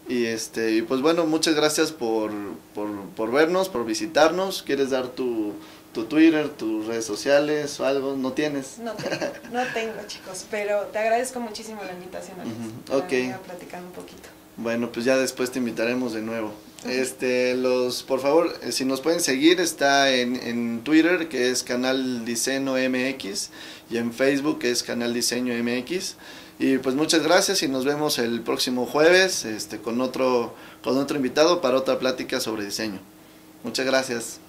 Y, 0.09 0.25
este, 0.25 0.73
y 0.73 0.83
pues 0.83 1.03
bueno, 1.03 1.27
muchas 1.27 1.55
gracias 1.55 1.93
por, 1.93 2.31
por, 2.75 2.89
por 3.11 3.31
vernos, 3.31 3.69
por 3.69 3.85
visitarnos. 3.85 4.63
¿Quieres 4.63 4.91
dar 4.91 5.09
tu, 5.09 5.53
tu 5.93 6.05
Twitter, 6.05 6.49
tus 6.49 6.87
redes 6.87 7.05
sociales 7.05 7.79
o 7.79 7.85
algo? 7.85 8.17
¿No 8.17 8.33
tienes? 8.33 8.79
No 8.79 8.95
tengo, 8.95 9.17
no 9.53 9.63
tengo 9.75 9.95
chicos, 10.07 10.47
pero 10.51 10.83
te 10.87 10.99
agradezco 10.99 11.41
muchísimo 11.41 11.83
la 11.85 11.93
invitación. 11.93 12.39
a 12.41 12.95
a 12.95 13.39
platicar 13.39 13.83
un 13.83 13.93
poquito. 13.93 14.31
Bueno, 14.57 14.91
pues 14.91 15.05
ya 15.05 15.17
después 15.17 15.51
te 15.53 15.59
invitaremos 15.59 16.15
de 16.15 16.23
nuevo. 16.23 16.53
Este, 16.87 17.55
los, 17.57 18.05
por 18.05 18.21
favor, 18.21 18.55
eh, 18.63 18.71
si 18.71 18.85
nos 18.85 19.01
pueden 19.01 19.21
seguir, 19.21 19.61
está 19.61 20.15
en, 20.15 20.37
en 20.37 20.83
Twitter, 20.85 21.29
que 21.29 21.51
es 21.51 21.65
Canal 21.65 22.25
Diseño 22.25 22.75
MX, 22.75 23.51
y 23.91 23.97
en 23.97 24.13
Facebook, 24.13 24.61
que 24.61 24.71
es 24.71 24.83
Canal 24.83 25.13
Diseño 25.13 25.55
MX. 25.63 26.15
Y 26.61 26.79
pues 26.79 26.95
muchas 26.97 27.23
gracias 27.23 27.63
y 27.63 27.69
nos 27.69 27.85
vemos 27.85 28.19
el 28.19 28.41
próximo 28.41 28.85
jueves 28.85 29.45
este, 29.45 29.79
con, 29.79 30.01
otro, 30.01 30.55
con 30.83 30.99
otro 30.99 31.17
invitado 31.17 31.61
para 31.61 31.77
otra 31.77 31.99
plática 31.99 32.41
sobre 32.41 32.65
diseño. 32.65 32.99
Muchas 33.63 33.87
gracias. 33.87 34.41